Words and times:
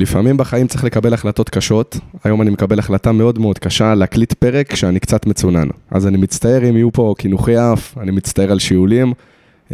לפעמים 0.00 0.36
בחיים 0.36 0.66
צריך 0.66 0.84
לקבל 0.84 1.14
החלטות 1.14 1.48
קשות. 1.48 1.98
היום 2.24 2.42
אני 2.42 2.50
מקבל 2.50 2.78
החלטה 2.78 3.12
מאוד 3.12 3.38
מאוד 3.38 3.58
קשה 3.58 3.94
להקליט 3.94 4.32
פרק 4.32 4.72
כשאני 4.72 5.00
קצת 5.00 5.26
מצונן. 5.26 5.68
אז 5.90 6.06
אני 6.06 6.16
מצטער 6.16 6.68
אם 6.68 6.76
יהיו 6.76 6.92
פה 6.92 7.14
קינוחי 7.18 7.56
אף, 7.72 7.98
אני 7.98 8.10
מצטער 8.10 8.52
על 8.52 8.58
שיעולים, 8.58 9.12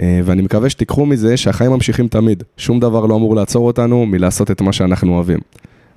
אה, 0.00 0.20
ואני 0.24 0.42
מקווה 0.42 0.70
שתיקחו 0.70 1.06
מזה 1.06 1.36
שהחיים 1.36 1.70
ממשיכים 1.70 2.08
תמיד. 2.08 2.42
שום 2.56 2.80
דבר 2.80 3.06
לא 3.06 3.14
אמור 3.14 3.36
לעצור 3.36 3.66
אותנו 3.66 4.06
מלעשות 4.06 4.50
את 4.50 4.60
מה 4.60 4.72
שאנחנו 4.72 5.14
אוהבים. 5.14 5.38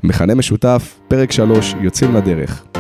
מכנה 0.03 0.35
משותף, 0.35 0.99
פרק 1.07 1.31
3, 1.31 1.75
יוצאים 1.81 2.15
לדרך. 2.15 2.78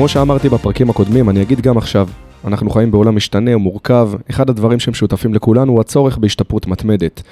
כמו 0.00 0.08
שאמרתי 0.08 0.48
בפרקים 0.48 0.90
הקודמים, 0.90 1.30
אני 1.30 1.42
אגיד 1.42 1.60
גם 1.60 1.78
עכשיו, 1.78 2.08
אנחנו 2.44 2.70
חיים 2.70 2.90
בעולם 2.90 3.16
משתנה 3.16 3.56
ומורכב, 3.56 4.10
אחד 4.30 4.50
הדברים 4.50 4.80
שמשותפים 4.80 5.34
לכולנו 5.34 5.72
הוא 5.72 5.80
הצורך 5.80 6.18
בהשתפרות 6.18 6.66
מתמדת. 6.66 7.22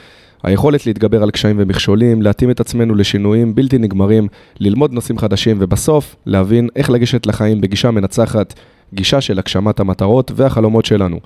היכולת 0.42 0.86
להתגבר 0.86 1.22
על 1.22 1.30
קשיים 1.30 1.56
ומכשולים, 1.58 2.22
להתאים 2.22 2.50
את 2.50 2.60
עצמנו 2.60 2.94
לשינויים 2.94 3.54
בלתי 3.54 3.78
נגמרים, 3.78 4.28
ללמוד 4.60 4.92
נושאים 4.92 5.18
חדשים 5.18 5.56
ובסוף 5.60 6.16
להבין 6.26 6.68
איך 6.76 6.90
לגשת 6.90 7.26
לחיים 7.26 7.60
בגישה 7.60 7.90
מנצחת, 7.90 8.54
גישה 8.94 9.20
של 9.20 9.38
הגשמת 9.38 9.80
המטרות 9.80 10.32
והחלומות 10.34 10.84
שלנו. 10.84 11.20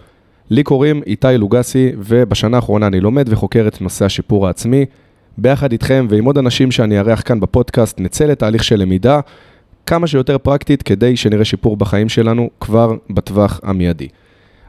לי 0.51 0.63
קוראים 0.63 1.03
איתי 1.07 1.39
לוגסי, 1.39 1.93
ובשנה 1.99 2.57
האחרונה 2.57 2.87
אני 2.87 3.01
לומד 3.01 3.27
וחוקר 3.29 3.69
את 3.69 3.81
נושא 3.81 4.05
השיפור 4.05 4.47
העצמי. 4.47 4.85
ביחד 5.39 5.73
איתכם 5.73 6.07
ועם 6.11 6.25
עוד 6.25 6.39
אנשים 6.39 6.71
שאני 6.71 6.99
אארח 6.99 7.23
כאן 7.25 7.41
בפודקאסט, 7.41 8.01
נצא 8.01 8.25
לתהליך 8.25 8.65
של 8.65 8.77
למידה 8.77 9.21
כמה 9.87 10.07
שיותר 10.07 10.39
פרקטית 10.39 10.83
כדי 10.83 11.17
שנראה 11.17 11.45
שיפור 11.45 11.77
בחיים 11.77 12.09
שלנו 12.09 12.51
כבר 12.61 12.93
בטווח 13.11 13.61
המיידי. 13.63 14.09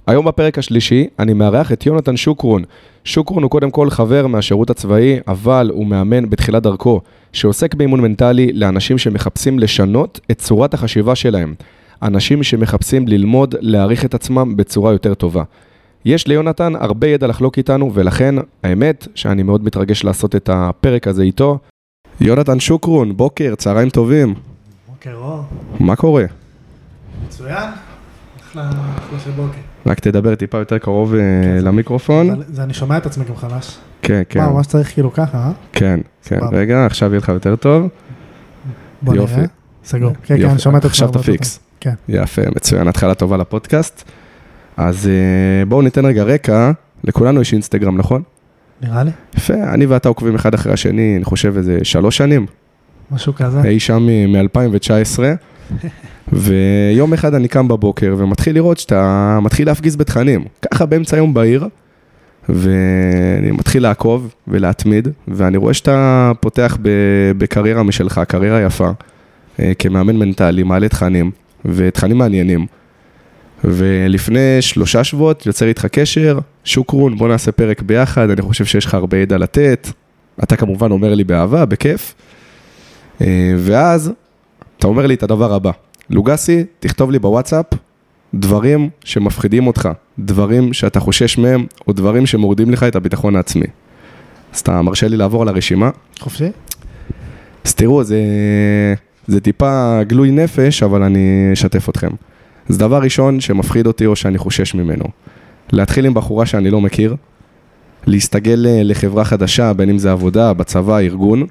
היום 0.07 0.25
בפרק 0.25 0.57
השלישי 0.57 1.07
אני 1.19 1.33
מארח 1.33 1.71
את 1.71 1.85
יונתן 1.85 2.17
שוקרון. 2.17 2.63
שוקרון 3.03 3.43
הוא 3.43 3.51
קודם 3.51 3.71
כל 3.71 3.89
חבר 3.89 4.27
מהשירות 4.27 4.69
הצבאי, 4.69 5.19
אבל 5.27 5.71
הוא 5.73 5.87
מאמן 5.87 6.29
בתחילת 6.29 6.63
דרכו, 6.63 7.01
שעוסק 7.33 7.75
באימון 7.75 8.01
מנטלי 8.01 8.53
לאנשים 8.53 8.97
שמחפשים 8.97 9.59
לשנות 9.59 10.19
את 10.31 10.37
צורת 10.37 10.73
החשיבה 10.73 11.15
שלהם. 11.15 11.53
אנשים 12.01 12.43
שמחפשים 12.43 13.07
ללמוד 13.07 13.55
להעריך 13.59 14.05
את 14.05 14.13
עצמם 14.13 14.55
בצורה 14.55 14.91
יותר 14.91 15.13
טובה. 15.13 15.43
יש 16.05 16.27
ליונתן 16.27 16.73
הרבה 16.75 17.07
ידע 17.07 17.27
לחלוק 17.27 17.57
איתנו, 17.57 17.91
ולכן 17.93 18.35
האמת 18.63 19.07
שאני 19.15 19.43
מאוד 19.43 19.63
מתרגש 19.63 20.03
לעשות 20.03 20.35
את 20.35 20.49
הפרק 20.53 21.07
הזה 21.07 21.23
איתו. 21.23 21.57
יונתן 22.21 22.59
שוקרון, 22.59 23.17
בוקר, 23.17 23.55
צהריים 23.55 23.89
טובים. 23.89 24.33
בוקר 25.05 25.15
אור, 25.17 25.43
מה 25.79 25.95
קורה? 25.95 26.25
מצוין, 27.25 27.69
אחלה 28.41 28.69
אחלה 28.69 29.19
של 29.23 29.31
בוקר. 29.31 29.57
רק 29.85 29.99
תדבר 29.99 30.35
טיפה 30.35 30.57
יותר 30.57 30.77
קרוב 30.77 31.13
אה, 31.15 31.19
למיקרופון. 31.61 32.35
זה- 32.35 32.55
זה 32.55 32.63
אני 32.63 32.73
שומע 32.73 32.97
את 32.97 33.05
עצמי 33.05 33.25
גם 33.25 33.35
חלש. 33.35 33.77
כן, 34.01 34.21
כן, 34.29 34.39
מה, 34.39 34.49
ממש 34.49 34.67
צריך 34.67 34.93
כאילו 34.93 35.13
ככה, 35.13 35.37
אה? 35.37 35.51
כן, 35.73 35.99
כן. 36.25 36.39
רגע, 36.51 36.85
עכשיו 36.85 37.09
יהיה 37.09 37.17
לך 37.19 37.29
יותר 37.29 37.55
טוב. 37.55 37.87
בוא 39.01 39.15
יופי. 39.15 39.35
נראה. 39.35 39.45
סגור. 39.85 40.11
כן, 40.23 40.37
כן. 40.37 40.49
אני 40.49 40.59
שומע 40.59 40.77
את 40.77 40.85
עצמי. 40.85 40.89
עכשיו 40.91 41.09
תפיקס. 41.21 41.57
טוב. 41.57 41.63
כן. 41.79 41.93
יפה, 42.07 42.41
מצוין, 42.55 42.87
התחלה 42.87 43.15
טובה 43.15 43.37
לפודקאסט. 43.37 44.03
אז 44.77 45.07
אה, 45.07 45.65
בואו 45.65 45.81
ניתן 45.81 46.05
רגע 46.05 46.23
רקע, 46.23 46.71
לכולנו 47.03 47.41
יש 47.41 47.53
אינסטגרם, 47.53 47.97
נכון? 47.97 48.23
נראה 48.81 49.03
לי, 49.03 49.11
יפה, 49.37 49.53
אני 49.53 49.85
ואתה 49.85 50.09
עוקבים 50.09 50.35
אחד 50.35 50.53
אחרי 50.53 50.73
השני, 50.73 51.13
אני 51.15 51.23
חושב 51.25 51.57
איזה 51.57 51.79
שלוש 51.83 52.17
שנים, 52.17 52.45
משהו 53.13 53.35
כזה. 53.35 53.61
אי 53.63 53.79
שם 53.79 54.07
מ-2019, 54.27 55.19
ויום 56.33 57.13
אחד 57.13 57.33
אני 57.33 57.47
קם 57.47 57.67
בבוקר 57.67 58.15
ומתחיל 58.17 58.55
לראות 58.55 58.77
שאתה 58.77 59.39
מתחיל 59.41 59.67
להפגיז 59.67 59.95
בתכנים, 59.95 60.45
ככה 60.71 60.85
באמצע 60.85 61.15
היום 61.15 61.33
בהיר, 61.33 61.67
ואני 62.49 63.51
מתחיל 63.51 63.83
לעקוב 63.83 64.33
ולהתמיד, 64.47 65.07
ואני 65.27 65.57
רואה 65.57 65.73
שאתה 65.73 66.31
פותח 66.39 66.77
בקריירה 67.37 67.83
משלך, 67.83 68.21
קריירה 68.27 68.61
יפה, 68.61 68.91
אה, 69.59 69.71
כמאמן 69.79 70.15
מנטלי, 70.15 70.63
מעלה 70.63 70.89
תכנים, 70.89 71.31
ותכנים 71.65 72.17
מעניינים. 72.17 72.65
ולפני 73.63 74.57
שלושה 74.61 75.03
שבועות 75.03 75.45
יוצר 75.45 75.67
איתך 75.67 75.85
קשר, 75.85 76.39
שוקרון, 76.63 77.17
בוא 77.17 77.27
נעשה 77.27 77.51
פרק 77.51 77.81
ביחד, 77.81 78.29
אני 78.29 78.41
חושב 78.41 78.65
שיש 78.65 78.85
לך 78.85 78.93
הרבה 78.93 79.17
ידע 79.17 79.37
לתת. 79.37 79.87
אתה 80.43 80.55
כמובן 80.55 80.91
אומר 80.91 81.13
לי 81.13 81.23
באהבה, 81.23 81.65
בכיף. 81.65 82.15
אה, 83.21 83.53
ואז 83.57 84.11
אתה 84.77 84.87
אומר 84.87 85.07
לי 85.07 85.13
את 85.13 85.23
הדבר 85.23 85.53
הבא, 85.53 85.71
לוגסי, 86.09 86.63
תכתוב 86.79 87.11
לי 87.11 87.19
בוואטסאפ 87.19 87.65
דברים 88.33 88.89
שמפחידים 89.03 89.67
אותך, 89.67 89.89
דברים 90.19 90.73
שאתה 90.73 90.99
חושש 90.99 91.37
מהם, 91.37 91.65
או 91.87 91.93
דברים 91.93 92.25
שמורידים 92.25 92.71
לך 92.71 92.83
את 92.83 92.95
הביטחון 92.95 93.35
העצמי. 93.35 93.65
אז 94.53 94.59
אתה 94.59 94.81
מרשה 94.81 95.07
לי 95.07 95.17
לעבור 95.17 95.41
על 95.41 95.47
הרשימה? 95.47 95.89
חופשי? 96.19 96.47
אז 97.65 97.75
תראו, 97.75 98.03
זה, 98.03 98.19
זה 99.27 99.39
טיפה 99.39 99.99
גלוי 100.03 100.31
נפש, 100.31 100.83
אבל 100.83 101.03
אני 101.03 101.49
אשתף 101.53 101.89
אתכם. 101.89 102.09
זה 102.67 102.79
דבר 102.79 103.01
ראשון 103.01 103.39
שמפחיד 103.39 103.87
אותי 103.87 104.05
או 104.05 104.15
שאני 104.15 104.37
חושש 104.37 104.75
ממנו. 104.75 105.05
להתחיל 105.71 106.05
עם 106.05 106.13
בחורה 106.13 106.45
שאני 106.45 106.69
לא 106.69 106.81
מכיר, 106.81 107.15
להסתגל 108.07 108.65
אה, 108.67 108.83
לחברה 108.83 109.25
חדשה, 109.25 109.73
בין 109.73 109.89
אם 109.89 109.97
זה 109.97 110.11
עבודה, 110.11 110.53
בצבא, 110.53 110.99
ארגון, 110.99 111.45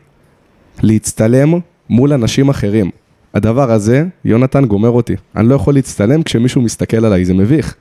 להצטלם 0.82 1.54
מול 1.90 2.12
אנשים 2.12 2.48
אחרים. 2.48 2.90
הדבר 3.34 3.70
הזה, 3.70 4.04
יונתן 4.24 4.64
גומר 4.64 4.90
אותי. 4.90 5.16
אני 5.36 5.48
לא 5.48 5.54
יכול 5.54 5.74
להצטלם 5.74 6.22
כשמישהו 6.22 6.62
מסתכל 6.62 7.04
עליי, 7.04 7.24
זה 7.24 7.34
מביך. 7.34 7.74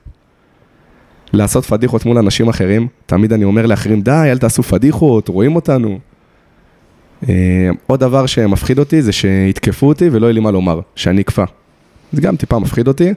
לעשות 1.32 1.64
פדיחות 1.64 2.06
מול 2.06 2.18
אנשים 2.18 2.48
אחרים, 2.48 2.88
תמיד 3.06 3.32
אני 3.32 3.44
אומר 3.44 3.66
לאחרים, 3.66 4.00
די, 4.00 4.28
אל 4.30 4.38
תעשו 4.38 4.62
פדיחות, 4.62 5.28
רואים 5.28 5.56
אותנו. 5.56 5.98
אה, 7.28 7.70
עוד 7.86 8.00
דבר 8.00 8.26
שמפחיד 8.26 8.78
אותי 8.78 9.02
זה 9.02 9.12
שיתקפו 9.12 9.88
אותי 9.88 10.08
ולא 10.12 10.26
יהיה 10.26 10.32
לי 10.32 10.40
מה 10.40 10.50
לומר, 10.50 10.80
שאני 10.96 11.20
אקפא. 11.20 11.44
זה 12.12 12.20
גם 12.20 12.36
טיפה 12.36 12.58
מפחיד 12.58 12.88
אותי. 12.88 13.14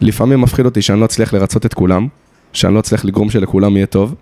לפעמים 0.00 0.40
מפחיד 0.40 0.66
אותי 0.66 0.82
שאני 0.82 1.00
לא 1.00 1.04
אצליח 1.04 1.34
לרצות 1.34 1.66
את 1.66 1.74
כולם, 1.74 2.08
שאני 2.52 2.74
לא 2.74 2.80
אצליח 2.80 3.04
לגרום 3.04 3.30
שלכולם 3.30 3.76
יהיה 3.76 3.86
טוב. 3.86 4.14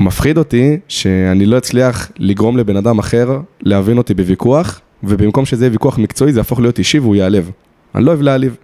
מפחיד 0.00 0.38
אותי 0.38 0.78
שאני 0.88 1.46
לא 1.46 1.58
אצליח 1.58 2.10
לגרום 2.18 2.56
לבן 2.56 2.76
אדם 2.76 2.98
אחר 2.98 3.40
להבין 3.60 3.98
אותי 3.98 4.14
בוויכוח, 4.14 4.80
ובמקום 5.02 5.44
שזה 5.44 5.64
יהיה 5.64 5.72
ויכוח 5.72 5.98
מקצועי 5.98 6.32
זה 6.32 6.40
יהפוך 6.40 6.60
להיות 6.60 6.78
אישי 6.78 6.98
והוא 6.98 7.16
ייעלב. 7.16 7.50
אני 7.94 8.04
לא 8.04 8.10
אוהב 8.10 8.22
להעליב. 8.22 8.56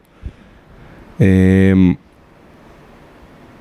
אה, 1.21 1.27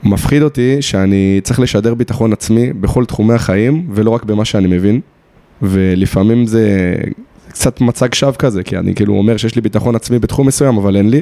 מפחיד 0.04 0.42
אותי 0.42 0.82
שאני 0.82 1.40
צריך 1.44 1.60
לשדר 1.60 1.94
ביטחון 1.94 2.34
עצמי 2.34 2.74
בכל 2.74 3.06
תחומי 3.06 3.34
החיים, 3.34 3.88
ולא 3.94 4.10
רק 4.10 4.24
במה 4.24 4.46
שאני 4.46 4.68
מבין. 4.68 5.02
ולפעמים 5.62 6.46
זה 6.46 6.96
קצת 7.50 7.82
מצג 7.82 8.14
שווא 8.14 8.32
כזה, 8.32 8.64
כי 8.64 8.78
אני 8.78 8.96
כאילו 8.96 9.14
אומר 9.14 9.38
שיש 9.38 9.56
לי 9.56 9.62
ביטחון 9.62 9.96
עצמי 9.96 10.20
בתחום 10.20 10.48
מסוים, 10.48 10.78
אבל 10.78 10.96
אין 10.96 11.10
לי. 11.10 11.22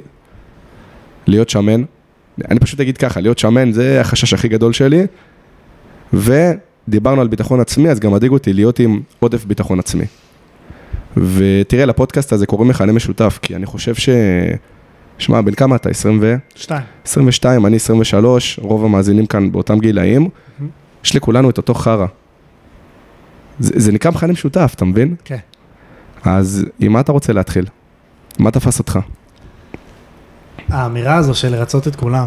להיות 1.27 1.49
שמן. 1.49 1.83
אני 2.51 2.59
פשוט 2.59 2.79
אגיד 2.79 2.97
ככה, 2.97 3.21
להיות 3.21 3.39
שמן 3.39 3.71
זה 3.71 4.01
החשש 4.01 4.33
הכי 4.33 4.47
גדול 4.47 4.73
שלי. 4.73 5.05
ודיברנו 6.13 7.21
על 7.21 7.27
ביטחון 7.27 7.59
עצמי, 7.59 7.89
אז 7.89 7.99
גם 7.99 8.11
מדאיג 8.11 8.31
אותי 8.31 8.53
להיות 8.53 8.79
עם 8.79 9.01
עודף 9.19 9.45
ביטחון 9.45 9.79
עצמי. 9.79 10.05
ותראה, 11.17 11.85
לפודקאסט 11.85 12.33
הזה 12.33 12.45
קוראים 12.45 12.67
מכנה 12.67 12.91
משותף, 12.91 13.39
כי 13.41 13.55
אני 13.55 13.65
חושב 13.65 13.95
ש... 13.95 14.09
שמע, 15.17 15.41
בן 15.41 15.53
כמה 15.53 15.75
אתה? 15.75 15.89
20 15.89 16.19
ו... 16.21 16.35
שתיים. 16.55 16.83
22, 17.05 17.65
אני 17.65 17.75
23, 17.75 18.59
רוב 18.61 18.85
המאזינים 18.85 19.25
כאן 19.25 19.51
באותם 19.51 19.79
גילאים, 19.79 20.29
יש 21.03 21.15
לכולנו 21.15 21.49
את 21.49 21.57
אותו 21.57 21.73
חרא. 21.73 22.05
זה, 23.59 23.73
זה 23.75 23.91
נקרא 23.91 24.11
מכנה 24.11 24.33
משותף, 24.33 24.71
אתה 24.75 24.85
מבין? 24.85 25.15
כן. 25.25 25.37
אז 26.23 26.65
עם 26.79 26.93
מה 26.93 26.99
אתה 26.99 27.11
רוצה 27.11 27.33
להתחיל? 27.33 27.65
מה 28.39 28.51
תפס 28.51 28.79
אותך? 28.79 28.99
האמירה 30.69 31.15
הזו 31.15 31.35
של 31.35 31.51
לרצות 31.51 31.87
את 31.87 31.95
כולם, 31.95 32.25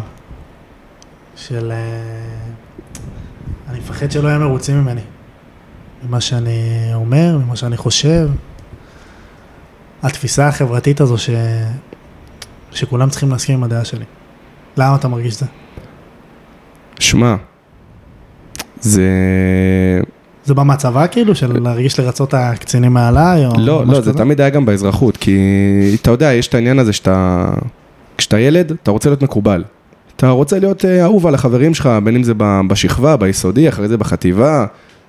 של... 1.35 1.71
אני 3.71 3.79
מפחד 3.79 4.11
שלא 4.11 4.27
יהיו 4.27 4.39
מרוצים 4.39 4.81
ממני. 4.81 5.01
ממה 6.03 6.21
שאני 6.21 6.91
אומר, 6.93 7.37
ממה 7.45 7.55
שאני 7.55 7.77
חושב. 7.77 8.29
התפיסה 10.03 10.47
החברתית 10.47 11.01
הזו 11.01 11.17
ש... 11.17 11.29
שכולם 12.71 13.09
צריכים 13.09 13.29
להסכים 13.29 13.57
עם 13.57 13.63
הדעה 13.63 13.85
שלי. 13.85 14.05
למה 14.77 14.95
אתה 14.95 15.07
מרגיש 15.07 15.39
זה? 15.39 15.45
שמע, 16.99 17.35
זה... 18.79 19.09
זה 20.45 20.53
בא 20.53 20.63
מהצבא 20.63 21.07
כאילו, 21.07 21.35
של 21.35 21.59
להרגיש 21.63 21.99
לרצות 21.99 22.33
הקצינים 22.33 22.93
מעליי? 22.93 23.45
או 23.45 23.51
לא, 23.57 23.85
לא, 23.85 23.95
זה 23.95 24.01
כזה? 24.01 24.13
תמיד 24.13 24.41
היה 24.41 24.49
גם 24.49 24.65
באזרחות, 24.65 25.17
כי 25.17 25.37
אתה 26.01 26.11
יודע, 26.11 26.33
יש 26.33 26.47
את 26.47 26.53
העניין 26.53 26.79
הזה 26.79 26.93
שאתה... 26.93 27.47
כשאתה 28.17 28.39
ילד, 28.39 28.71
אתה 28.83 28.91
רוצה 28.91 29.09
להיות 29.09 29.21
מקובל. 29.21 29.63
אתה 30.21 30.29
רוצה 30.29 30.59
להיות 30.59 30.85
אה, 30.85 31.03
אהוב 31.03 31.27
על 31.27 31.35
החברים 31.35 31.73
שלך, 31.73 31.89
בין 32.03 32.15
אם 32.15 32.23
זה 32.23 32.33
בשכבה, 32.67 33.17
ביסודי, 33.17 33.69
אחרי 33.69 33.87
זה 33.87 33.97
בחטיבה, 33.97 34.65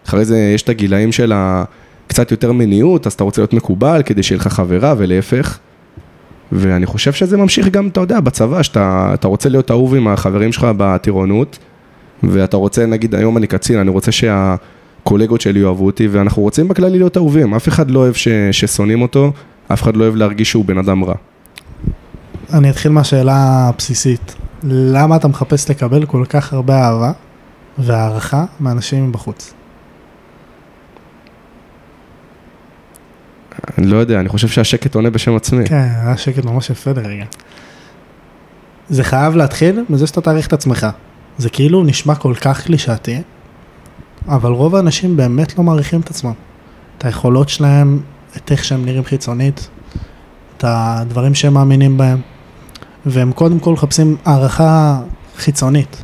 אחרי 0.07 0.25
זה 0.25 0.39
יש 0.55 0.63
את 0.63 0.69
הגילאים 0.69 1.13
של. 1.13 1.33
קצת 2.07 2.31
יותר 2.31 2.53
מיניות, 2.53 3.07
אז 3.07 3.13
אתה 3.13 3.25
רוצה 3.25 3.41
להיות 3.41 3.53
מקובל 3.53 4.03
כדי 4.07 4.23
שיהיה 4.23 4.41
לך 4.41 4.49
חברה 4.49 4.95
ולהפך. 4.99 5.59
ואני 6.53 6.87
חושב 6.87 7.13
שזה 7.13 7.37
ממשיך 7.37 7.69
גם, 7.69 7.89
אתה 7.89 8.01
יודע, 8.01 8.21
בצבא, 8.21 8.63
שאתה 8.63 9.29
רוצה 9.29 9.49
להיות 9.49 9.71
אהוב 9.71 9.95
עם 9.95 10.09
החברים 10.09 10.53
שלך 10.53 10.67
בטירונות, 10.77 11.59
ואתה 12.23 12.57
רוצה, 12.57 12.87
נגיד, 12.87 13.15
היום 13.15 13.37
אני 13.37 13.47
קצין, 13.47 13.79
אני 13.79 13.91
רוצה 13.91 14.13
שהקולגות 14.13 15.41
שלי 15.41 15.61
יאהבו 15.61 15.87
אותי, 15.87 16.09
ואנחנו 16.09 16.43
רוצים 16.43 16.69
בכללי 16.69 16.99
להיות 16.99 17.17
אהובים. 17.17 17.55
אף 17.55 17.69
אחד 17.69 17.91
לא 17.91 17.99
אוהב 17.99 18.15
ש, 18.15 18.29
ששונאים 18.53 19.03
אותו, 19.03 19.33
אף 19.73 19.83
אחד 19.83 19.97
לא 19.97 20.05
אוהב 20.05 20.17
להרגיש 20.17 20.51
שהוא 20.51 20.65
בן 20.65 20.79
אדם 20.79 21.05
רע. 21.05 21.15
אני 22.53 22.71
אתחיל 22.71 22.93
מהשאלה 22.93 23.69
הבסיסית. 23.69 24.42
למה 24.65 25.17
אתה 25.17 25.29
מחפש 25.29 25.71
לקבל 25.71 26.07
כל 26.07 26.25
כך 26.29 26.53
הרבה 26.53 26.85
אהבה 26.85 27.13
והערכה 27.79 28.45
מאנשים 28.61 29.09
מבחוץ? 29.09 29.55
אני 33.79 33.87
לא 33.87 33.97
יודע, 33.97 34.21
אני 34.21 34.29
חושב 34.29 34.49
שהשקט 34.49 34.95
עונה 34.95 35.11
בשם 35.11 35.37
עצמי. 35.37 35.65
כן, 35.67 35.89
היה 36.05 36.17
שקט 36.17 36.45
ממש 36.45 36.71
יפה 36.71 36.91
לרגע. 36.91 37.25
זה 38.89 39.05
חייב 39.05 39.37
להתחיל 39.37 39.85
מזה 39.89 40.07
שאתה 40.07 40.21
תעריך 40.21 40.47
את 40.47 40.53
עצמך. 40.53 40.87
זה 41.39 41.51
כאילו 41.51 41.85
נשמע 41.85 42.15
כל 42.15 42.35
כך 42.41 42.65
קלישאתי, 42.65 43.23
אבל 44.29 44.51
רוב 44.53 44.77
האנשים 44.77 45.17
באמת 45.17 45.59
לא 45.59 45.65
מעריכים 45.65 46.01
את 46.01 46.11
עצמם. 46.11 46.33
את 46.99 47.05
היכולות 47.05 47.49
שלהם, 47.49 48.01
את 48.37 48.53
איך 48.53 48.65
שהם 48.65 48.85
נראים 48.85 49.05
חיצונית, 49.05 49.69
את 50.57 50.65
הדברים 50.67 51.35
שהם 51.35 51.55
מאמינים 51.55 51.99
בהם, 51.99 52.21
והם 53.07 53.33
קודם 53.33 53.59
כל 53.59 53.73
מחפשים 53.73 54.17
הערכה 54.25 55.01
חיצונית. 55.37 56.03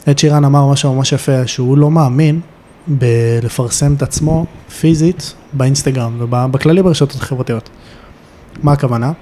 ed 0.00 0.20
שירן 0.20 0.44
אמר 0.44 0.68
משהו 0.68 0.94
ממש 0.94 1.12
יפה, 1.12 1.46
שהוא 1.46 1.78
לא 1.78 1.90
מאמין 1.90 2.40
בלפרסם 2.86 3.94
את 3.94 4.02
עצמו 4.02 4.46
פיזית 4.80 5.34
באינסטגרם 5.52 6.16
ובכללי 6.18 6.82
ברשתות 6.82 7.14
החברתיות. 7.14 7.70
מה 8.62 8.72
הכוונה? 8.72 9.12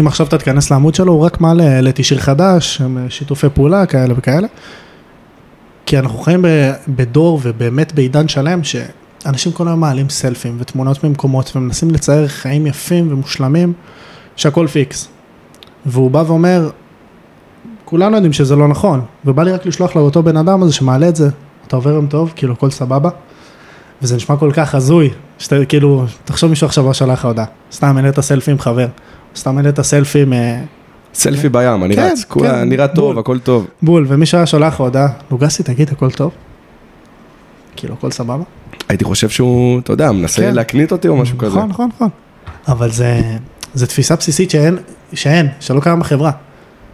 אם 0.00 0.06
עכשיו 0.06 0.26
אתה 0.26 0.38
תיכנס 0.38 0.70
לעמוד 0.70 0.94
שלו, 0.94 1.12
הוא 1.12 1.20
רק 1.24 1.40
מעלה, 1.40 1.90
שיר 2.02 2.18
חדש, 2.18 2.82
שיתופי 3.08 3.46
פעולה 3.54 3.86
כאלה 3.86 4.14
וכאלה. 4.16 4.48
כי 5.86 5.98
אנחנו 5.98 6.18
חיים 6.18 6.44
בדור 6.88 7.40
ובאמת 7.42 7.94
בעידן 7.94 8.28
שלם, 8.28 8.60
שאנשים 8.64 9.52
כל 9.52 9.68
היום 9.68 9.80
מעלים 9.80 10.08
סלפים 10.08 10.56
ותמונות 10.60 11.04
ממקומות 11.04 11.56
ומנסים 11.56 11.90
לצייר 11.90 12.28
חיים 12.28 12.66
יפים 12.66 13.12
ומושלמים, 13.12 13.72
שהכל 14.36 14.66
פיקס. 14.66 15.08
והוא 15.86 16.10
בא 16.10 16.24
ואומר, 16.26 16.70
כולנו 17.84 18.16
יודעים 18.16 18.32
שזה 18.32 18.56
לא 18.56 18.68
נכון, 18.68 19.00
ובא 19.24 19.42
לי 19.42 19.52
רק 19.52 19.66
לשלוח 19.66 19.96
לאותו 19.96 20.22
בן 20.22 20.36
אדם 20.36 20.62
הזה 20.62 20.72
שמעלה 20.72 21.08
את 21.08 21.16
זה, 21.16 21.28
אתה 21.66 21.76
עובר 21.76 21.90
יום 21.90 22.06
טוב, 22.06 22.32
כאילו 22.36 22.52
הכל 22.52 22.70
סבבה, 22.70 23.10
וזה 24.02 24.16
נשמע 24.16 24.36
כל 24.36 24.50
כך 24.54 24.74
הזוי, 24.74 25.10
שאתה 25.38 25.64
כאילו, 25.64 26.04
תחשוב 26.24 26.50
מישהו 26.50 26.66
עכשיו 26.66 26.94
שלח 26.94 27.08
לך 27.18 27.24
הודעה, 27.24 27.44
סתם 27.72 27.96
העלית 27.96 28.20
סלפי 28.20 28.50
עם 28.50 28.58
חבר, 28.58 28.86
סתם 29.36 29.56
העלית 29.56 29.80
סלפי 29.80 30.22
עם... 30.22 30.32
סלפי 31.14 31.48
בים, 31.48 31.84
אני 31.84 31.96
כן, 31.96 32.08
רץ, 32.12 32.24
כולה 32.28 32.50
כן, 32.50 32.68
נראה 32.68 32.88
טוב. 32.88 33.18
הכל 33.18 33.38
טוב. 33.38 33.66
בול, 33.82 34.06
ומישהו 34.08 34.38
היה 34.38 34.46
שולח 34.46 34.80
הודעה, 34.80 35.08
לוגסי 35.30 35.62
תגיד 35.62 35.88
הכל 35.90 36.10
טוב? 36.10 36.30
כאילו 37.76 37.94
הכל 37.94 38.10
סבבה? 38.10 38.44
הייתי 38.88 39.04
חושב 39.04 39.28
שהוא, 39.28 39.78
אתה 39.78 39.92
יודע, 39.92 40.12
מנסה 40.12 40.42
כן. 40.42 40.54
להקנית 40.54 40.92
אותי 40.92 41.08
או 41.08 41.16
משהו 41.16 41.38
כזה. 41.38 41.56
נכון, 41.56 41.68
נכון, 41.68 41.88
נכון. 41.94 42.08
אבל 42.68 42.90
זה, 42.90 43.22
זה 43.74 43.86
תפיסה 43.86 44.16
בסיסית 44.16 44.50
שאין, 44.50 44.78
שאין, 45.14 45.48
שלא 45.60 45.80
קיים 45.80 46.00
בחברה. 46.00 46.30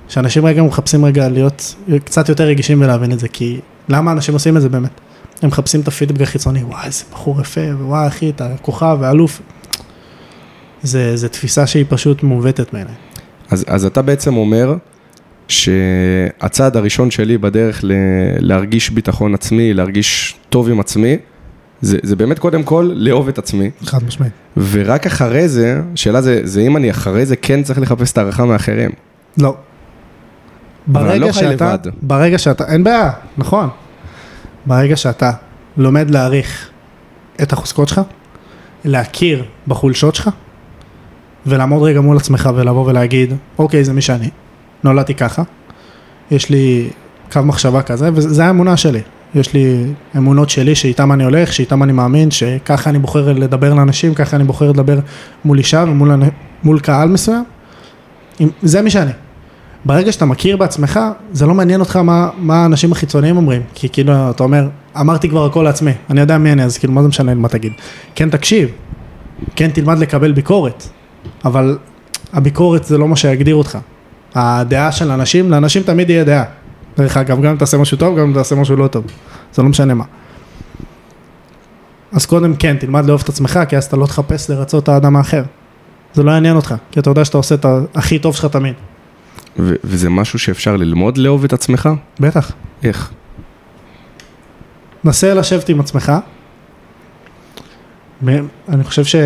שאנשים 0.08 0.46
רגע 0.46 0.62
מחפשים 0.62 1.04
רגע 1.04 1.28
להיות 1.28 1.74
קצת 2.04 2.28
יותר 2.28 2.44
רגישים 2.44 2.82
ולהבין 2.82 3.12
את 3.12 3.18
זה, 3.18 3.28
כי 3.28 3.60
למה 3.88 4.12
אנשים 4.12 4.34
עושים 4.34 4.56
את 4.56 4.62
זה 4.62 4.68
באמת? 4.68 4.90
הם 5.42 5.48
מחפשים 5.48 5.80
את 5.80 5.88
הפידבק 5.88 6.20
החיצוני, 6.20 6.62
וואי, 6.62 6.86
איזה 6.86 7.04
בחור 7.12 7.40
יפה, 7.40 7.60
וואי, 7.80 8.06
אחי, 8.06 8.30
אתה 8.30 8.48
כוכב 8.62 8.96
ואלוף. 9.00 9.40
זה, 10.82 11.16
זה 11.16 11.28
תפיסה 11.28 11.66
שהיא 11.66 11.84
פשוט 11.88 12.22
מעוותת 12.22 12.72
בעיניי. 12.72 12.94
אז, 13.50 13.64
אז 13.68 13.84
אתה 13.84 14.02
בעצם 14.02 14.36
אומר 14.36 14.74
שהצעד 15.48 16.76
הראשון 16.76 17.10
שלי 17.10 17.38
בדרך 17.38 17.80
ל, 17.84 17.92
להרגיש 18.38 18.90
ביטחון 18.90 19.34
עצמי, 19.34 19.74
להרגיש 19.74 20.34
טוב 20.48 20.68
עם 20.68 20.80
עצמי, 20.80 21.16
זה, 21.80 21.98
זה 22.02 22.16
באמת 22.16 22.38
קודם 22.38 22.62
כל 22.62 22.90
לאהוב 22.94 23.28
את 23.28 23.38
עצמי, 23.38 23.70
חד 23.84 24.04
משמעית. 24.04 24.32
ורק 24.56 25.06
אחרי 25.06 25.48
זה, 25.48 25.80
השאלה 25.94 26.20
זה, 26.20 26.40
זה 26.44 26.60
אם 26.60 26.76
אני 26.76 26.90
אחרי 26.90 27.26
זה 27.26 27.36
כן 27.36 27.62
צריך 27.62 27.78
לחפש 27.78 28.12
את 28.12 28.18
הערכה 28.18 28.44
מאחרים. 28.44 28.90
לא. 29.38 29.56
ברגע 30.86 31.26
לא 31.26 31.32
שאתה, 31.32 31.72
לבד. 31.74 31.78
ברגע 32.02 32.38
שאתה, 32.38 32.64
אין 32.64 32.84
בעיה, 32.84 33.10
נכון. 33.38 33.68
ברגע 34.66 34.96
שאתה 34.96 35.32
לומד 35.76 36.10
להעריך 36.10 36.70
את 37.42 37.52
החוזקות 37.52 37.88
שלך, 37.88 38.00
להכיר 38.84 39.44
בחולשות 39.68 40.14
שלך, 40.14 40.30
ולעמוד 41.46 41.82
רגע 41.82 42.00
מול 42.00 42.16
עצמך 42.16 42.50
ולבוא 42.56 42.86
ולהגיד, 42.86 43.34
אוקיי, 43.58 43.84
זה 43.84 43.92
מי 43.92 44.00
שאני, 44.00 44.30
נולדתי 44.84 45.14
ככה, 45.14 45.42
יש 46.30 46.50
לי 46.50 46.90
קו 47.32 47.42
מחשבה 47.42 47.82
כזה, 47.82 48.10
וזה 48.14 48.44
האמונה 48.44 48.76
שלי. 48.76 49.00
יש 49.34 49.54
לי 49.54 49.84
אמונות 50.16 50.50
שלי 50.50 50.74
שאיתם 50.74 51.12
אני 51.12 51.24
הולך, 51.24 51.52
שאיתם 51.52 51.82
אני 51.82 51.92
מאמין, 51.92 52.30
שככה 52.30 52.90
אני 52.90 52.98
בוחר 52.98 53.32
לדבר 53.32 53.74
לאנשים, 53.74 54.14
ככה 54.14 54.36
אני 54.36 54.44
בוחר 54.44 54.70
לדבר 54.70 54.98
מול 55.44 55.58
אישה 55.58 55.84
ומול 55.88 56.80
קהל 56.80 57.08
מסוים. 57.08 57.44
זה 58.62 58.82
מי 58.82 58.90
שאני. 58.90 59.10
ברגע 59.84 60.12
שאתה 60.12 60.24
מכיר 60.24 60.56
בעצמך, 60.56 61.00
זה 61.32 61.46
לא 61.46 61.54
מעניין 61.54 61.80
אותך 61.80 61.96
מה, 61.96 62.28
מה 62.38 62.62
האנשים 62.62 62.92
החיצוניים 62.92 63.36
אומרים, 63.36 63.62
כי 63.74 63.88
כאילו 63.88 64.30
אתה 64.30 64.42
אומר, 64.42 64.68
אמרתי 65.00 65.28
כבר 65.28 65.46
הכל 65.46 65.62
לעצמי, 65.62 65.92
אני 66.10 66.20
יודע 66.20 66.38
מי 66.38 66.52
אני, 66.52 66.64
אז 66.64 66.78
כאילו 66.78 66.92
מה 66.92 67.02
זה 67.02 67.08
משנה 67.08 67.34
מה 67.34 67.48
תגיד. 67.48 67.72
כן 68.14 68.30
תקשיב, 68.30 68.68
כן 69.56 69.70
תלמד 69.70 69.98
לקבל 69.98 70.32
ביקורת, 70.32 70.88
אבל 71.44 71.78
הביקורת 72.32 72.84
זה 72.84 72.98
לא 72.98 73.08
מה 73.08 73.16
שיגדיר 73.16 73.54
אותך. 73.54 73.78
הדעה 74.34 74.92
של 74.92 75.10
אנשים, 75.10 75.50
לאנשים 75.50 75.82
תמיד 75.82 76.10
יהיה 76.10 76.24
דעה. 76.24 76.44
דרך 76.98 77.16
אגב, 77.16 77.42
גם 77.42 77.50
אם 77.50 77.56
תעשה 77.56 77.78
משהו 77.78 77.98
טוב, 77.98 78.18
גם 78.18 78.26
אם 78.26 78.34
תעשה 78.34 78.54
משהו 78.54 78.76
לא 78.76 78.86
טוב, 78.86 79.04
זה 79.52 79.62
לא 79.62 79.68
משנה 79.68 79.94
מה. 79.94 80.04
אז 82.12 82.26
קודם 82.26 82.56
כן, 82.56 82.76
תלמד 82.76 83.04
לאהוב 83.04 83.20
את 83.24 83.28
עצמך, 83.28 83.60
כי 83.68 83.76
אז 83.76 83.84
אתה 83.84 83.96
לא 83.96 84.06
תחפש 84.06 84.50
לרצות 84.50 84.82
את 84.84 84.88
האדם 84.88 85.16
האחר. 85.16 85.42
זה 86.14 86.22
לא 86.22 86.30
יעניין 86.30 86.56
אותך, 86.56 86.74
כי 86.90 87.00
אתה 87.00 87.10
יודע 87.10 87.24
שאתה 87.24 87.36
עושה 87.36 87.54
את 87.54 87.66
הכי 87.94 88.18
טוב 88.18 88.34
שלך 88.36 88.44
תמיד. 88.44 88.74
ו- 89.58 89.74
וזה 89.84 90.10
משהו 90.10 90.38
שאפשר 90.38 90.76
ללמוד 90.76 91.18
לאהוב 91.18 91.44
את 91.44 91.52
עצמך? 91.52 91.88
בטח. 92.20 92.52
איך? 92.82 93.10
נסה 95.04 95.34
לשבת 95.34 95.68
עם 95.68 95.80
עצמך. 95.80 96.12
אני 98.68 98.84
חושב 98.84 99.20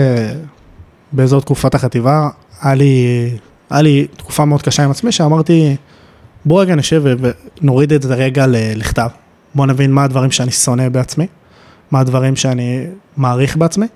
שבאזור 1.12 1.41
תקופת 1.41 1.75
החטיבה, 1.75 2.29
היה 2.62 2.75
לי, 2.75 3.05
היה 3.71 3.83
לי 3.83 4.07
תקופה 4.17 4.45
מאוד 4.45 4.62
קשה 4.62 4.85
עם 4.85 4.91
עצמי, 4.91 5.12
שאמרתי, 5.12 5.76
בוא 6.44 6.62
רגע 6.62 6.75
נשב 6.75 7.02
ונוריד 7.61 7.92
את 7.92 8.02
זה 8.02 8.14
רגע 8.14 8.44
לכתב. 8.49 9.08
בוא 9.54 9.66
נבין 9.66 9.92
מה 9.92 10.04
הדברים 10.04 10.30
שאני 10.30 10.50
שונא 10.50 10.88
בעצמי, 10.88 11.26
מה 11.90 12.00
הדברים 12.00 12.37
שאני 12.37 12.87
מעריך 13.16 13.56
בעצמי. 13.56 13.87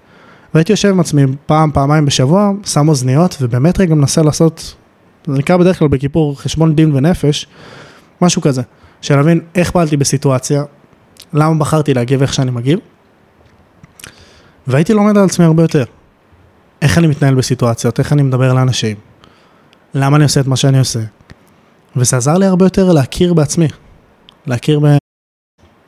והייתי 0.54 0.72
יושב 0.72 0.88
עם 0.88 1.00
עצמי 1.00 1.22
פעם, 1.46 1.70
פעמיים 1.72 2.06
בשבוע, 2.06 2.50
שם 2.64 2.88
אוזניות, 2.88 3.36
ובאמת 3.40 3.80
רגע 3.80 3.94
מנסה 3.94 4.22
לעשות, 4.22 4.74
זה 5.26 5.38
נקרא 5.38 5.56
בדרך 5.56 5.78
כלל 5.78 5.88
בכיפור 5.88 6.40
חשבון 6.40 6.74
דין 6.74 6.94
ונפש, 6.94 7.46
משהו 8.22 8.42
כזה. 8.42 8.62
של 9.02 9.16
להבין 9.16 9.40
איך 9.54 9.70
פעלתי 9.70 9.96
בסיטואציה, 9.96 10.64
למה 11.32 11.54
בחרתי 11.54 11.94
להגיב 11.94 12.22
איך 12.22 12.34
שאני 12.34 12.50
מגיב, 12.50 12.78
והייתי 14.66 14.94
לומד 14.94 15.18
על 15.18 15.24
עצמי 15.24 15.44
הרבה 15.44 15.62
יותר. 15.62 15.84
איך 16.82 16.98
אני 16.98 17.06
מתנהל 17.06 17.34
בסיטואציות, 17.34 17.98
איך 17.98 18.12
אני 18.12 18.22
מדבר 18.22 18.52
לאנשים, 18.52 18.96
למה 19.94 20.16
אני 20.16 20.24
עושה 20.24 20.40
את 20.40 20.46
מה 20.46 20.56
שאני 20.56 20.78
עושה. 20.78 21.00
וזה 21.96 22.16
עזר 22.16 22.38
לי 22.38 22.46
הרבה 22.46 22.66
יותר 22.66 22.92
להכיר 22.92 23.34
בעצמי, 23.34 23.68
להכיר 24.46 24.80
ב... 24.80 24.96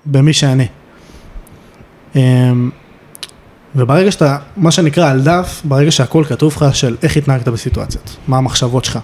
במי 0.06 0.32
שאני. 0.32 0.66
אמ, 2.16 2.70
וברגע 3.76 4.12
שאתה, 4.12 4.38
מה 4.56 4.70
שנקרא 4.70 5.10
על 5.10 5.22
דף, 5.22 5.62
ברגע 5.64 5.90
שהכל 5.90 6.24
כתוב 6.28 6.52
לך 6.56 6.76
של 6.76 6.96
איך 7.02 7.16
התנהגת 7.16 7.48
בסיטואציות, 7.48 8.16
מה 8.28 8.38
המחשבות 8.38 8.84
שלך, 8.84 8.98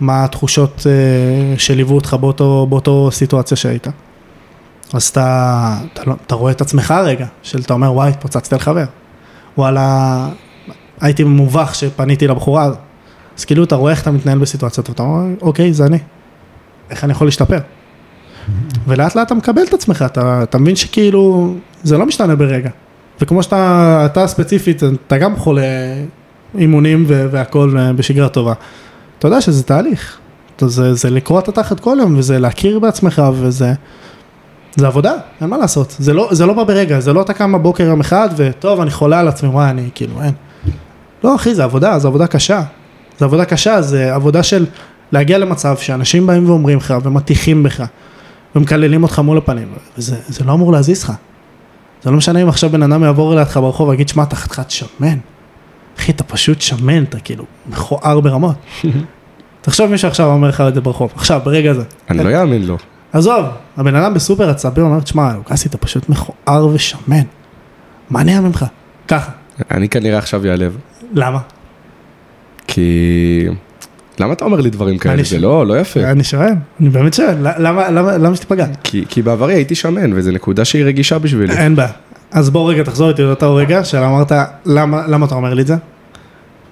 מה 0.00 0.24
התחושות 0.24 0.86
אה, 0.86 1.58
שליוו 1.58 1.94
אותך 1.94 2.16
באותו, 2.20 2.66
באותו 2.70 3.10
סיטואציה 3.10 3.56
שהיית. 3.56 3.86
אז 4.92 5.08
אתה, 5.08 5.78
אתה, 5.92 6.02
לא, 6.06 6.14
אתה 6.26 6.34
רואה 6.34 6.52
את 6.52 6.60
עצמך 6.60 6.94
רגע, 7.04 7.26
של 7.42 7.60
אתה 7.60 7.74
אומר 7.74 7.92
וואי, 7.92 8.10
התפוצצתי 8.10 8.54
על 8.54 8.60
חבר. 8.60 8.84
וואלה, 9.58 10.28
הייתי 11.00 11.24
מובך 11.24 11.74
שפניתי 11.74 12.26
לבחורה. 12.26 12.70
אז 13.38 13.44
כאילו 13.44 13.64
אתה 13.64 13.74
רואה 13.74 13.92
איך 13.92 14.02
אתה 14.02 14.10
מתנהל 14.10 14.38
בסיטואציות, 14.38 14.88
ואתה 14.88 15.02
אומר, 15.02 15.34
אוקיי, 15.40 15.72
זה 15.72 15.86
אני. 15.86 15.98
איך 16.90 17.04
אני 17.04 17.12
יכול 17.12 17.26
להשתפר? 17.26 17.58
ולאט 18.86 19.14
לאט 19.14 19.26
אתה 19.26 19.34
מקבל 19.34 19.62
את 19.62 19.74
עצמך, 19.74 20.04
אתה, 20.06 20.42
אתה 20.42 20.58
מבין 20.58 20.76
שכאילו, 20.76 21.54
זה 21.82 21.98
לא 21.98 22.06
משתנה 22.06 22.36
ברגע. 22.36 22.70
וכמו 23.20 23.42
שאתה, 23.42 24.02
אתה 24.12 24.26
ספציפית, 24.26 24.82
אתה 25.06 25.18
גם 25.18 25.36
חולה 25.36 25.62
אימונים 26.58 27.04
ו- 27.08 27.26
והכל 27.30 27.76
אה, 27.78 27.92
בשגרה 27.92 28.28
טובה. 28.28 28.52
אתה 29.18 29.28
יודע 29.28 29.40
שזה 29.40 29.62
תהליך. 29.62 30.18
זה, 30.60 30.94
זה 30.94 31.10
לקרוע 31.10 31.40
את 31.40 31.48
התחת 31.48 31.80
כל 31.80 31.96
יום, 32.00 32.18
וזה 32.18 32.38
להכיר 32.38 32.78
בעצמך, 32.78 33.22
וזה... 33.34 33.72
זה 34.76 34.86
עבודה, 34.86 35.12
אין 35.40 35.50
מה 35.50 35.58
לעשות. 35.58 35.96
זה 35.98 36.12
לא, 36.12 36.28
זה 36.32 36.46
לא 36.46 36.52
בא 36.52 36.64
ברגע, 36.64 37.00
זה 37.00 37.12
לא 37.12 37.22
אתה 37.22 37.32
קם 37.32 37.52
בבוקר 37.52 37.84
יום 37.84 38.00
אחד 38.00 38.28
וטוב, 38.36 38.80
אני 38.80 38.90
חולה 38.90 39.20
על 39.20 39.28
עצמי, 39.28 39.48
וואי, 39.48 39.70
אני 39.70 39.90
כאילו, 39.94 40.22
אין. 40.22 40.32
לא, 41.24 41.34
אחי, 41.34 41.54
זה 41.54 41.64
עבודה, 41.64 41.98
זה 41.98 42.08
עבודה 42.08 42.26
קשה. 42.26 42.62
זה 43.18 43.24
עבודה 43.24 43.44
קשה, 43.44 43.82
זה 43.82 44.14
עבודה 44.14 44.42
של 44.42 44.66
להגיע 45.12 45.38
למצב 45.38 45.76
שאנשים 45.76 46.26
באים 46.26 46.50
ואומרים 46.50 46.78
לך 46.78 46.94
ומטיחים 47.04 47.62
בך 47.62 47.84
ומקללים 48.56 49.02
אותך 49.02 49.18
מול 49.18 49.38
הפנים, 49.38 49.68
וזה 49.98 50.16
זה 50.28 50.44
לא 50.44 50.52
אמור 50.52 50.72
להזיז 50.72 51.04
לך. 51.04 51.12
זה 52.02 52.10
לא 52.10 52.16
משנה 52.16 52.42
אם 52.42 52.48
עכשיו 52.48 52.70
בן 52.70 52.82
אדם 52.82 53.02
יעבור 53.02 53.34
לידך 53.34 53.56
ברחוב 53.56 53.88
ויגיד, 53.88 54.08
שמע, 54.08 54.22
אתה 54.22 54.36
חתיכת 54.36 54.70
שמן. 54.70 55.18
אחי, 55.98 56.12
אתה 56.12 56.24
פשוט 56.24 56.60
שמן, 56.60 57.02
אתה 57.02 57.20
כאילו 57.20 57.44
מכוער 57.66 58.20
ברמות. 58.20 58.56
תחשוב 59.60 59.90
מישהו 59.90 60.08
עכשיו 60.08 60.26
אומר 60.26 60.48
לך 60.48 60.60
את 60.68 60.74
זה 60.74 60.80
ברחוב, 60.80 61.12
עכשיו, 61.14 61.40
ברגע 61.44 61.70
הזה. 61.70 61.82
אני 62.10 62.24
לא 62.24 62.40
אאמין 62.40 62.66
לו. 62.66 62.76
עזוב, 63.12 63.46
הבן 63.76 63.94
אדם 63.94 64.14
בסופר 64.14 64.50
עצבי 64.50 64.80
אומר, 64.80 65.00
תשמע, 65.00 65.32
לוקאסי, 65.34 65.68
אתה 65.68 65.78
פשוט 65.78 66.08
מכוער 66.08 66.66
ושמן. 66.66 67.22
מה 68.10 68.22
נהיה 68.22 68.40
ממך? 68.40 68.64
ככה. 69.08 69.30
אני 69.70 69.88
כנראה 69.88 70.18
עכשיו 70.18 70.46
יעלב. 70.46 70.76
למה? 71.12 71.38
כי... 72.66 73.48
למה 74.20 74.32
אתה 74.32 74.44
אומר 74.44 74.60
לי 74.60 74.70
דברים 74.70 74.98
כאלה? 74.98 75.22
זה 75.22 75.38
לא, 75.38 75.66
לא 75.66 75.80
יפה. 75.80 76.00
אני 76.00 76.24
שואל, 76.24 76.52
אני 76.80 76.88
באמת 76.88 77.14
שואל, 77.14 77.36
למה, 77.58 77.90
למה, 77.90 78.18
למה 78.18 78.36
שתיפגע? 78.36 78.66
כי, 78.84 79.04
כי 79.08 79.22
בעברי 79.22 79.54
הייתי 79.54 79.74
שמן, 79.74 80.12
וזו 80.12 80.30
נקודה 80.30 80.64
שהיא 80.64 80.84
רגישה 80.84 81.18
בשבילי. 81.18 81.54
אין 81.56 81.76
בעיה. 81.76 81.90
אז 82.30 82.50
בוא 82.50 82.70
רגע 82.70 82.82
תחזור 82.82 83.08
איתי 83.08 83.22
לאותו 83.22 83.54
רגע 83.54 83.84
של 83.84 83.98
אמרת 83.98 84.32
למה, 84.66 85.06
למה 85.06 85.26
אתה 85.26 85.34
אומר 85.34 85.54
לי 85.54 85.62
את 85.62 85.66
זה? 85.66 85.76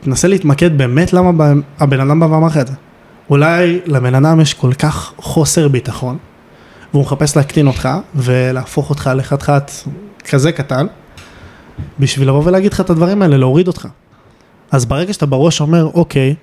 תנסה 0.00 0.28
להתמקד 0.28 0.78
באמת 0.78 1.12
למה 1.12 1.44
הבן 1.80 2.00
אדם 2.00 2.20
בא 2.20 2.24
ואמר 2.24 2.46
לך 2.46 2.56
את 2.56 2.66
זה. 2.66 2.72
אולי 3.30 3.80
לבן 3.86 4.14
אדם 4.14 4.40
יש 4.40 4.54
כל 4.54 4.72
כך 4.72 5.12
חוסר 5.16 5.68
ביטחון, 5.68 6.16
והוא 6.92 7.02
מחפש 7.02 7.36
להקטין 7.36 7.66
אותך 7.66 7.88
ולהפוך 8.14 8.90
אותך 8.90 9.10
לחתיכת 9.16 9.70
כזה 10.28 10.52
קטן, 10.52 10.86
בשביל 12.00 12.28
לבוא 12.28 12.42
ולהגיד 12.44 12.72
לך 12.72 12.80
את 12.80 12.90
הדברים 12.90 13.22
האלה, 13.22 13.36
להוריד 13.36 13.68
אותך. 13.68 13.88
אז 14.70 14.86
ברגע 14.86 15.12
שאתה 15.12 15.26
בראש 15.26 15.60
אומר, 15.60 15.90
אוקיי, 15.94 16.34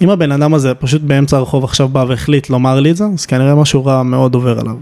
אם 0.00 0.10
הבן 0.10 0.32
אדם 0.32 0.54
הזה 0.54 0.74
פשוט 0.74 1.02
באמצע 1.02 1.36
הרחוב 1.36 1.64
עכשיו 1.64 1.88
בא 1.88 2.04
והחליט 2.08 2.50
לומר 2.50 2.80
לי 2.80 2.90
את 2.90 2.96
זה, 2.96 3.04
אז 3.14 3.26
כנראה 3.26 3.54
משהו 3.54 3.84
רע 3.84 4.02
מאוד 4.02 4.34
עובר 4.34 4.60
עליו. 4.60 4.76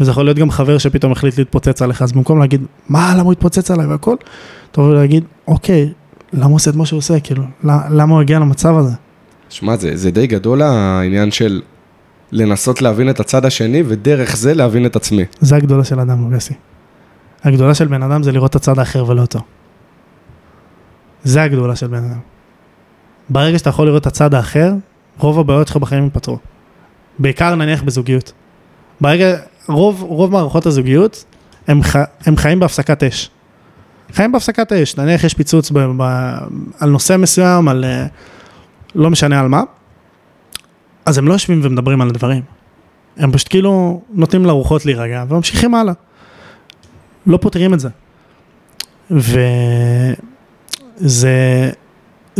וזה 0.00 0.10
יכול 0.10 0.24
להיות 0.24 0.36
גם 0.38 0.50
חבר 0.50 0.78
שפתאום 0.78 1.12
החליט 1.12 1.38
להתפוצץ 1.38 1.82
עליך, 1.82 2.02
אז 2.02 2.12
במקום 2.12 2.38
להגיד, 2.38 2.62
מה, 2.88 3.12
למה 3.14 3.22
הוא 3.22 3.32
התפוצץ 3.32 3.70
עליי 3.70 3.86
והכל, 3.86 4.16
תבוא 4.72 4.86
ולהגיד, 4.86 5.24
אוקיי, 5.48 5.92
למה 6.32 6.46
הוא 6.46 6.54
עושה 6.54 6.70
את 6.70 6.76
מה 6.76 6.86
שהוא 6.86 6.98
עושה, 6.98 7.20
כאילו, 7.20 7.42
למה 7.64 8.14
הוא 8.14 8.20
הגיע 8.20 8.38
למצב 8.38 8.76
הזה? 8.76 8.94
שמע, 9.48 9.76
זה, 9.76 9.96
זה 9.96 10.10
די 10.10 10.26
גדול 10.26 10.62
העניין 10.62 11.30
של 11.30 11.62
לנסות 12.32 12.82
להבין 12.82 13.10
את 13.10 13.20
הצד 13.20 13.44
השני, 13.44 13.82
ודרך 13.86 14.36
זה 14.36 14.54
להבין 14.54 14.86
את 14.86 14.96
עצמי. 14.96 15.24
זה 15.40 15.56
הגדולה 15.56 15.84
של 15.84 16.00
אדם, 16.00 16.30
לוגסי. 16.30 16.54
הגדולה 17.44 17.74
של 17.74 17.86
בן 17.86 18.02
אדם 18.02 18.22
זה 18.22 18.32
לראות 18.32 18.50
את 18.50 18.56
הצד 18.56 18.78
האחר 18.78 19.08
ולא 19.08 19.20
אותו. 19.20 19.38
זה 21.24 21.42
הגדולה 21.42 21.76
של 21.76 21.86
בן 21.86 22.04
אדם. 22.04 22.18
ברגע 23.28 23.58
שאתה 23.58 23.70
יכול 23.70 23.86
לראות 23.86 24.02
את 24.02 24.06
הצד 24.06 24.34
האחר, 24.34 24.72
רוב 25.18 25.38
הבעיות 25.38 25.68
שלך 25.68 25.76
בחיים 25.76 26.04
ייפתרו. 26.04 26.38
בעיקר 27.18 27.54
נניח 27.54 27.82
בזוגיות. 27.82 28.32
ברגע, 29.00 29.36
רוב, 29.68 30.02
רוב 30.02 30.32
מערכות 30.32 30.66
הזוגיות, 30.66 31.24
הם, 31.68 31.82
ח, 31.82 31.96
הם 32.26 32.36
חיים 32.36 32.60
בהפסקת 32.60 33.02
אש. 33.02 33.30
חיים 34.12 34.32
בהפסקת 34.32 34.72
אש, 34.72 34.96
נניח 34.96 35.24
יש 35.24 35.34
פיצוץ 35.34 35.70
ב, 35.70 35.78
ב, 35.78 36.02
על 36.80 36.90
נושא 36.90 37.16
מסוים, 37.16 37.68
על 37.68 37.84
אה, 37.84 38.06
לא 38.94 39.10
משנה 39.10 39.40
על 39.40 39.48
מה, 39.48 39.62
אז 41.06 41.18
הם 41.18 41.28
לא 41.28 41.32
יושבים 41.32 41.60
ומדברים 41.64 42.00
על 42.00 42.08
הדברים. 42.08 42.42
הם 43.16 43.32
פשוט 43.32 43.48
כאילו 43.48 44.02
נותנים 44.10 44.44
לרוחות 44.44 44.86
להירגע 44.86 45.24
וממשיכים 45.28 45.74
הלאה. 45.74 45.94
לא 47.26 47.36
פותרים 47.36 47.74
את 47.74 47.80
זה. 47.80 47.88
וזה, 51.00 51.70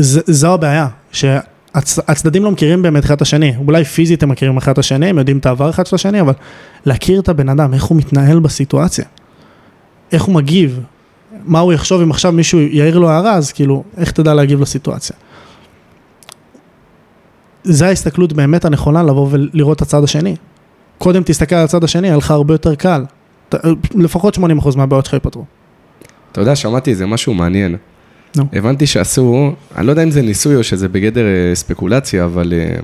זה, 0.01 0.21
זו 0.27 0.55
הבעיה, 0.55 0.89
שהצדדים 1.13 2.45
לא 2.45 2.51
מכירים 2.51 2.83
באמת 2.83 3.05
אחד 3.05 3.15
את 3.15 3.23
השני, 3.23 3.55
אולי 3.67 3.85
פיזית 3.85 4.23
הם 4.23 4.29
מכירים 4.29 4.57
אחד 4.57 4.73
את 4.73 4.79
השני, 4.79 5.07
הם 5.07 5.19
יודעים 5.19 5.39
את 5.39 5.47
העבר 5.47 5.71
אחד 5.71 5.87
של 5.87 5.95
השני, 5.97 6.21
אבל 6.21 6.33
להכיר 6.87 7.21
את 7.21 7.29
הבן 7.29 7.49
אדם, 7.49 7.75
איך 7.75 7.85
הוא 7.85 7.99
מתנהל 7.99 8.39
בסיטואציה, 8.39 9.05
איך 10.13 10.23
הוא 10.23 10.35
מגיב, 10.35 10.81
מה 11.45 11.59
הוא 11.61 11.73
יחשוב 11.73 12.01
אם 12.01 12.11
עכשיו 12.11 12.33
מישהו 12.33 12.61
יעיר 12.61 12.99
לו 12.99 13.11
הערה, 13.11 13.35
אז 13.35 13.53
כאילו, 13.53 13.85
איך 13.97 14.11
תדע 14.11 14.35
להגיב 14.35 14.61
לסיטואציה. 14.61 15.17
זה 17.65 17.87
ההסתכלות 17.87 18.33
באמת 18.33 18.65
הנכונה 18.65 19.03
לבוא 19.03 19.29
ולראות 19.31 19.77
את 19.77 19.83
הצד 19.83 20.05
השני. 20.05 20.37
קודם 20.99 21.23
תסתכל 21.23 21.55
על 21.55 21.65
הצד 21.65 21.85
השני, 21.85 22.07
יהיה 22.07 22.17
לך 22.17 22.31
הרבה 22.31 22.55
יותר 22.55 22.75
קל. 22.75 23.05
ת- 23.49 23.55
לפחות 23.95 24.35
80% 24.39 24.41
מהבעיות 24.77 25.05
שלך 25.05 25.15
ייפתרו. 25.15 25.45
אתה 26.33 26.41
יודע, 26.41 26.57
שמעתי 26.57 26.91
איזה 26.91 27.07
משהו 27.07 27.35
מעניין. 27.35 27.77
נו. 28.37 28.45
הבנתי 28.53 28.87
שעשו, 28.87 29.53
אני 29.77 29.87
לא 29.87 29.93
יודע 29.93 30.03
אם 30.03 30.11
זה 30.11 30.23
ניסוי 30.23 30.57
או 30.57 30.65
שזה 30.65 30.89
בגדר 30.89 31.25
אה, 31.27 31.55
ספקולציה, 31.55 32.25
אבל 32.25 32.53
אה, 32.53 32.81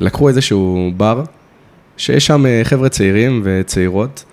לקחו 0.00 0.28
איזשהו 0.28 0.90
בר, 0.96 1.22
שיש 1.96 2.26
שם 2.26 2.46
אה, 2.46 2.60
חבר'ה 2.64 2.88
צעירים 2.88 3.40
וצעירות, 3.44 4.24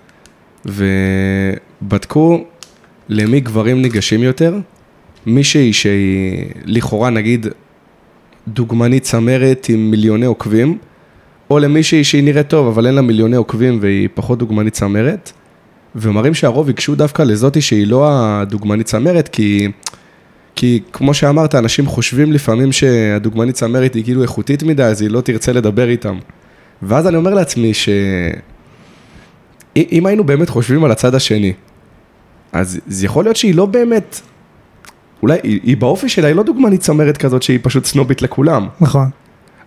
ובדקו 0.66 2.44
למי 3.08 3.40
גברים 3.40 3.82
ניגשים 3.82 4.22
יותר, 4.22 4.58
מישהי 5.26 5.72
שהיא 5.72 6.44
לכאורה 6.64 7.10
נגיד 7.10 7.46
דוגמנית 8.48 9.02
צמרת 9.02 9.66
עם 9.68 9.90
מיליוני 9.90 10.26
עוקבים, 10.26 10.78
או 11.50 11.58
למישהי 11.58 12.04
שהיא 12.04 12.24
נראית 12.24 12.48
טוב 12.48 12.66
אבל 12.66 12.86
אין 12.86 12.94
לה 12.94 13.02
מיליוני 13.02 13.36
עוקבים 13.36 13.78
והיא 13.80 14.08
פחות 14.14 14.38
דוגמנית 14.38 14.74
צמרת, 14.74 15.32
ומראים 15.94 16.34
שהרוב 16.34 16.68
ייגשו 16.68 16.94
דווקא 16.94 17.22
לזאתי 17.22 17.60
שהיא 17.60 17.86
לא 17.86 18.08
הדוגמנית 18.10 18.86
צמרת, 18.86 19.28
כי, 19.28 19.68
כי 20.58 20.80
כמו 20.92 21.14
שאמרת, 21.14 21.54
אנשים 21.54 21.86
חושבים 21.86 22.32
לפעמים 22.32 22.72
שהדוגמנית 22.72 23.54
צמרת 23.54 23.94
היא 23.94 24.04
כאילו 24.04 24.22
איכותית 24.22 24.62
מדי, 24.62 24.82
אז 24.82 25.02
היא 25.02 25.10
לא 25.10 25.20
תרצה 25.20 25.52
לדבר 25.52 25.88
איתם. 25.88 26.18
ואז 26.82 27.06
אני 27.06 27.16
אומר 27.16 27.34
לעצמי 27.34 27.74
ש... 27.74 27.88
אם 29.76 30.06
היינו 30.06 30.24
באמת 30.24 30.48
חושבים 30.48 30.84
על 30.84 30.90
הצד 30.90 31.14
השני, 31.14 31.52
אז 32.52 32.80
זה 32.86 33.06
יכול 33.06 33.24
להיות 33.24 33.36
שהיא 33.36 33.54
לא 33.54 33.66
באמת, 33.66 34.20
אולי 35.22 35.38
היא, 35.42 35.60
היא 35.62 35.76
באופי 35.76 36.08
שלה, 36.08 36.28
היא 36.28 36.36
לא 36.36 36.42
דוגמנית 36.42 36.80
צמרת 36.80 37.16
כזאת 37.16 37.42
שהיא 37.42 37.58
פשוט 37.62 37.84
סנובית 37.84 38.22
לכולם. 38.22 38.68
נכון. 38.80 39.08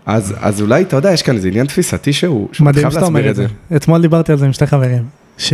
אז, 0.06 0.36
אז 0.40 0.62
אולי, 0.62 0.82
אתה 0.82 0.96
יודע, 0.96 1.12
יש 1.12 1.22
כאן 1.22 1.36
איזה 1.36 1.48
עניין 1.48 1.68
תפיסתי 1.68 2.14
שהוא, 2.14 2.48
שהוא 2.52 2.66
מדהים 2.66 2.92
שאתה 2.92 3.06
אומר 3.06 3.30
את 3.30 3.36
זה. 3.36 3.46
אתמול 3.76 4.02
דיברתי 4.02 4.32
על 4.32 4.38
זה 4.38 4.46
עם 4.46 4.54
שתי 4.54 4.66
חברים, 4.68 5.04
ש... 5.38 5.54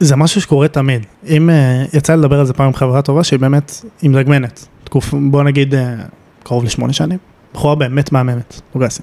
זה 0.00 0.16
משהו 0.16 0.40
שקורה 0.40 0.68
תמיד. 0.68 1.06
אם 1.28 1.50
אה, 1.50 1.84
יצא 1.92 2.14
לדבר 2.14 2.40
על 2.40 2.46
זה 2.46 2.52
פעם 2.52 2.66
עם 2.66 2.74
חברה 2.74 3.02
טובה 3.02 3.24
שהיא 3.24 3.40
באמת 3.40 3.72
עם 4.02 4.16
דגמנת, 4.16 4.66
תקוף, 4.84 5.14
בוא 5.30 5.42
נגיד 5.42 5.74
אה, 5.74 5.94
קרוב 6.42 6.64
לשמונה 6.64 6.92
שנים, 6.92 7.18
בחורה 7.54 7.74
באמת 7.74 8.12
מהממת, 8.12 8.60
לוגסי. 8.74 9.02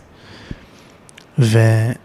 והיא 1.37 1.95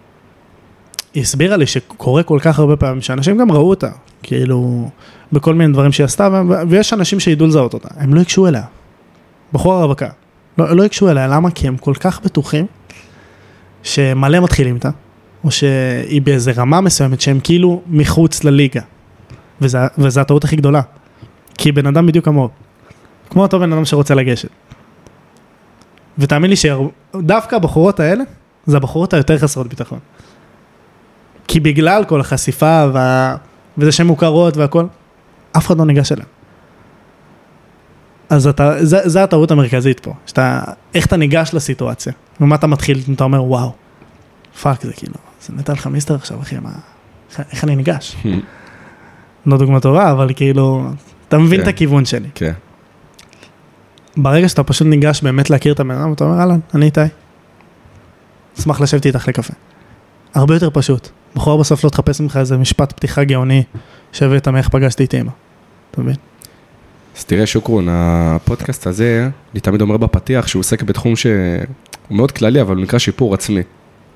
הסבירה 1.17 1.57
לי 1.57 1.67
שקורה 1.67 2.23
כל 2.23 2.39
כך 2.43 2.59
הרבה 2.59 2.77
פעמים 2.77 3.01
שאנשים 3.01 3.39
גם 3.39 3.53
ראו 3.53 3.71
אותה, 3.71 3.91
כאילו, 4.23 4.91
בכל 5.33 5.55
מיני 5.55 5.73
דברים 5.73 5.93
שהיא 5.93 6.05
עשתה, 6.05 6.43
ויש 6.69 6.93
אנשים 6.93 7.21
שידעו 7.21 7.47
לזהות 7.47 7.75
אותה, 7.75 7.89
הם 7.97 8.15
לא 8.15 8.19
ייגשו 8.19 8.47
אליה. 8.47 8.63
בחורה 9.53 9.85
רווקה. 9.85 10.09
לא, 10.59 10.77
לא 10.77 10.83
ייגשו 10.83 11.11
אליה, 11.11 11.27
למה? 11.27 11.51
כי 11.51 11.69
הם 11.69 11.77
כל 11.77 11.95
כך 12.01 12.21
בטוחים 12.25 12.67
שמלא 13.83 14.41
מתחילים 14.41 14.75
איתה, 14.75 14.91
או 15.45 15.51
שהיא 15.51 16.23
באיזה 16.23 16.53
רמה 16.57 16.81
מסוימת 16.81 17.21
שהם 17.21 17.41
כאילו 17.41 17.83
מחוץ 17.87 18.45
לליגה. 18.45 18.81
וזה 19.61 20.21
הטעות 20.21 20.45
הכי 20.45 20.57
גדולה. 20.57 20.81
כי 21.59 21.73
בן 21.73 21.87
אדם 21.87 22.07
בדיוק 22.07 22.25
כמוהו. 22.25 22.49
כמו 23.31 23.43
אותו 23.43 23.61
בן 23.61 23.73
אדם 23.73 23.85
שרוצה 23.85 24.15
לגשת. 24.15 24.49
ותאמין 26.19 26.51
לי 26.51 26.57
שדווקא 26.57 27.57
הבחורות 27.57 28.01
האלה, 28.01 28.25
זה 28.67 28.77
הבחורות 28.77 29.15
היותר 29.15 29.39
חסרות 29.39 29.67
ביטחון. 29.67 29.99
כי 31.49 31.61
בגלל 31.61 32.05
כל 32.05 32.21
החשיפה 32.21 32.85
וה... 32.93 33.37
וזה 33.79 33.93
שהן 33.93 34.07
מוכרות 34.07 34.57
והכל, 34.57 34.85
אף 35.57 35.67
אחד 35.67 35.79
לא 35.79 35.85
ניגש 35.85 36.13
אליהן. 36.13 36.29
אז 38.31 38.47
אתה, 38.47 38.85
זה, 38.85 39.09
זה 39.09 39.23
הטעות 39.23 39.51
המרכזית 39.51 40.01
פה, 40.01 40.13
שאתה, 40.27 40.61
איך 40.95 41.07
אתה 41.07 41.17
ניגש 41.17 41.51
לסיטואציה, 41.55 42.13
ומה 42.41 42.55
אתה 42.55 42.67
מתחיל, 42.67 43.01
אתה 43.15 43.25
אומר 43.25 43.45
וואו, 43.45 43.73
fuck 44.63 44.83
זה 44.83 44.93
כאילו, 44.93 45.15
זה 45.43 45.53
נתן 45.57 45.73
לך 45.73 45.87
מיסטר 45.87 46.15
עכשיו 46.15 46.41
אחי, 46.41 46.59
מה, 46.59 46.71
איך, 47.53 47.65
אני 47.65 47.77
ניגש? 47.77 48.17
לא 49.47 49.59
דוגמה 49.59 49.81
טובה, 49.81 50.11
אבל 50.11 50.33
כאילו, 50.37 50.91
אתה 51.29 51.39
מבין 51.39 51.61
כן. 51.61 51.63
את 51.63 51.69
הכיוון 51.69 52.05
שלי. 52.05 52.29
כן. 52.35 52.53
ברגע 54.17 54.49
שאתה 54.49 54.63
פשוט 54.63 54.87
ניגש 54.87 55.23
באמת 55.23 55.51
להכיר 55.51 55.73
את 55.73 55.81
הבן 55.81 55.91
אדם, 55.91 56.13
אתה 56.13 56.25
אומר 56.25 56.41
אהלן, 56.41 56.61
אני 56.75 56.87
איתי. 56.87 57.01
אשמח 58.59 58.81
לשבת 58.81 59.07
איתך 59.07 59.29
לקפה. 59.29 59.53
הרבה 60.35 60.55
יותר 60.55 60.71
פשוט. 60.73 61.09
בחורה 61.35 61.57
בסוף 61.57 61.85
לא 61.85 61.91
תחפש 61.91 62.21
ממך 62.21 62.37
איזה 62.37 62.57
משפט 62.57 62.93
פתיחה 62.93 63.25
גאוני 63.25 63.63
שהבאת 64.13 64.49
מאיך 64.49 64.69
פגשתי 64.69 65.05
את 65.05 65.15
אימא. 65.15 65.31
אתה 65.91 66.01
מבין? 66.01 66.15
אז 67.19 67.25
תראה, 67.25 67.47
שוקרון, 67.47 67.87
הפודקאסט 67.91 68.87
הזה, 68.87 69.29
אני 69.53 69.61
תמיד 69.61 69.81
אומר 69.81 69.97
בפתיח 69.97 70.47
שהוא 70.47 70.61
עוסק 70.61 70.83
בתחום 70.83 71.17
שהוא 71.17 71.35
מאוד 72.11 72.33
כללי, 72.33 72.61
אבל 72.61 72.77
הוא 72.77 72.83
נקרא 72.83 72.99
שיפור 72.99 73.35
עצמי. 73.35 73.63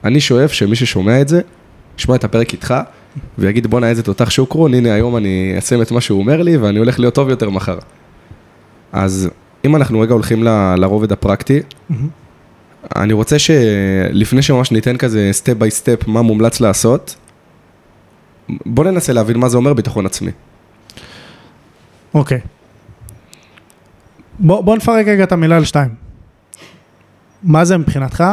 אני 0.05 0.21
שואף 0.21 0.53
שמי 0.53 0.77
ששומע 0.77 1.21
את 1.21 1.29
זה, 1.29 1.41
ישמע 1.99 2.15
את 2.15 2.25
הפרק 2.25 2.53
איתך, 2.53 2.75
ויגיד 3.39 3.67
בואנה 3.67 3.89
איזה 3.89 4.03
תותח 4.03 4.31
שוקרון, 4.31 4.75
הנה 4.75 4.95
היום 4.95 5.17
אני 5.17 5.53
אעשה 5.57 5.83
את 5.83 5.93
מה 5.93 6.01
שהוא 6.01 6.21
אומר 6.21 6.43
לי, 6.43 6.57
ואני 6.57 6.79
הולך 6.79 6.99
להיות 6.99 7.15
טוב 7.15 7.29
יותר 7.29 7.51
מחר. 7.51 7.79
אז 8.93 9.31
אם 9.65 9.77
אנחנו 9.77 10.01
רגע 10.01 10.13
הולכים 10.13 10.45
ל- 10.45 10.75
לרובד 10.79 11.13
הפרקטי, 11.13 11.61
אני 12.97 13.13
רוצה 13.13 13.37
שלפני 13.39 14.43
שממש 14.43 14.73
ניתן 14.73 14.97
כזה 14.97 15.29
step 15.33 15.53
by 15.53 15.71
step 15.71 16.09
מה 16.09 16.23
מומלץ 16.23 16.61
לעשות, 16.61 17.17
בוא 18.67 18.85
ננסה 18.85 19.13
להבין 19.13 19.37
מה 19.39 19.49
זה 19.49 19.57
אומר 19.57 19.73
ביטחון 19.75 20.07
עצמי. 20.07 20.31
אוקיי. 22.15 22.41
בוא, 24.39 24.61
בוא 24.61 24.77
נפרק 24.77 25.07
רגע 25.07 25.25
את 25.25 25.33
המילה 25.33 25.59
לשתיים. 25.59 25.95
מה 27.43 27.65
זה 27.65 27.79
מבחינתך? 27.79 28.25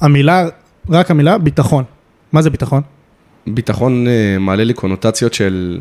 המילה, 0.00 0.48
רק 0.88 1.10
המילה 1.10 1.38
ביטחון. 1.38 1.84
מה 2.32 2.42
זה 2.42 2.50
ביטחון? 2.50 2.82
ביטחון 3.46 4.06
אה, 4.08 4.36
מעלה 4.40 4.64
לי 4.64 4.74
קונוטציות 4.74 5.34
של, 5.34 5.80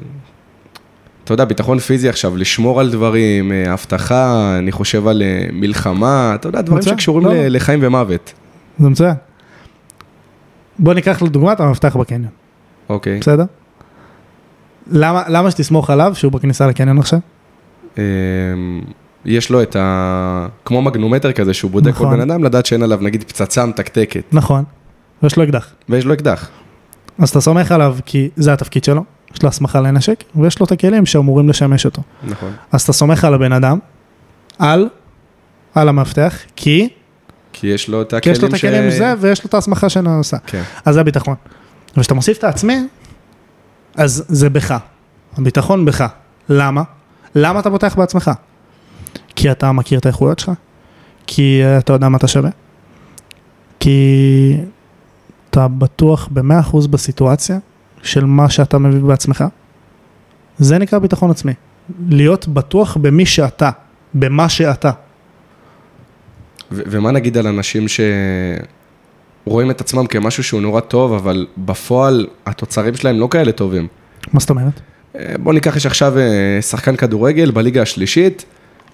אתה 1.23 1.33
יודע, 1.33 1.45
ביטחון 1.45 1.79
פיזי 1.79 2.09
עכשיו, 2.09 2.37
לשמור 2.37 2.79
על 2.79 2.91
דברים, 2.91 3.51
אה, 3.51 3.73
אבטחה, 3.73 4.55
אני 4.59 4.71
חושב 4.71 5.07
על 5.07 5.21
אה, 5.21 5.47
מלחמה, 5.53 6.31
אתה 6.35 6.47
יודע, 6.47 6.61
דברים 6.61 6.79
מצוין, 6.79 6.97
שקשורים 6.97 7.25
לא, 7.25 7.33
לא. 7.33 7.47
לחיים 7.47 7.79
ומוות. 7.83 8.33
זה 8.79 8.89
מצוין. 8.89 9.15
בוא 10.79 10.93
ניקח 10.93 11.21
לדוגמה 11.21 11.53
את 11.53 11.59
המפתח 11.59 11.95
בקניון, 11.97 12.31
אוקיי. 12.89 13.19
בסדר? 13.19 13.45
למה, 14.91 15.23
למה 15.27 15.51
שתסמוך 15.51 15.89
עליו 15.89 16.15
שהוא 16.15 16.31
בכניסה 16.31 16.67
לקניון 16.67 16.99
עכשיו? 16.99 17.19
אה, 17.97 18.03
יש 19.25 19.49
לו 19.49 19.61
את 19.61 19.75
ה... 19.75 20.47
כמו 20.65 20.81
מגנומטר 20.81 21.31
כזה 21.31 21.53
שהוא 21.53 21.71
בודק 21.71 21.93
כל 21.93 22.05
נכון. 22.05 22.19
בן 22.19 22.31
אדם, 22.31 22.43
לדעת 22.43 22.65
שאין 22.65 22.83
עליו 22.83 22.99
נגיד 23.01 23.23
פצצה 23.23 23.65
מתקתקת, 23.65 24.23
נכון. 24.31 24.63
ויש 25.23 25.37
לו 25.37 25.43
אקדח. 25.43 25.67
ויש 25.89 26.05
לו 26.05 26.13
אקדח. 26.13 26.49
אז 27.19 27.29
אתה 27.29 27.41
סומך 27.41 27.71
עליו 27.71 27.97
כי 28.05 28.29
זה 28.35 28.53
התפקיד 28.53 28.83
שלו, 28.83 29.03
יש 29.33 29.43
לו 29.43 29.49
הסמכה 29.49 29.81
לנשק, 29.81 30.23
ויש 30.35 30.59
לו 30.59 30.65
את 30.65 30.71
הכלים 30.71 31.05
שאמורים 31.05 31.49
לשמש 31.49 31.85
אותו. 31.85 32.01
נכון. 32.23 32.51
אז 32.71 32.81
אתה 32.81 32.93
סומך 32.93 33.25
על 33.25 33.33
הבן 33.33 33.51
אדם, 33.51 33.79
על, 34.59 34.89
על 35.75 35.89
המפתח, 35.89 36.37
כי, 36.55 36.89
כי 37.53 37.67
יש 37.67 37.87
לו 37.89 38.01
את 38.01 38.09
כי 38.09 38.15
הכלים 38.15 38.35
יש 38.35 38.41
לו 38.41 38.47
את 38.47 38.53
הכלים 38.53 38.89
זה, 38.89 39.13
ויש 39.19 39.43
לו 39.43 39.47
את 39.47 39.53
ההסמכה 39.53 39.89
שנעשה. 39.89 40.37
כן. 40.45 40.61
אז 40.85 40.93
זה 40.93 41.01
הביטחון. 41.01 41.35
וכשאתה 41.97 42.13
מוסיף 42.13 42.37
את 42.37 42.43
העצמי, 42.43 42.87
אז 43.95 44.25
זה 44.27 44.49
בך. 44.49 44.77
הביטחון 45.37 45.85
בך. 45.85 46.05
למה? 46.49 46.83
למה 47.35 47.59
אתה 47.59 47.69
פותח 47.69 47.95
בעצמך? 47.97 48.31
כי 49.35 49.51
אתה 49.51 49.71
מכיר 49.71 49.99
את 49.99 50.05
האיכויות 50.05 50.39
שלך? 50.39 50.51
כי 51.27 51.61
אתה 51.77 51.93
יודע 51.93 52.09
מה 52.09 52.17
אתה 52.17 52.27
שווה? 52.27 52.49
כי 53.79 54.57
אתה 55.49 55.67
בטוח 55.67 56.29
במאה 56.31 56.59
אחוז 56.59 56.87
בסיטואציה 56.87 57.57
של 58.03 58.25
מה 58.25 58.49
שאתה 58.49 58.77
מביא 58.77 59.01
בעצמך? 59.01 59.43
זה 60.59 60.77
נקרא 60.77 60.99
ביטחון 60.99 61.31
עצמי. 61.31 61.53
להיות 62.09 62.47
בטוח 62.47 62.97
במי 62.97 63.25
שאתה, 63.25 63.69
במה 64.13 64.49
שאתה. 64.49 64.91
ו- 66.71 66.81
ומה 66.87 67.11
נגיד 67.11 67.37
על 67.37 67.47
אנשים 67.47 67.85
שרואים 69.47 69.71
את 69.71 69.81
עצמם 69.81 70.05
כמשהו 70.05 70.43
שהוא 70.43 70.61
נורא 70.61 70.79
טוב, 70.79 71.13
אבל 71.13 71.47
בפועל 71.57 72.27
התוצרים 72.45 72.95
שלהם 72.95 73.19
לא 73.19 73.27
כאלה 73.31 73.51
טובים. 73.51 73.87
מה 74.33 74.39
זאת 74.39 74.49
אומרת? 74.49 74.79
אה, 75.15 75.35
בוא 75.39 75.53
ניקח, 75.53 75.75
יש 75.75 75.85
עכשיו 75.85 76.17
אה, 76.17 76.61
שחקן 76.61 76.95
כדורגל 76.95 77.51
בליגה 77.51 77.81
השלישית, 77.81 78.45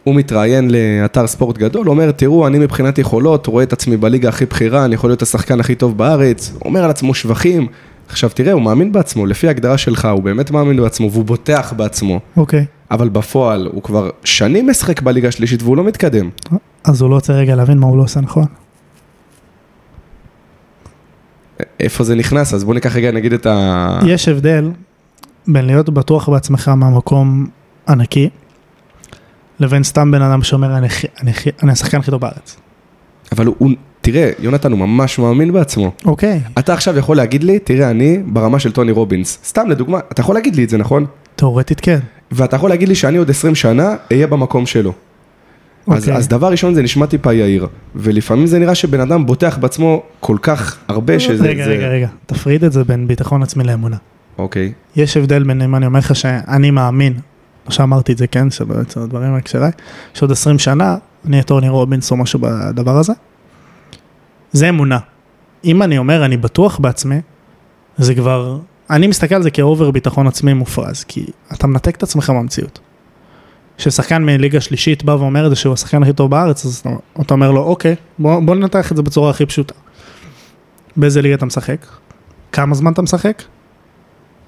הוא 0.06 0.16
מתראיין 0.16 0.72
לאתר 0.72 1.28
ספורט 1.28 1.58
גדול, 1.58 1.90
אומר, 1.90 2.12
תראו, 2.12 2.48
אני 2.48 2.60
מבחינת 2.60 2.98
יכולות, 2.98 3.48
רואה 3.48 3.64
את 3.64 3.74
עצמי 3.74 3.98
בליגה 3.98 4.30
הכי 4.30 4.46
בכירה, 4.46 4.86
אני 4.86 4.96
יכול 4.96 5.10
להיות 5.10 5.22
השחקן 5.22 5.60
הכי 5.60 5.76
טוב 5.76 5.98
בארץ, 5.98 6.54
אומר 6.66 6.84
על 6.84 6.90
עצמו 6.90 7.14
שבחים. 7.14 7.68
עכשיו 8.08 8.30
תראה, 8.34 8.54
הוא 8.54 8.62
מאמין 8.62 8.92
בעצמו, 8.92 9.26
לפי 9.26 9.48
ההגדרה 9.48 9.78
שלך, 9.78 10.06
הוא 10.06 10.24
באמת 10.24 10.52
מאמין 10.52 10.78
בעצמו, 10.82 11.12
והוא 11.12 11.26
בוטח 11.26 11.74
בעצמו, 11.78 12.20
אוקיי. 12.38 12.66
אבל 12.92 13.10
בפועל, 13.10 13.70
הוא 13.72 13.84
כבר 13.84 14.10
שנים 14.24 14.70
משחק 14.70 15.02
בליגה 15.02 15.28
השלישית 15.28 15.64
והוא 15.64 15.78
לא 15.78 15.84
מתקדם. 15.84 16.30
אז 16.84 17.02
הוא 17.02 17.10
לא 17.10 17.16
רוצה 17.16 17.34
רגע 17.34 17.56
להבין 17.56 17.78
מה 17.78 17.88
הוא 17.88 17.98
לא 17.98 18.04
עושה 18.04 18.22
נכון. 18.22 18.46
איפה 21.80 22.04
זה 22.04 22.16
נכנס? 22.16 22.54
אז 22.54 22.64
בוא 22.64 22.74
ניקח 22.74 22.96
רגע, 22.96 23.12
נגיד 23.12 23.34
את 23.34 23.46
ה... 23.46 24.00
יש 24.06 24.28
הבדל 24.28 24.72
בין 25.48 25.66
להיות 25.66 25.90
בטוח 25.90 26.30
בעצמך 26.30 26.68
מהמקום 26.68 27.48
ענקי, 27.88 28.30
לבין 29.60 29.84
סתם 29.84 30.12
בן 30.12 30.22
אדם 30.22 30.44
שאומר, 30.44 30.78
אני, 30.78 30.88
אני, 31.22 31.32
אני 31.64 31.72
השחקן 31.72 31.98
הכי 31.98 32.12
טוב 32.12 32.22
בארץ. 32.22 32.58
אבל 33.32 33.46
הוא, 33.46 33.72
תראה, 34.02 34.32
יונתן 34.40 34.72
הוא 34.72 34.80
ממש 34.80 35.20
מאמין 35.20 35.54
בעצמו. 35.54 35.92
אוקיי. 36.06 36.42
אתה 36.60 36.74
עכשיו 36.74 36.98
יכול 36.98 37.18
להגיד 37.18 37.44
לי, 37.44 37.60
תראה, 37.60 37.90
אני 37.90 38.20
ברמה 38.26 38.60
של 38.60 38.72
טוני 38.72 38.92
רובינס. 38.92 39.40
סתם 39.46 39.70
לדוגמה, 39.70 40.00
אתה 40.12 40.22
יכול 40.22 40.36
להגיד 40.36 40.56
לי 40.56 40.64
את 40.64 40.70
זה, 40.70 40.78
נכון? 40.78 41.06
תאורטית 41.36 41.80
כן. 41.80 42.00
ואתה 42.32 42.56
יכול 42.56 42.70
להגיד 42.70 42.88
לי 42.88 42.96
שאני 42.96 43.18
עוד 43.18 43.30
20 43.30 43.56
שנה 43.56 43.96
אהיה 44.12 44.28
במקום 44.28 44.66
שלו. 44.66 44.94
אז, 45.88 46.04
אוקיי. 46.04 46.18
אז 46.18 46.28
דבר 46.28 46.52
ראשון 46.52 46.74
זה 46.76 46.82
נשמע 46.82 47.06
טיפה 47.06 47.34
יהיר, 47.34 47.68
ולפעמים 47.96 48.48
זה 48.48 48.60
נראה 48.60 48.76
שבן 48.76 49.00
אדם 49.00 49.26
בוטח 49.26 49.58
בעצמו 49.58 50.04
כל 50.20 50.38
כך 50.42 50.78
הרבה 50.88 51.20
שזה... 51.20 51.44
רגע, 51.44 51.66
זה... 51.66 51.72
רגע, 51.72 51.88
רגע. 51.88 52.08
תפריד 52.26 52.64
את 52.64 52.72
זה 52.72 52.84
בין 52.84 53.08
ביטחון 53.08 53.44
עצמי 53.44 53.64
לאמונה. 53.64 53.98
אוקיי, 54.38 54.72
יש 54.96 55.18
הבדל 55.18 55.44
בין 55.44 55.62
אם 55.62 55.76
אני 55.76 55.86
אומר 55.86 56.00
לך 56.00 56.16
שאני 56.16 56.72
מאמין, 56.72 57.14
לא 57.66 57.72
שאמרתי 57.72 58.12
את 58.12 58.18
זה 58.18 58.28
כן, 58.28 58.52
שלא 58.52 58.82
יצאו 58.82 59.04
הדברים 59.04 59.32
מהקשריי, 59.32 59.72
שעוד 60.14 60.32
20 60.32 60.60
שנה 60.60 60.98
אני 61.26 61.34
אהיה 61.34 61.44
טורני 61.44 61.70
רובינס 61.70 62.12
או 62.12 62.18
משהו 62.18 62.40
בדבר 62.40 62.98
הזה. 62.98 63.14
זה 64.52 64.70
אמונה. 64.70 65.00
אם 65.66 65.82
אני 65.82 65.98
אומר 65.98 66.26
אני 66.26 66.38
בטוח 66.38 66.80
בעצמי, 66.80 67.22
זה 67.98 68.16
כבר, 68.16 68.60
אני 68.90 69.08
מסתכל 69.08 69.36
על 69.36 69.44
זה 69.44 69.52
כאובר 69.52 69.92
ביטחון 69.92 70.28
עצמי 70.28 70.54
מופרז, 70.54 71.04
כי 71.04 71.26
אתה 71.54 71.68
מנתק 71.68 71.96
את 71.96 72.04
עצמך 72.04 72.30
מהמציאות. 72.30 72.80
כששחקן 73.78 74.24
מליגה 74.24 74.62
שלישית 74.62 75.04
בא 75.04 75.12
ואומר 75.12 75.46
את 75.46 75.50
זה 75.50 75.56
שהוא 75.56 75.74
השחקן 75.74 76.04
הכי 76.04 76.14
טוב 76.14 76.32
בארץ, 76.32 76.66
אז 76.66 76.84
אתה 77.22 77.34
אומר 77.34 77.52
לו, 77.52 77.62
אוקיי, 77.62 77.96
בוא, 78.20 78.40
בוא 78.40 78.56
ננתח 78.56 78.92
את 78.92 78.98
זה 78.98 79.04
בצורה 79.04 79.30
הכי 79.30 79.46
פשוטה. 79.46 79.74
באיזה 80.98 81.22
ליגה 81.22 81.36
אתה 81.36 81.46
משחק? 81.46 81.86
כמה 82.52 82.76
זמן 82.76 82.94
אתה 82.94 83.02
משחק? 83.02 83.44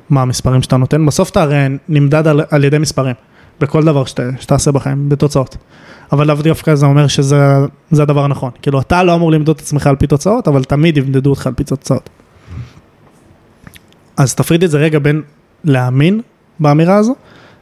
מה 0.09 0.21
המספרים 0.21 0.61
שאתה 0.61 0.77
נותן, 0.77 1.05
בסוף 1.05 1.29
אתה 1.29 1.41
הרי 1.41 1.67
נמדד 1.89 2.27
על, 2.27 2.41
על 2.49 2.63
ידי 2.63 2.77
מספרים, 2.77 3.15
בכל 3.59 3.83
דבר 3.83 4.05
שאתה, 4.05 4.23
שתעשה 4.39 4.71
בחיים, 4.71 5.09
בתוצאות. 5.09 5.57
אבל 6.11 6.27
לאו 6.27 6.35
דווקא 6.35 6.75
זה 6.75 6.85
אומר 6.85 7.07
שזה 7.07 7.37
זה 7.91 8.01
הדבר 8.01 8.23
הנכון. 8.23 8.51
כאילו, 8.61 8.81
אתה 8.81 9.03
לא 9.03 9.15
אמור 9.15 9.31
למדוד 9.31 9.55
את 9.55 9.61
עצמך 9.61 9.87
על 9.87 9.95
פי 9.95 10.07
תוצאות, 10.07 10.47
אבל 10.47 10.63
תמיד 10.63 10.97
ימדדו 10.97 11.29
אותך 11.29 11.47
על 11.47 11.53
פי 11.53 11.63
תוצאות. 11.63 12.09
אז 14.17 14.35
תפריד 14.35 14.63
את 14.63 14.71
זה 14.71 14.77
רגע 14.77 14.99
בין 14.99 15.21
להאמין 15.63 16.21
באמירה 16.59 16.95
הזו, 16.95 17.15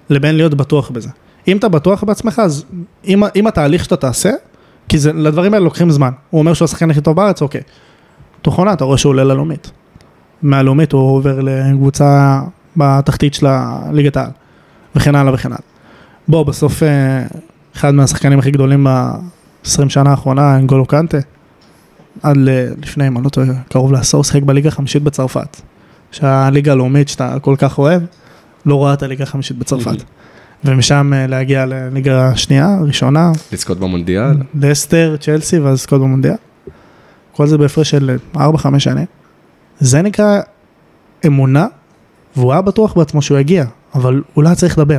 לבין 0.10 0.36
להיות 0.36 0.54
בטוח 0.54 0.90
בזה. 0.90 1.10
אם 1.48 1.58
אתה 1.58 1.70
בטוח 1.70 2.04
בעצמך, 2.04 2.42
אז 2.44 2.66
אם, 3.08 3.24
אם 3.36 3.48
התהליך 3.48 3.84
שאתה 3.84 3.96
תעשה, 3.96 4.32
כי 4.90 4.98
זה, 4.98 5.14
לדברים 5.14 5.54
האלה 5.54 5.66
לוקחים 5.66 5.92
זמן. 5.92 6.12
הוא 6.30 6.40
אומר 6.40 6.54
שהוא 6.54 6.66
השחקן 6.66 6.92
הכי 6.92 7.02
טוב 7.02 7.16
בארץ, 7.16 7.42
אוקיי. 7.42 7.62
תוך 8.42 8.58
עונה 8.58 8.74
אתה 8.74 8.84
רואה 8.84 8.98
שהוא 8.98 9.10
עולה 9.10 9.24
ללאומית. 9.24 9.72
מהלאומית 10.46 10.92
הוא 10.92 11.16
עובר 11.16 11.40
לקבוצה 11.42 12.42
בתחתית 12.78 13.34
של 13.34 13.48
ליגת 13.92 14.18
העל, 14.18 14.30
וכן 14.96 15.16
הלאה 15.16 15.34
וכן 15.34 15.50
הלאה. 15.50 15.62
בוא, 16.28 16.44
בסוף 16.44 16.84
אה, 16.84 17.24
אחד 17.76 17.92
מהשחקנים 17.92 18.40
הכי 18.40 18.52
גדולים 18.52 18.84
ב-20 18.84 19.90
שנה 19.90 20.10
האחרונה, 20.10 20.56
אנגולו 20.56 20.86
קנטה, 20.86 21.18
עד 22.24 22.38
לפני, 22.82 23.08
אם 23.08 23.18
אני 23.18 23.24
לא 23.24 23.30
טועה, 23.30 23.48
קרוב 23.70 23.92
לעשור, 23.92 24.24
שיחק 24.24 24.44
בליגה 24.44 24.68
החמישית 24.70 25.04
בצרפת. 25.04 25.62
שהליגה 26.12 26.72
הלאומית 26.72 27.10
שאתה 27.10 27.40
כל 27.42 27.56
כך 27.58 27.78
אוהב, 27.78 28.02
לא 28.66 28.76
רואה 28.76 28.94
את 28.94 29.04
הליגה 29.04 29.24
החמישית 29.24 29.58
בצרפת. 29.58 30.04
ומשם 30.66 31.12
אה, 31.16 31.28
להגיע 31.28 31.66
לליגה 31.66 32.28
השנייה, 32.28 32.78
ראשונה, 32.82 33.32
לזכות 33.52 33.80
במונדיאל. 33.80 34.34
לסטר, 34.56 35.16
צ'לסי 35.20 35.60
ואז 35.60 35.82
זכות 35.82 36.02
במונדיאל. 36.02 36.36
כל 37.32 37.48
זה 37.48 37.58
בהפרש 37.58 37.90
של 37.90 38.18
4-5 38.36 38.40
שנים. 38.78 39.06
זה 39.80 40.02
נקרא 40.02 40.40
אמונה, 41.26 41.68
והוא 42.36 42.52
היה 42.52 42.62
בטוח 42.62 42.94
בעצמו 42.94 43.22
שהוא 43.22 43.38
יגיע, 43.38 43.66
אבל 43.96 44.22
הוא 44.34 44.44
לא 44.44 44.50
היה 44.50 44.56
צריך 44.56 44.78
לדבר. 44.78 44.98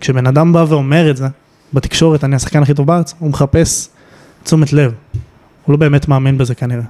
כשבן 0.00 0.26
אדם 0.26 0.52
בא 0.52 0.64
ואומר 0.68 1.10
את 1.10 1.16
זה 1.16 1.26
בתקשורת, 1.72 2.24
אני 2.24 2.36
השחקן 2.36 2.62
הכי 2.62 2.74
טוב 2.74 2.86
בארץ, 2.86 3.14
הוא 3.18 3.30
מחפש 3.30 3.88
תשומת 4.44 4.72
לב. 4.72 4.92
הוא 5.64 5.72
לא 5.72 5.78
באמת 5.78 6.08
מאמין 6.08 6.38
בזה 6.38 6.54
כנראה. 6.54 6.82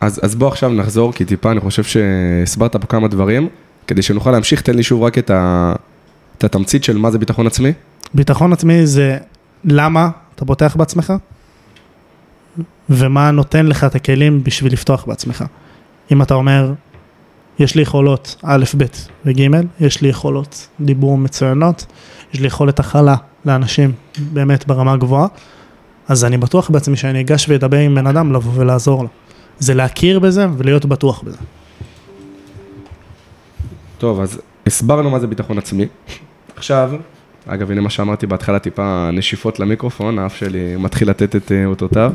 אז, 0.00 0.20
אז 0.22 0.34
בוא 0.34 0.48
עכשיו 0.48 0.70
נחזור, 0.70 1.12
כי 1.12 1.24
טיפה 1.24 1.50
אני 1.50 1.60
חושב 1.60 1.82
שהסברת 1.84 2.76
פה 2.76 2.86
כמה 2.86 3.08
דברים, 3.08 3.48
כדי 3.86 4.02
שנוכל 4.02 4.30
להמשיך, 4.30 4.60
תן 4.60 4.74
לי 4.74 4.82
שוב 4.82 5.02
רק 5.02 5.18
את, 5.18 5.30
ה, 5.30 5.72
את 6.38 6.44
התמצית 6.44 6.84
של 6.84 6.98
מה 6.98 7.10
זה 7.10 7.18
ביטחון 7.18 7.46
עצמי. 7.46 7.72
ביטחון 8.14 8.52
עצמי 8.52 8.86
זה 8.86 9.18
למה 9.64 10.10
אתה 10.34 10.44
בוטח 10.44 10.76
בעצמך, 10.76 11.12
ומה 12.90 13.30
נותן 13.30 13.66
לך 13.66 13.84
את 13.84 13.94
הכלים 13.94 14.44
בשביל 14.44 14.72
לפתוח 14.72 15.04
בעצמך. 15.06 15.44
אם 16.12 16.22
אתה 16.22 16.34
אומר, 16.34 16.72
יש 17.58 17.74
לי 17.74 17.82
יכולות 17.82 18.36
א', 18.42 18.64
ב' 18.76 18.84
וג', 19.24 19.40
יש 19.80 20.02
לי 20.02 20.08
יכולות 20.08 20.68
דיבור 20.80 21.18
מצוינות, 21.18 21.86
יש 22.34 22.40
לי 22.40 22.46
יכולת 22.46 22.80
הכלה 22.80 23.16
לאנשים 23.44 23.92
באמת 24.32 24.66
ברמה 24.66 24.96
גבוהה, 24.96 25.26
אז 26.08 26.24
אני 26.24 26.38
בטוח 26.38 26.70
בעצמי 26.70 26.96
שאני 26.96 27.20
אגש 27.20 27.48
ואדבר 27.48 27.78
עם 27.78 27.94
בן 27.94 28.06
אדם 28.06 28.32
לבוא 28.32 28.52
ולעזור 28.54 29.02
לו. 29.02 29.08
זה 29.58 29.74
להכיר 29.74 30.18
בזה 30.18 30.46
ולהיות 30.56 30.84
בטוח 30.84 31.22
בזה. 31.22 31.38
טוב, 33.98 34.20
אז 34.20 34.40
הסברנו 34.66 35.10
מה 35.10 35.18
זה 35.18 35.26
ביטחון 35.26 35.58
עצמי. 35.58 35.86
עכשיו, 36.56 36.92
אגב, 37.46 37.70
הנה 37.70 37.80
מה 37.80 37.90
שאמרתי 37.90 38.26
בהתחלה, 38.26 38.58
טיפה 38.58 39.10
נשיפות 39.12 39.60
למיקרופון, 39.60 40.18
האף 40.18 40.36
שלי 40.36 40.76
מתחיל 40.76 41.10
לתת 41.10 41.36
את 41.36 41.52
אה, 41.52 41.64
אותותיו. 41.64 42.12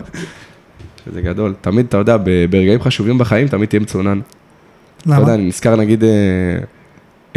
שזה 1.05 1.21
גדול. 1.21 1.53
תמיד, 1.61 1.85
אתה 1.85 1.97
יודע, 1.97 2.17
ברגעים 2.49 2.81
חשובים 2.81 3.17
בחיים, 3.17 3.47
תמיד 3.47 3.69
תהיה 3.69 3.79
מצונן. 3.79 4.19
אתה 5.01 5.09
יודע, 5.09 5.21
למה? 5.21 5.33
אני 5.33 5.47
נזכר, 5.47 5.75
נגיד, 5.75 6.03
אה, 6.03 6.09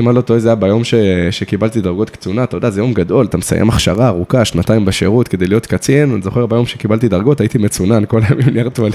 אם 0.01 0.09
אני 0.09 0.17
לא 0.17 0.21
טועה, 0.21 0.41
זה 0.41 0.49
היה 0.49 0.55
ביום 0.55 0.85
ש... 0.85 0.95
שקיבלתי 1.31 1.81
דרגות 1.81 2.11
קצונה, 2.11 2.45
אתה 2.45 2.57
יודע, 2.57 2.71
זה 2.71 2.81
יום 2.81 2.95
גדול, 2.95 3.27
אתה 3.27 3.39
מסיים 3.39 3.69
הכשרה 3.69 4.09
ארוכה, 4.09 4.45
שנתיים 4.45 4.85
בשירות 4.85 5.29
כדי 5.29 5.47
להיות 5.47 5.67
קצין, 5.67 6.13
אני 6.13 6.23
זוכר 6.23 6.47
ביום 6.47 6.67
שקיבלתי 6.67 7.09
דרגות, 7.09 7.41
הייתי 7.41 7.59
מצונן, 7.59 8.05
כל 8.09 8.21
היום 8.29 8.41
עם 8.41 8.49
נייר 8.49 8.69
טואלט. 8.69 8.95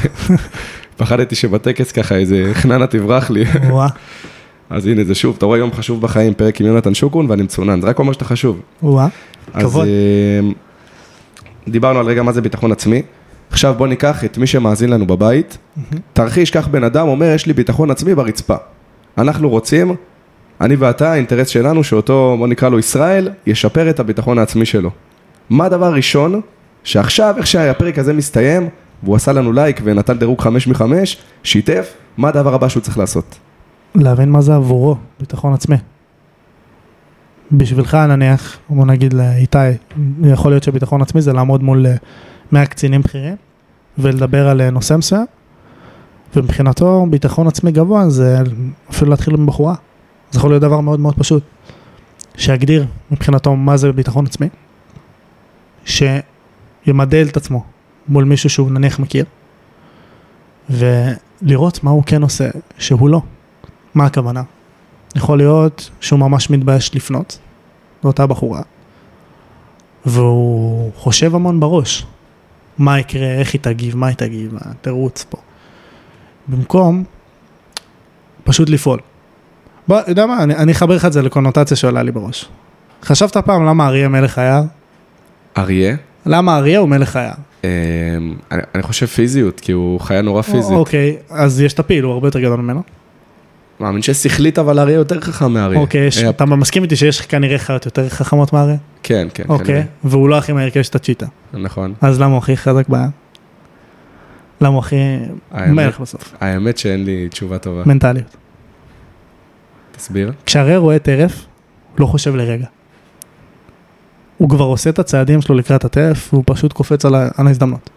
פחדתי 0.98 1.36
שבטקס 1.36 1.92
ככה 1.92 2.16
איזה 2.16 2.50
חננה 2.54 2.88
תברח 2.88 3.30
לי. 3.30 3.46
אז 4.70 4.88
הנה, 4.88 5.04
זה 5.04 5.16
שוב, 5.16 5.36
אתה 5.38 5.46
רואה 5.46 5.58
יום 5.58 5.72
חשוב 5.74 6.02
בחיים, 6.02 6.34
פרק 6.34 6.62
עם 6.62 6.68
יונתן 6.68 6.94
שוקרון, 6.94 7.26
ואני 7.30 7.44
מצונן, 7.44 7.82
זה 7.82 7.88
רק 7.88 8.00
אומר 8.00 8.14
שאתה 8.14 8.26
חשוב. 8.26 8.62
וואה. 8.84 9.08
כבוד. 9.60 9.88
אה, 9.88 10.50
דיברנו 11.68 12.00
על 12.00 12.06
רגע 12.06 12.24
מה 12.24 12.32
זה 12.32 12.42
ביטחון 12.42 12.72
עצמי. 12.72 13.02
עכשיו 13.54 13.74
בוא 13.78 13.88
ניקח 13.88 14.24
את 14.24 14.38
מי 14.38 14.48
שמאזין 14.48 14.90
לנו 14.90 15.08
בבית, 15.08 15.58
תרחיש, 16.14 16.52
קח 16.52 16.68
בן 16.68 16.84
אדם, 16.84 17.08
אומר, 17.08 17.26
יש 17.26 17.46
לי 17.46 17.54
ביטחון 17.54 17.92
עצמי 17.92 18.16
ברצפה. 18.16 18.56
אנחנו 19.18 19.50
רוצים, 19.50 19.96
אני 20.62 20.76
ואתה, 20.76 21.12
האינטרס 21.12 21.48
שלנו, 21.48 21.84
שאותו, 21.84 22.36
בוא 22.38 22.48
נקרא 22.48 22.70
לו 22.70 22.80
ישראל, 22.80 23.30
ישפר 23.48 23.90
את 23.90 24.00
הביטחון 24.00 24.38
העצמי 24.38 24.66
שלו. 24.66 24.90
מה 25.50 25.66
הדבר 25.66 25.86
הראשון, 25.86 26.42
שעכשיו, 26.84 27.34
איך 27.38 27.48
שהפרק 27.48 28.00
הזה 28.00 28.14
מסתיים, 28.14 28.70
והוא 29.04 29.16
עשה 29.16 29.32
לנו 29.32 29.52
לייק 29.52 29.82
ונתן 29.84 30.20
דירוג 30.20 30.42
חמש 30.42 30.68
מחמש, 30.68 31.18
שיתף, 31.44 31.94
מה 32.18 32.30
הדבר 32.30 32.54
הבא 32.54 32.68
שהוא 32.68 32.82
צריך 32.82 32.98
לעשות? 32.98 33.40
להבין 33.96 34.30
מה 34.30 34.42
זה 34.42 34.56
עבורו, 34.56 34.96
ביטחון 35.20 35.54
עצמי. 35.54 35.76
בשבילך 37.52 37.96
נניח, 37.96 38.58
בוא 38.70 38.86
נגיד 38.86 39.14
לאיתי, 39.14 39.58
יכול 40.24 40.52
להיות 40.52 40.64
שביטחון 40.64 41.02
עצמי 41.02 41.22
זה 41.22 41.34
לעמוד 41.34 41.64
מול 41.64 41.86
אה, 42.56 42.62
100 42.62 42.66
קצינים 42.66 43.02
בכירים 43.02 43.36
ולדבר 43.98 44.48
על 44.48 44.62
אה, 44.62 44.70
נושא 44.70 44.94
מסוים, 44.94 45.26
ומבחינתו 46.36 47.06
ביטחון 47.10 47.48
עצמי 47.48 47.72
גבוה 47.72 48.10
זה 48.10 48.38
אפילו 48.90 49.12
להתחיל 49.12 49.34
עם 49.34 49.46
בחורה. 49.46 49.76
זה 50.32 50.40
יכול 50.40 50.52
להיות 50.52 50.62
דבר 50.62 50.80
מאוד 50.80 51.00
מאוד 51.00 51.16
פשוט. 51.16 51.44
שיגדיר 52.38 52.86
מבחינתו 53.12 53.56
מה 53.56 53.78
זה 53.78 53.92
ביטחון 53.92 54.26
עצמי, 54.26 54.50
שימדל 55.86 57.28
את 57.30 57.38
עצמו 57.38 57.64
מול 58.08 58.24
מישהו 58.24 58.50
שהוא 58.50 58.72
נניח 58.72 59.00
מכיר, 59.00 59.26
ולראות 60.70 61.84
מה 61.84 61.92
הוא 61.92 62.04
כן 62.06 62.24
עושה 62.24 62.50
שהוא 62.78 63.10
לא. 63.10 63.22
מה 63.96 64.06
הכוונה? 64.06 64.44
יכול 65.16 65.38
להיות 65.38 65.90
שהוא 66.00 66.20
ממש 66.20 66.50
מתבייש 66.50 66.96
לפנות 66.96 67.40
לאותה 68.04 68.28
בחורה, 68.28 68.62
והוא 70.06 70.92
חושב 70.96 71.36
המון 71.36 71.60
בראש, 71.60 72.06
מה 72.78 73.00
יקרה, 73.00 73.28
איך 73.28 73.54
היא 73.54 73.62
תגיב, 73.62 73.98
מה 73.98 74.08
היא 74.08 74.16
תגיב, 74.16 74.54
התירוץ 74.62 75.26
פה. 75.30 75.38
במקום 76.48 77.04
פשוט 78.44 78.70
לפעול. 78.70 79.00
בוא, 79.88 80.00
יודע 80.08 80.26
מה, 80.26 80.44
אני, 80.44 80.56
אני 80.56 80.72
אחבר 80.72 80.96
לך 80.96 81.06
את 81.06 81.14
זה 81.14 81.22
לקונוטציה 81.22 81.78
שעולה 81.78 82.04
לי 82.04 82.12
בראש. 82.12 82.50
חשבת 83.04 83.38
פעם 83.38 83.66
למה 83.66 83.88
אריה 83.88 84.08
מלך 84.08 84.38
היער? 84.38 84.64
אריה? 85.58 85.96
למה 86.26 86.58
אריה 86.58 86.80
הוא 86.80 86.90
מלך 86.90 87.16
היער? 87.16 87.34
אה, 87.66 87.70
אני, 88.52 88.62
אני 88.76 88.84
חושב 88.84 89.06
פיזיות, 89.06 89.60
כי 89.60 89.72
הוא 89.72 90.00
חיה 90.00 90.22
נורא 90.22 90.42
פיזית. 90.42 90.72
אוקיי, 90.72 91.18
אז 91.30 91.62
יש 91.62 91.74
את 91.74 91.80
הפיל, 91.80 92.04
הוא 92.04 92.14
הרבה 92.14 92.28
יותר 92.28 92.40
גדול 92.40 92.60
ממנו. 92.60 92.84
מאמין 93.84 94.02
ששכלית, 94.02 94.60
אבל 94.60 94.80
אריה 94.80 94.96
יותר 94.96 95.22
חכם 95.22 95.52
מאריה. 95.54 95.80
אוקיי, 95.80 96.08
יש- 96.08 96.18
אה, 96.24 96.30
אתה 96.30 96.46
מסכים 96.46 96.84
איתי 96.84 96.96
שיש 96.96 97.22
כנראה 97.22 97.58
חיות 97.58 97.86
יותר 97.86 98.10
חכמות 98.10 98.54
מאריה? 98.54 98.76
כן, 99.04 99.28
כן. 99.34 99.44
אוקיי, 99.50 99.66
כנראה. 99.66 99.82
והוא 100.04 100.30
לא 100.30 100.38
הכי 100.38 100.54
מהר 100.54 100.70
כי 100.70 100.80
יש 100.80 100.90
את 100.90 100.96
הצ'יטה. 100.96 101.26
נכון. 101.54 101.94
אז 102.02 102.20
למה 102.22 102.32
הוא 102.32 102.38
הכי 102.38 102.58
חזק 102.58 102.90
ביער? 102.90 103.06
למה 104.62 104.70
הוא 104.74 104.80
הכי 104.80 104.96
מלך 105.52 106.00
בסוף? 106.00 106.34
האמת 106.42 106.78
שאין 106.78 107.06
לי 107.06 107.30
תשובה 107.30 107.58
טובה. 107.58 107.84
מנטליות. 107.86 108.36
תסביר. 109.92 110.32
כשהרי 110.46 110.78
רואה 110.78 111.00
טרף, 111.00 111.46
הוא 111.92 112.02
לא 112.02 112.06
חושב 112.06 112.36
לרגע. 112.36 112.66
הוא 114.38 114.50
כבר 114.50 114.66
עושה 114.66 114.90
את 114.90 115.00
הצעדים 115.00 115.42
שלו 115.42 115.56
לקראת 115.56 115.86
הטרף, 115.86 116.34
והוא 116.34 116.44
פשוט 116.48 116.74
קופץ 116.74 117.06
על 117.06 117.16
ההזדמנות. 117.48 117.90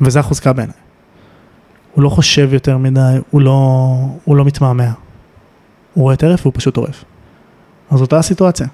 וזה 0.00 0.20
החוזקה 0.20 0.52
בעיניי. 0.52 0.76
הוא 1.94 2.04
לא 2.04 2.08
חושב 2.08 2.52
יותר 2.52 2.78
מדי, 2.78 3.16
הוא 3.30 3.40
לא, 3.40 3.96
הוא 4.24 4.36
לא 4.36 4.44
מתמהמה. 4.44 4.92
הוא 5.94 6.02
רואה 6.02 6.16
טרף 6.16 6.40
והוא 6.40 6.52
פשוט 6.56 6.76
עורף. 6.76 7.04
אז 7.90 8.00
אותה 8.00 8.18
הסיטואציה. 8.18 8.66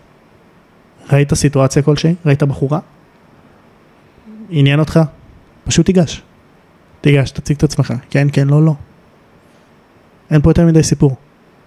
ראית 1.12 1.34
סיטואציה 1.34 1.82
כלשהי? 1.82 2.14
ראית 2.26 2.42
בחורה? 2.42 2.78
עניין 4.50 4.80
אותך? 4.80 5.00
פשוט 5.64 5.86
תיגש. 5.86 6.22
תיגש, 7.00 7.30
תציג 7.30 7.56
את 7.56 7.62
עצמך. 7.62 7.94
כן, 8.10 8.28
כן, 8.32 8.48
לא, 8.48 8.64
לא. 8.64 8.74
אין 10.30 10.40
פה 10.40 10.50
יותר 10.50 10.66
מדי 10.66 10.82
סיפור. 10.82 11.16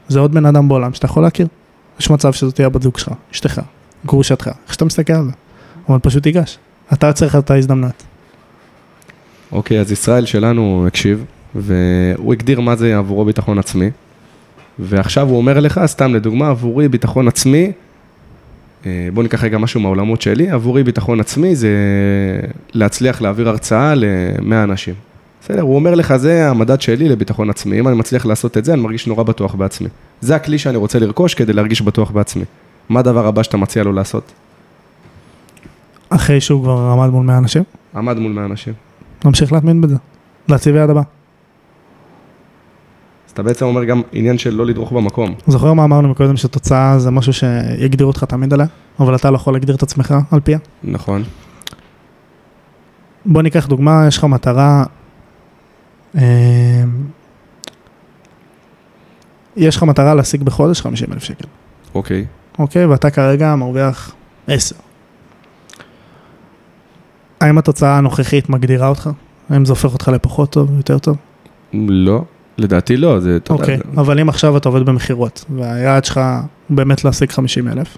זה 0.07 0.19
עוד 0.19 0.33
בן 0.33 0.45
אדם 0.45 0.69
בעולם 0.69 0.93
שאתה 0.93 1.05
יכול 1.05 1.23
להכיר. 1.23 1.47
יש 1.99 2.09
מצב 2.09 2.33
שזאת 2.33 2.55
תהיה 2.55 2.67
הבת 2.67 2.81
זוג 2.81 2.97
שלך, 2.97 3.11
אשתך, 3.31 3.61
גרושתך, 4.05 4.47
איך 4.65 4.73
שאתה 4.73 4.85
מסתכל 4.85 5.13
על 5.13 5.25
זה. 5.25 5.31
אבל 5.89 5.99
פשוט 5.99 6.23
תיגש. 6.23 6.57
אתה 6.93 7.07
יוצר 7.07 7.25
לך 7.25 7.35
את 7.35 7.51
ההזדמנות. 7.51 8.03
אוקיי, 9.51 9.79
אז 9.79 9.91
ישראל 9.91 10.25
שלנו 10.25 10.85
הקשיב, 10.87 11.25
והוא 11.55 12.33
הגדיר 12.33 12.59
מה 12.59 12.75
זה 12.75 12.97
עבורו 12.97 13.25
ביטחון 13.25 13.59
עצמי, 13.59 13.89
ועכשיו 14.79 15.29
הוא 15.29 15.37
אומר 15.37 15.59
לך, 15.59 15.81
סתם 15.85 16.15
לדוגמה, 16.15 16.49
עבורי 16.49 16.87
ביטחון 16.87 17.27
עצמי, 17.27 17.71
אה, 18.85 19.07
בוא 19.13 19.23
ניקח 19.23 19.43
רגע 19.43 19.57
משהו 19.57 19.79
מהעולמות 19.79 20.21
שלי, 20.21 20.49
עבורי 20.49 20.83
ביטחון 20.83 21.19
עצמי 21.19 21.55
זה 21.55 21.69
להצליח 22.73 23.21
להעביר 23.21 23.49
הרצאה 23.49 23.95
ל-100 23.95 24.53
אנשים. 24.63 24.93
בסדר, 25.41 25.61
הוא 25.61 25.75
אומר 25.75 25.95
לך, 25.95 26.15
זה 26.15 26.49
המדד 26.49 26.81
שלי 26.81 27.09
לביטחון 27.09 27.49
עצמי, 27.49 27.79
אם 27.79 27.87
אני 27.87 27.95
מצליח 27.95 28.25
לעשות 28.25 28.57
את 28.57 28.65
זה, 28.65 28.73
אני 28.73 28.81
מרגיש 28.81 29.07
נורא 29.07 29.23
בטוח 29.23 29.55
בעצמי. 29.55 29.87
זה 30.21 30.35
הכלי 30.35 30.57
שאני 30.57 30.77
רוצה 30.77 30.99
לרכוש 30.99 31.33
כדי 31.33 31.53
להרגיש 31.53 31.81
בטוח 31.81 32.11
בעצמי. 32.11 32.43
מה 32.89 32.99
הדבר 32.99 33.27
הבא 33.27 33.43
שאתה 33.43 33.57
מציע 33.57 33.83
לו 33.83 33.93
לעשות? 33.93 34.31
אחרי 36.09 36.41
שהוא 36.41 36.63
כבר 36.63 36.77
עמד 36.77 37.09
מול 37.09 37.25
100 37.25 37.37
אנשים, 37.37 37.63
עמד 37.95 38.17
מול 38.17 38.31
100 38.31 38.45
אנשים. 38.45 38.73
נמשיך 39.25 39.53
להתמיד 39.53 39.81
בזה. 39.81 39.95
להציב 40.47 40.75
יד 40.75 40.89
הבא. 40.89 41.01
אז 43.33 43.35
אתה 43.35 43.43
בעצם 43.43 43.65
אומר 43.65 43.83
גם 43.83 44.01
עניין 44.11 44.37
של 44.37 44.53
לא 44.55 44.65
לדרוך 44.65 44.91
במקום. 44.91 45.33
זוכר 45.47 45.73
מה 45.73 45.83
אמרנו 45.83 46.09
מקודם 46.09 46.37
שתוצאה 46.37 46.99
זה 46.99 47.11
משהו 47.11 47.33
שיגדיר 47.33 48.07
אותך 48.07 48.23
תמיד 48.23 48.53
עליה, 48.53 48.65
אבל 48.99 49.15
אתה 49.15 49.31
לא 49.31 49.35
יכול 49.35 49.53
להגדיר 49.53 49.75
את 49.75 49.83
עצמך 49.83 50.15
על 50.31 50.39
פיה? 50.39 50.57
נכון. 50.83 51.23
בוא 53.25 53.41
ניקח 53.41 53.67
דוגמה, 53.67 54.05
יש 54.07 54.17
לך 54.17 54.23
מטרה, 54.23 54.83
אה, 56.17 56.83
יש 59.55 59.75
לך 59.75 59.83
מטרה 59.83 60.15
להשיג 60.15 60.43
בחודש 60.43 60.81
50 60.81 61.13
אלף 61.13 61.23
שקל, 61.23 61.47
אוקיי. 61.95 62.25
אוקיי? 62.59 62.85
ואתה 62.85 63.09
כרגע 63.09 63.55
מרוויח 63.55 64.11
10. 64.47 64.75
האם 67.41 67.57
התוצאה 67.57 67.97
הנוכחית 67.97 68.49
מגדירה 68.49 68.87
אותך? 68.87 69.09
האם 69.49 69.65
זה 69.65 69.71
הופך 69.71 69.93
אותך 69.93 70.07
לפחות 70.07 70.49
טוב, 70.51 70.71
יותר 70.77 70.99
טוב? 70.99 71.17
לא, 71.73 72.23
לדעתי 72.57 72.97
לא, 72.97 73.19
זה, 73.19 73.37
אוקיי, 73.49 73.77
זה- 73.77 73.83
אבל 74.01 74.19
אם 74.19 74.29
עכשיו 74.29 74.57
אתה 74.57 74.69
עובד 74.69 74.85
במכירות, 74.85 75.45
והיעד 75.57 76.05
שלך 76.05 76.17
הוא 76.67 76.75
באמת 76.77 77.03
להשיג 77.05 77.31
50 77.31 77.67
אלף 77.67 77.97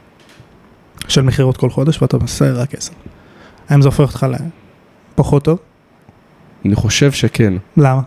של 1.07 1.21
מכירות 1.21 1.57
כל 1.57 1.69
חודש, 1.69 2.01
ואתה 2.01 2.17
עושה 2.21 2.51
רק 2.51 2.75
10. 2.75 2.93
האם 3.69 3.81
זה 3.81 3.87
הופך 3.87 3.99
אותך 3.99 4.27
לפחות 5.13 5.43
טוב? 5.43 5.57
אני 6.65 6.75
חושב 6.75 7.11
שכן. 7.11 7.53
למה? 7.77 8.01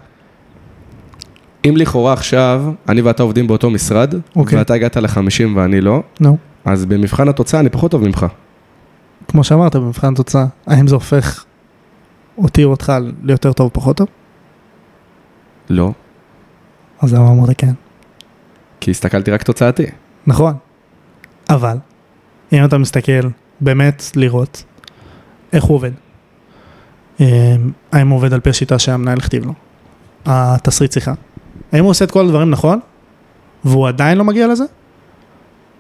אם 1.68 1.76
לכאורה 1.76 2.12
עכשיו, 2.12 2.62
אני 2.88 3.00
ואתה 3.00 3.22
עובדים 3.22 3.46
באותו 3.46 3.70
משרד, 3.70 4.14
אוקיי. 4.36 4.58
ואתה 4.58 4.74
הגעת 4.74 4.96
ל-50 4.96 5.56
ואני 5.56 5.80
לא, 5.80 6.02
נו. 6.20 6.36
אז 6.64 6.84
במבחן 6.86 7.28
התוצאה 7.28 7.60
אני 7.60 7.68
פחות 7.68 7.90
טוב 7.90 8.02
ממך. 8.04 8.26
כמו 9.28 9.44
שאמרת, 9.44 9.76
במבחן 9.76 10.14
תוצאה, 10.14 10.44
האם 10.66 10.86
זה 10.86 10.94
הופך 10.94 11.44
אותי 12.38 12.64
או 12.64 12.70
אותך 12.70 12.92
ליותר 13.22 13.52
טוב 13.52 13.64
או 13.64 13.72
פחות 13.72 13.96
טוב? 13.96 14.08
לא, 15.70 15.92
אז 17.02 17.14
למה 17.14 17.30
אמרת 17.30 17.50
כן? 17.58 17.72
כי 18.80 18.90
הסתכלתי 18.90 19.30
רק 19.30 19.42
תוצאתי. 19.42 19.86
נכון. 20.26 20.54
אבל, 21.50 21.76
אם 22.52 22.64
אתה 22.64 22.78
מסתכל 22.78 23.28
באמת 23.60 24.02
לראות 24.16 24.64
איך 25.52 25.64
הוא 25.64 25.74
עובד, 25.74 25.90
אה, 27.20 27.56
האם 27.92 28.08
הוא 28.08 28.16
עובד 28.16 28.32
על 28.32 28.40
פי 28.40 28.50
השיטה 28.50 28.78
שהמנהל 28.78 29.18
הכתיב 29.18 29.46
לו, 29.46 29.52
התסריט 30.26 30.92
שיחה, 30.92 31.12
האם 31.72 31.84
הוא 31.84 31.90
עושה 31.90 32.04
את 32.04 32.10
כל 32.10 32.24
הדברים 32.24 32.50
נכון, 32.50 32.80
והוא 33.64 33.88
עדיין 33.88 34.18
לא 34.18 34.24
מגיע 34.24 34.46
לזה, 34.46 34.64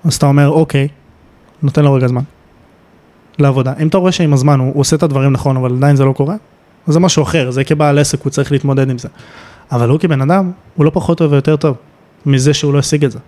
אז 0.04 0.14
אתה 0.14 0.26
אומר 0.26 0.48
אוקיי, 0.48 0.88
נותן 1.62 1.84
לו 1.84 1.94
רגע 1.94 2.08
זמן 2.08 2.22
לעבודה. 3.38 3.72
אם 3.82 3.88
אתה 3.88 3.98
רואה 3.98 4.12
שעם 4.12 4.32
הזמן 4.32 4.58
הוא, 4.58 4.72
הוא 4.72 4.80
עושה 4.80 4.96
את 4.96 5.02
הדברים 5.02 5.32
נכון, 5.32 5.56
אבל 5.56 5.76
עדיין 5.76 5.96
זה 5.96 6.04
לא 6.04 6.12
קורה, 6.12 6.34
אז 6.86 6.94
זה 6.94 7.00
משהו 7.00 7.22
אחר, 7.22 7.50
זה 7.50 7.64
כבעל 7.64 7.98
עסק, 7.98 8.22
הוא 8.22 8.30
צריך 8.30 8.52
להתמודד 8.52 8.90
עם 8.90 8.98
זה. 8.98 9.08
אבל 9.72 9.88
הוא 9.88 10.00
כבן 10.00 10.20
אדם, 10.20 10.50
הוא 10.76 10.84
לא 10.84 10.90
פחות 10.94 11.18
טוב 11.18 11.32
ויותר 11.32 11.56
טוב 11.56 11.76
מזה 12.26 12.54
שהוא 12.54 12.72
לא 12.72 12.78
השיג 12.78 13.04
את 13.04 13.10
זה. 13.10 13.18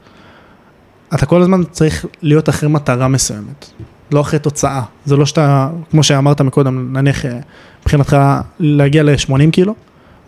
אתה 1.15 1.27
כל 1.27 1.43
הזמן 1.43 1.65
צריך 1.65 2.07
להיות 2.23 2.49
אחרי 2.49 2.69
מטרה 2.69 3.09
מסוימת, 3.09 3.71
לא 4.13 4.21
אחרי 4.21 4.39
תוצאה. 4.39 4.83
זה 5.05 5.17
לא 5.17 5.27
שאתה, 5.27 5.71
כמו 5.91 6.03
שאמרת 6.03 6.41
מקודם, 6.41 6.97
נניח 6.97 7.27
אה, 7.27 7.39
מבחינתך 7.83 8.17
להגיע 8.59 9.03
ל-80 9.03 9.51
קילו, 9.53 9.75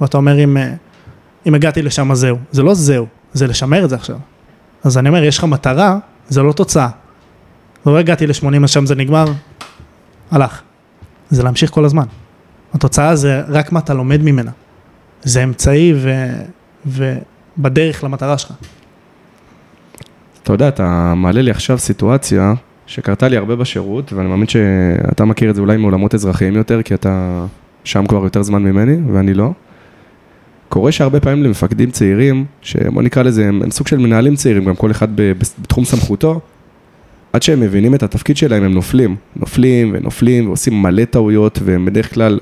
ואתה 0.00 0.16
אומר 0.16 0.44
אם, 0.44 0.56
אה, 0.56 0.74
אם 1.46 1.54
הגעתי 1.54 1.82
לשם 1.82 2.10
אז 2.10 2.18
זהו. 2.18 2.38
זה 2.50 2.62
לא 2.62 2.74
זהו, 2.74 3.06
זה 3.32 3.46
לשמר 3.46 3.84
את 3.84 3.90
זה 3.90 3.96
עכשיו. 3.96 4.16
אז 4.84 4.98
אני 4.98 5.08
אומר, 5.08 5.24
יש 5.24 5.38
לך 5.38 5.44
מטרה, 5.44 5.98
זה 6.28 6.42
לא 6.42 6.52
תוצאה. 6.52 6.88
לא 7.86 7.98
הגעתי 7.98 8.26
ל-80 8.26 8.64
אז 8.64 8.70
שם 8.70 8.86
זה 8.86 8.94
נגמר, 8.94 9.24
הלך. 10.30 10.60
זה 11.30 11.42
להמשיך 11.42 11.70
כל 11.70 11.84
הזמן. 11.84 12.06
התוצאה 12.74 13.16
זה 13.16 13.42
רק 13.48 13.72
מה 13.72 13.80
אתה 13.80 13.94
לומד 13.94 14.22
ממנה. 14.22 14.50
זה 15.22 15.44
אמצעי 15.44 15.92
ו... 15.96 16.26
ובדרך 16.86 18.04
למטרה 18.04 18.38
שלך. 18.38 18.52
אתה 20.42 20.52
יודע, 20.52 20.68
אתה 20.68 21.14
מעלה 21.16 21.42
לי 21.42 21.50
עכשיו 21.50 21.78
סיטואציה 21.78 22.54
שקרתה 22.86 23.28
לי 23.28 23.36
הרבה 23.36 23.56
בשירות, 23.56 24.12
ואני 24.12 24.28
מאמין 24.28 24.48
שאתה 24.48 25.24
מכיר 25.24 25.50
את 25.50 25.54
זה 25.54 25.60
אולי 25.60 25.76
מעולמות 25.76 26.14
אזרחיים 26.14 26.54
יותר, 26.54 26.82
כי 26.82 26.94
אתה 26.94 27.44
שם 27.84 28.06
כבר 28.06 28.24
יותר 28.24 28.42
זמן 28.42 28.62
ממני, 28.62 29.12
ואני 29.12 29.34
לא. 29.34 29.50
קורה 30.68 30.92
שהרבה 30.92 31.20
פעמים 31.20 31.44
למפקדים 31.44 31.90
צעירים, 31.90 32.44
שבוא 32.62 33.02
נקרא 33.02 33.22
לזה, 33.22 33.48
הם, 33.48 33.62
הם 33.62 33.70
סוג 33.70 33.86
של 33.86 33.98
מנהלים 33.98 34.36
צעירים, 34.36 34.64
גם 34.64 34.74
כל 34.74 34.90
אחד 34.90 35.08
ב, 35.14 35.32
בתחום 35.62 35.84
סמכותו, 35.84 36.40
עד 37.32 37.42
שהם 37.42 37.60
מבינים 37.60 37.94
את 37.94 38.02
התפקיד 38.02 38.36
שלהם, 38.36 38.62
הם 38.62 38.72
נופלים. 38.72 39.16
נופלים 39.36 39.90
ונופלים 39.94 40.46
ועושים 40.46 40.82
מלא 40.82 41.04
טעויות, 41.04 41.58
והם 41.64 41.84
בדרך 41.84 42.14
כלל, 42.14 42.40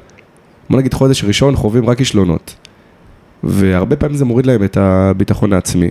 בוא 0.71 0.79
נגיד 0.79 0.95
חודש 0.95 1.25
ראשון, 1.25 1.57
חווים 1.57 1.87
רק 1.87 1.99
כישלונות. 1.99 2.55
והרבה 3.45 3.97
פעמים 3.97 4.17
זה 4.17 4.25
מוריד 4.25 4.47
להם 4.47 4.65
את 4.65 4.77
הביטחון 4.77 5.53
העצמי. 5.53 5.91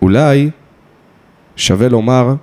ואולי 0.00 0.50
שווה 1.56 1.88
לומר, 1.88 2.34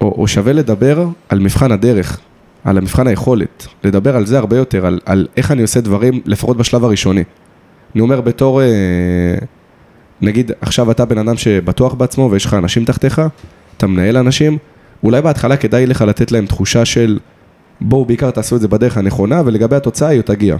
או, 0.00 0.14
או 0.18 0.28
שווה 0.28 0.52
לדבר 0.52 1.08
על 1.28 1.38
מבחן 1.38 1.72
הדרך, 1.72 2.20
על 2.64 2.78
המבחן 2.78 3.06
היכולת, 3.06 3.66
לדבר 3.84 4.16
על 4.16 4.26
זה 4.26 4.38
הרבה 4.38 4.56
יותר, 4.56 4.86
על, 4.86 5.00
על 5.06 5.26
איך 5.36 5.50
אני 5.50 5.62
עושה 5.62 5.80
דברים, 5.80 6.20
לפחות 6.24 6.56
בשלב 6.56 6.84
הראשוני. 6.84 7.24
אני 7.94 8.00
אומר 8.00 8.20
בתור, 8.20 8.62
אה, 8.62 8.66
נגיד 10.20 10.52
עכשיו 10.60 10.90
אתה 10.90 11.04
בן 11.04 11.18
אדם 11.18 11.36
שבטוח 11.36 11.94
בעצמו 11.94 12.28
ויש 12.30 12.44
לך 12.44 12.54
אנשים 12.54 12.84
תחתיך, 12.84 13.22
אתה 13.76 13.86
מנהל 13.86 14.16
אנשים, 14.16 14.58
אולי 15.04 15.22
בהתחלה 15.22 15.56
כדאי 15.56 15.86
לך 15.86 16.02
לתת 16.02 16.32
להם 16.32 16.46
תחושה 16.46 16.84
של 16.84 17.18
בואו 17.80 18.04
בעיקר 18.04 18.30
תעשו 18.30 18.56
את 18.56 18.60
זה 18.60 18.68
בדרך 18.68 18.96
הנכונה 18.96 19.42
ולגבי 19.44 19.76
התוצאה 19.76 20.08
היא 20.08 20.22
תגיע. 20.22 20.56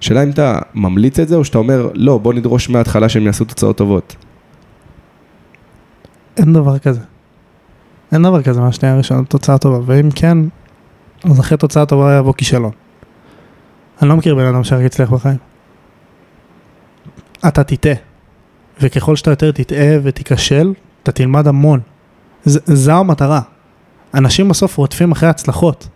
שאלה 0.00 0.22
אם 0.22 0.30
אתה 0.30 0.58
ממליץ 0.74 1.18
את 1.18 1.28
זה 1.28 1.36
או 1.36 1.44
שאתה 1.44 1.58
אומר 1.58 1.90
לא 1.94 2.18
בוא 2.18 2.34
נדרוש 2.34 2.70
מההתחלה 2.70 3.08
שהם 3.08 3.26
יעשו 3.26 3.44
תוצאות 3.44 3.76
טובות. 3.76 4.16
אין 6.36 6.52
דבר 6.52 6.78
כזה. 6.78 7.00
אין 8.12 8.22
דבר 8.22 8.42
כזה 8.42 8.60
מהשנייה 8.60 8.94
הראשונה, 8.94 9.24
תוצאה 9.24 9.58
טובה, 9.58 9.78
ואם 9.86 10.10
כן, 10.14 10.38
אז 11.24 11.40
אחרי 11.40 11.58
תוצאה 11.58 11.86
טובה 11.86 12.16
יבוא 12.18 12.32
כישלון. 12.36 12.72
אני 14.02 14.08
לא 14.08 14.16
מכיר 14.16 14.34
בן 14.34 14.46
אדם 14.46 14.64
שרק 14.64 14.84
יצליח 14.84 15.10
בחיים. 15.10 15.36
אתה 17.48 17.64
תטעה, 17.64 17.94
וככל 18.80 19.16
שאתה 19.16 19.30
יותר 19.30 19.52
תטעה 19.52 19.96
ותיכשל, 20.02 20.72
אתה 21.02 21.12
תלמד 21.12 21.46
המון. 21.46 21.80
זו 22.44 22.92
המטרה. 22.92 23.40
אנשים 24.14 24.48
בסוף 24.48 24.76
רודפים 24.76 25.12
אחרי 25.12 25.28
הצלחות. 25.28 25.88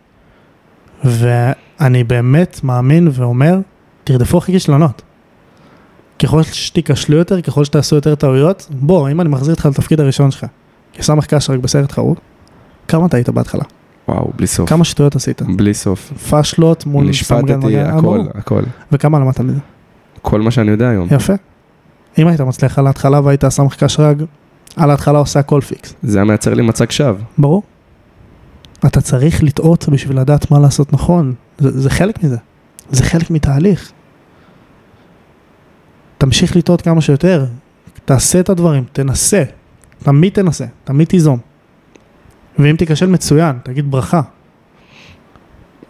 ואני 1.05 2.05
באמת 2.05 2.61
מאמין 2.65 3.09
ואומר, 3.13 3.59
תרדפו 4.05 4.39
אחרי 4.39 4.55
כישלונות. 4.55 5.03
ככל 6.19 6.43
שתיכשלו 6.43 7.17
יותר, 7.17 7.41
ככל 7.41 7.65
שתעשו 7.65 7.97
יותר 7.97 8.15
טעויות, 8.15 8.69
בוא, 8.71 9.11
אם 9.11 9.21
אני 9.21 9.29
מחזיר 9.29 9.55
אותך 9.55 9.67
לתפקיד 9.67 10.01
הראשון 10.01 10.31
שלך, 10.31 10.47
כסמך 10.93 11.27
קש 11.27 11.51
רק 11.51 11.59
בסרט 11.59 11.93
חרוט, 11.93 12.19
כמה 12.89 13.07
אתה 13.07 13.17
היית 13.17 13.29
בהתחלה? 13.29 13.65
וואו, 14.09 14.31
בלי 14.37 14.47
סוף. 14.47 14.69
כמה 14.69 14.85
שטויות 14.85 15.17
עשית? 15.17 15.43
בלי 15.57 15.75
סוף. 15.75 16.13
פאשלות 16.31 16.87
מול 16.87 17.03
סמגן 17.03 17.11
נשפטתי, 17.11 17.67
מגן, 17.67 17.79
אה, 17.79 17.89
הכל, 17.89 18.01
ברור. 18.01 18.27
הכל. 18.35 18.63
וכמה 18.93 19.19
למדת 19.19 19.41
מזה? 19.41 19.59
כל 20.23 20.41
מה 20.41 20.51
שאני 20.51 20.71
יודע 20.71 20.89
היום. 20.89 21.09
יפה. 21.11 21.33
אם 22.19 22.27
היית 22.27 22.41
מצליח 22.41 22.79
על 22.79 22.87
ההתחלה 22.87 23.21
והיית 23.21 23.49
סמך 23.49 23.77
קש 23.85 24.01
רג, 24.01 24.23
על 24.77 24.91
ההתחלה 24.91 25.19
עושה 25.19 25.41
הכל 25.41 25.61
פיקס. 25.61 25.95
זה 26.03 26.19
היה 26.19 26.25
מייצר 26.25 26.55
לי 26.55 26.63
מצג 26.63 26.91
שווא. 26.91 27.21
ברור. 27.39 27.63
אתה 28.87 29.01
צריך 29.01 29.43
לטעות 29.43 29.89
בשביל 29.89 30.21
לדעת 30.21 30.51
מה 30.51 30.59
לעשות 30.59 30.93
נכון. 30.93 31.35
זה, 31.59 31.81
זה 31.81 31.91
חלק 31.91 32.25
מזה. 32.25 32.37
זה 32.91 33.05
חלק 33.05 33.31
מתהליך. 33.31 33.93
תמשיך 36.19 36.57
לטעות 36.57 36.83
כמה 36.83 37.01
שיותר. 37.01 37.47
תעשה 38.05 38.41
את 38.41 38.49
הדברים, 38.49 38.85
תנסה. 38.93 39.43
תמיד 40.03 40.33
תנסה, 40.33 40.65
תמיד 40.85 41.09
תיזום. 41.09 41.39
ואם 42.59 42.77
תיכשל 42.77 43.07
מצוין, 43.07 43.59
תגיד 43.63 43.91
ברכה. 43.91 44.21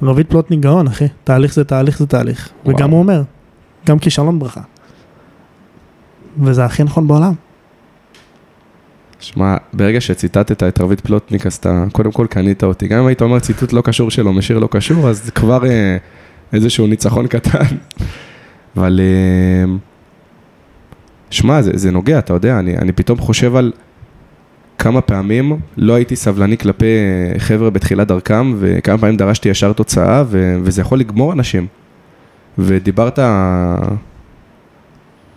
רביד 0.02 0.26
פלוטניק 0.26 0.60
גאון, 0.60 0.86
אחי. 0.86 1.08
תהליך 1.24 1.54
זה 1.54 1.64
תהליך 1.64 1.98
זה 1.98 2.06
תהליך. 2.06 2.50
וואו. 2.64 2.76
וגם 2.76 2.90
הוא 2.90 2.98
אומר, 2.98 3.22
גם 3.86 3.98
כישלון 3.98 4.38
ברכה. 4.38 4.60
וזה 6.42 6.64
הכי 6.64 6.84
נכון 6.84 7.06
בעולם. 7.08 7.34
שמע, 9.24 9.56
ברגע 9.72 10.00
שציטטת 10.00 10.62
את 10.62 10.80
רביד 10.80 11.00
פלוטניק, 11.00 11.46
אז 11.46 11.54
אתה 11.54 11.84
קודם 11.92 12.12
כל 12.12 12.26
קנית 12.30 12.64
אותי. 12.64 12.88
גם 12.88 12.98
אם 12.98 13.06
היית 13.06 13.22
אומר 13.22 13.38
ציטוט 13.38 13.72
לא 13.72 13.80
קשור 13.80 14.10
שלו, 14.10 14.32
משיר 14.32 14.58
לא 14.58 14.68
קשור, 14.70 15.08
אז 15.08 15.24
זה 15.24 15.30
כבר 15.30 15.66
אה, 15.66 15.96
איזשהו 16.52 16.86
ניצחון 16.86 17.26
קטן. 17.26 17.64
אבל... 18.76 19.00
אה, 19.00 19.74
שמע, 21.30 21.62
זה, 21.62 21.70
זה 21.74 21.90
נוגע, 21.90 22.18
אתה 22.18 22.32
יודע, 22.32 22.58
אני, 22.58 22.76
אני 22.76 22.92
פתאום 22.92 23.18
חושב 23.18 23.56
על 23.56 23.72
כמה 24.78 25.00
פעמים 25.00 25.56
לא 25.76 25.94
הייתי 25.94 26.16
סבלני 26.16 26.58
כלפי 26.58 26.86
אה, 26.86 27.38
חבר'ה 27.38 27.70
בתחילת 27.70 28.08
דרכם, 28.08 28.54
וכמה 28.58 28.98
פעמים 28.98 29.16
דרשתי 29.16 29.48
ישר 29.48 29.72
תוצאה, 29.72 30.24
ו, 30.26 30.56
וזה 30.62 30.80
יכול 30.80 30.98
לגמור 30.98 31.32
אנשים. 31.32 31.66
ודיברת 32.58 33.18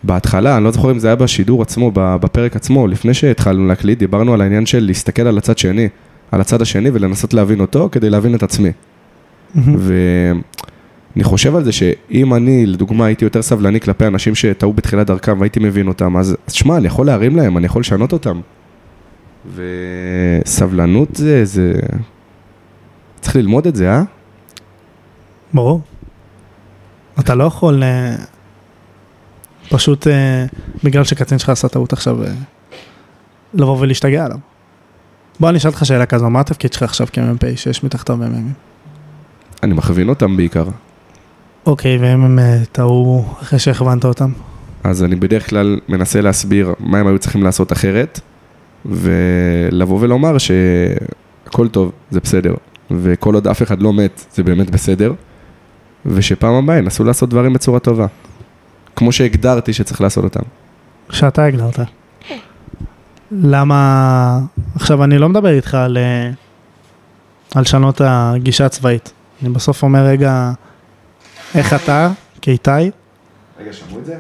בהתחלה, 0.08 0.58
אני 0.58 0.64
לא 0.64 0.72
זוכר 0.72 0.92
אם 0.92 1.00
זה 1.00 1.08
היה 1.08 1.16
בשידור 1.16 1.62
עצמו, 1.62 1.92
בפרק 1.94 2.56
עצמו, 2.56 2.88
לפני 2.88 3.14
שהתחלנו 3.14 3.68
להקליט, 3.68 4.00
דיברנו 4.00 4.34
על 4.34 4.42
העניין 4.42 4.66
של 4.66 4.86
להסתכל 4.86 5.22
על 5.22 5.38
הצד 5.38 5.58
שני, 5.58 5.90
על 6.32 6.42
הצד 6.42 6.62
השני 6.62 6.90
ולנסות 6.94 7.34
להבין 7.34 7.60
אותו 7.60 7.90
כדי 7.92 8.10
להבין 8.10 8.36
את 8.36 8.44
עצמי. 8.44 8.72
ואני 9.56 11.24
חושב 11.24 11.56
על 11.56 11.64
זה 11.64 11.72
שאם 11.72 12.34
אני, 12.34 12.66
לדוגמה, 12.66 13.06
הייתי 13.06 13.26
יותר 13.26 13.42
סבלני 13.42 13.80
כלפי 13.80 14.08
אנשים 14.08 14.36
שטעו 14.36 14.74
בתחילת 14.74 15.08
דרכם 15.08 15.40
והייתי 15.40 15.60
מבין 15.60 15.88
אותם, 15.88 16.18
אז 16.18 16.36
אז 16.48 16.54
שמע, 16.54 16.78
אני 16.78 16.88
יכול 16.88 17.06
להרים 17.06 17.36
להם, 17.36 17.58
אני 17.58 17.66
יכול 17.66 17.80
לשנות 17.80 18.14
אותם. 18.14 18.40
וסבלנות 19.56 21.16
זה, 21.16 21.46
זה... 21.46 21.74
צריך 23.22 23.36
ללמוד 23.36 23.68
את 23.68 23.76
זה, 23.76 23.92
אה? 23.92 24.04
ברור. 25.54 25.82
אתה 27.20 27.36
לא 27.36 27.44
יכול 27.44 27.84
אה, 27.84 28.16
פשוט 29.70 30.08
אה, 30.08 30.46
בגלל 30.84 31.04
שקצין 31.04 31.40
שלך 31.40 31.50
עשה 31.50 31.68
טעות 31.68 31.94
עכשיו 31.94 32.24
אה, 32.24 32.30
לבוא 33.54 33.78
ולהשתגע 33.80 34.26
עליו. 34.26 34.38
בוא 35.40 35.50
אני 35.50 35.58
אשאל 35.58 35.70
אותך 35.70 35.86
שאלה 35.86 36.06
כזו, 36.06 36.30
מה 36.30 36.40
התפקיד 36.40 36.74
שלך 36.74 36.84
עכשיו 36.84 37.08
כמ"פ 37.14 37.44
שיש 37.56 37.84
מתחתיו 37.84 38.18
מ"מים? 38.18 38.54
אני 39.64 39.74
מכווין 39.74 40.10
אותם 40.10 40.38
בעיקר. 40.38 40.66
אוקיי, 41.66 41.98
ואם 41.98 42.24
הם 42.24 42.40
אה, 42.40 42.58
טעו 42.72 43.26
אחרי 43.42 43.60
שהכוונת 43.60 44.06
אותם? 44.06 44.32
אז 44.84 45.04
אני 45.04 45.16
בדרך 45.16 45.50
כלל 45.50 45.80
מנסה 45.90 46.22
להסביר 46.22 46.74
מה 46.80 47.00
הם 47.00 47.08
היו 47.08 47.20
צריכים 47.20 47.44
לעשות 47.44 47.72
אחרת, 47.72 48.20
ולבוא 48.86 49.98
ולומר 50.02 50.38
שהכל 50.38 51.68
טוב, 51.68 51.92
זה 52.12 52.20
בסדר, 52.20 52.54
וכל 52.92 53.36
עוד 53.36 53.48
אף 53.48 53.62
אחד 53.64 53.82
לא 53.82 53.94
מת, 53.94 54.26
זה 54.34 54.44
באמת 54.44 54.70
בסדר, 54.70 55.14
ושפעם 56.06 56.54
הבאה 56.54 56.78
ינסו 56.78 57.04
לעשות 57.04 57.30
דברים 57.30 57.54
בצורה 57.54 57.80
טובה, 57.80 58.06
כמו 58.98 59.12
שהגדרתי 59.12 59.74
שצריך 59.74 60.02
לעשות 60.02 60.24
אותם. 60.24 60.40
שאתה 61.10 61.44
הגדרת. 61.44 61.80
למה... 63.32 64.40
עכשיו, 64.76 65.04
אני 65.04 65.18
לא 65.18 65.30
מדבר 65.30 65.50
איתך 65.50 65.74
על, 65.74 65.98
אה, 65.98 66.30
על 67.56 67.66
שנות 67.66 68.02
הגישה 68.06 68.66
הצבאית. 68.66 69.14
אני 69.42 69.50
בסוף 69.50 69.84
אומר, 69.84 70.06
רגע, 70.06 70.52
איך 71.56 71.74
אתה, 71.74 72.10
כאיתי, 72.42 72.72
רגע, 73.60 73.74
שמעו 73.74 74.00
את 74.00 74.06
זה? 74.06 74.18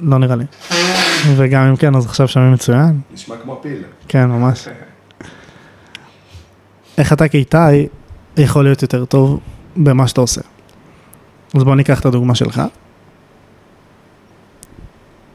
לא 0.00 0.18
נראה 0.18 0.36
לי. 0.36 0.44
וגם 1.36 1.62
אם 1.62 1.76
כן, 1.76 1.94
אז 1.94 2.06
עכשיו 2.06 2.28
שומעים 2.28 2.52
מצוין. 2.52 3.00
נשמע 3.12 3.36
כמו 3.42 3.58
פיל. 3.62 3.82
כן, 4.08 4.26
ממש. 4.26 4.68
איך 6.98 7.12
אתה 7.12 7.28
כאיתי 7.28 7.88
יכול 8.36 8.64
להיות 8.64 8.82
יותר 8.82 9.04
טוב 9.04 9.40
במה 9.76 10.08
שאתה 10.08 10.20
עושה. 10.20 10.40
אז 11.54 11.64
בוא 11.64 11.74
ניקח 11.74 12.00
את 12.00 12.06
הדוגמה 12.06 12.34
שלך. 12.34 12.62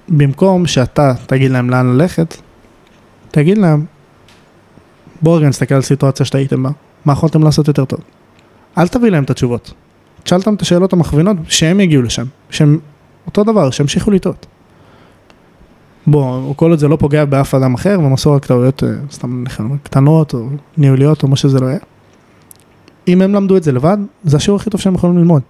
במקום 0.10 0.66
שאתה 0.68 1.14
תגיד 1.26 1.52
להם 1.52 1.70
לאן 1.70 1.88
ללכת, 1.88 2.38
תגיד 3.32 3.58
להם, 3.58 3.86
בואו 5.22 5.36
רגע 5.36 5.48
נסתכל 5.48 5.76
על 5.76 5.82
סיטואציה 5.82 6.26
שהייתם 6.26 6.64
בה, 6.64 6.70
מה 7.06 7.14
יכולתם 7.14 7.44
לעשות 7.44 7.68
יותר 7.68 7.86
טוב. 7.86 8.00
אל 8.78 8.88
תביא 8.88 9.10
להם 9.10 9.24
את 9.24 9.30
התשובות. 9.30 9.74
תשאל 10.24 10.38
אותם 10.38 10.54
את 10.54 10.62
השאלות 10.62 10.94
המכווינות, 10.94 11.38
שהם 11.48 11.80
יגיעו 11.80 12.02
לשם, 12.02 12.26
שהם 12.50 12.80
אותו 13.28 13.44
דבר, 13.44 13.70
שימשיכו 13.70 14.12
לטעות. 14.12 14.46
בוא, 16.08 16.56
כל 16.56 16.70
עוד 16.70 16.80
זה 16.80 16.88
לא 16.88 16.96
פוגע 16.96 17.26
באף 17.26 17.56
אדם 17.56 17.74
אחר, 17.74 18.00
ומסור 18.00 18.36
רק 18.36 18.46
טעויות, 18.46 18.84
סתם 19.12 19.44
קטנות 19.84 20.34
או 20.34 20.48
ניהוליות 20.78 21.24
או 21.24 21.28
מה 21.28 21.36
שזה 21.36 21.60
לא 21.60 21.66
יהיה. 21.66 21.80
אם 23.08 23.22
הם 23.22 23.34
למדו 23.34 23.58
את 23.58 23.64
זה 23.64 23.72
לבד, 23.72 23.98
זה 24.24 24.38
השיעור 24.38 24.60
הכי 24.60 24.70
טוב 24.70 24.82
שהם 24.82 24.96
יכולים 24.96 25.18
ללמוד. 25.18 25.42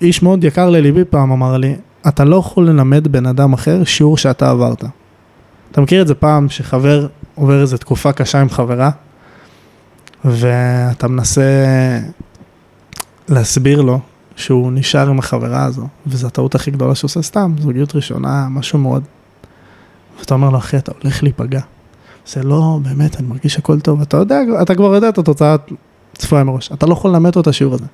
איש 0.00 0.22
מאוד 0.22 0.44
יקר 0.44 0.70
לליבי 0.70 1.04
פעם 1.04 1.32
אמר 1.32 1.56
לי, 1.56 1.74
אתה 2.08 2.24
לא 2.24 2.36
יכול 2.36 2.68
ללמד 2.68 3.08
בן 3.08 3.26
אדם 3.26 3.52
אחר 3.52 3.84
שיעור 3.84 4.16
שאתה 4.16 4.50
עברת. 4.50 4.84
אתה 5.70 5.80
מכיר 5.80 6.02
את 6.02 6.06
זה 6.06 6.14
פעם 6.14 6.48
שחבר 6.48 7.06
עובר 7.34 7.60
איזו 7.60 7.76
תקופה 7.76 8.12
קשה 8.12 8.40
עם 8.40 8.50
חברה, 8.50 8.90
ואתה 10.24 11.08
מנסה 11.08 11.42
להסביר 13.28 13.82
לו 13.82 14.00
שהוא 14.36 14.72
נשאר 14.72 15.08
עם 15.08 15.18
החברה 15.18 15.64
הזו, 15.64 15.86
וזו 16.06 16.26
הטעות 16.26 16.54
הכי 16.54 16.70
גדולה 16.70 16.94
שהוא 16.94 17.08
עושה 17.08 17.22
סתם, 17.22 17.54
זוגיות 17.58 17.94
ראשונה, 17.96 18.46
משהו 18.50 18.78
מאוד. 18.78 19.02
ואתה 20.18 20.34
אומר 20.34 20.50
לו, 20.50 20.58
אחי, 20.58 20.76
אתה 20.76 20.92
הולך 21.02 21.22
להיפגע. 21.22 21.60
זה 22.26 22.42
לא, 22.42 22.78
באמת, 22.82 23.16
אני 23.16 23.26
מרגיש 23.26 23.58
הכל 23.58 23.80
טוב, 23.80 24.00
אתה 24.00 24.16
יודע, 24.16 24.40
אתה 24.62 24.74
כבר 24.74 24.94
יודע 24.94 25.08
את 25.08 25.18
התוצאה 25.18 25.56
צפויה 26.18 26.44
מראש, 26.44 26.72
אתה 26.72 26.86
לא 26.86 26.92
יכול 26.92 27.10
ללמד 27.10 27.26
אותו 27.26 27.40
את 27.40 27.46
השיעור 27.46 27.74
הזה. 27.74 27.84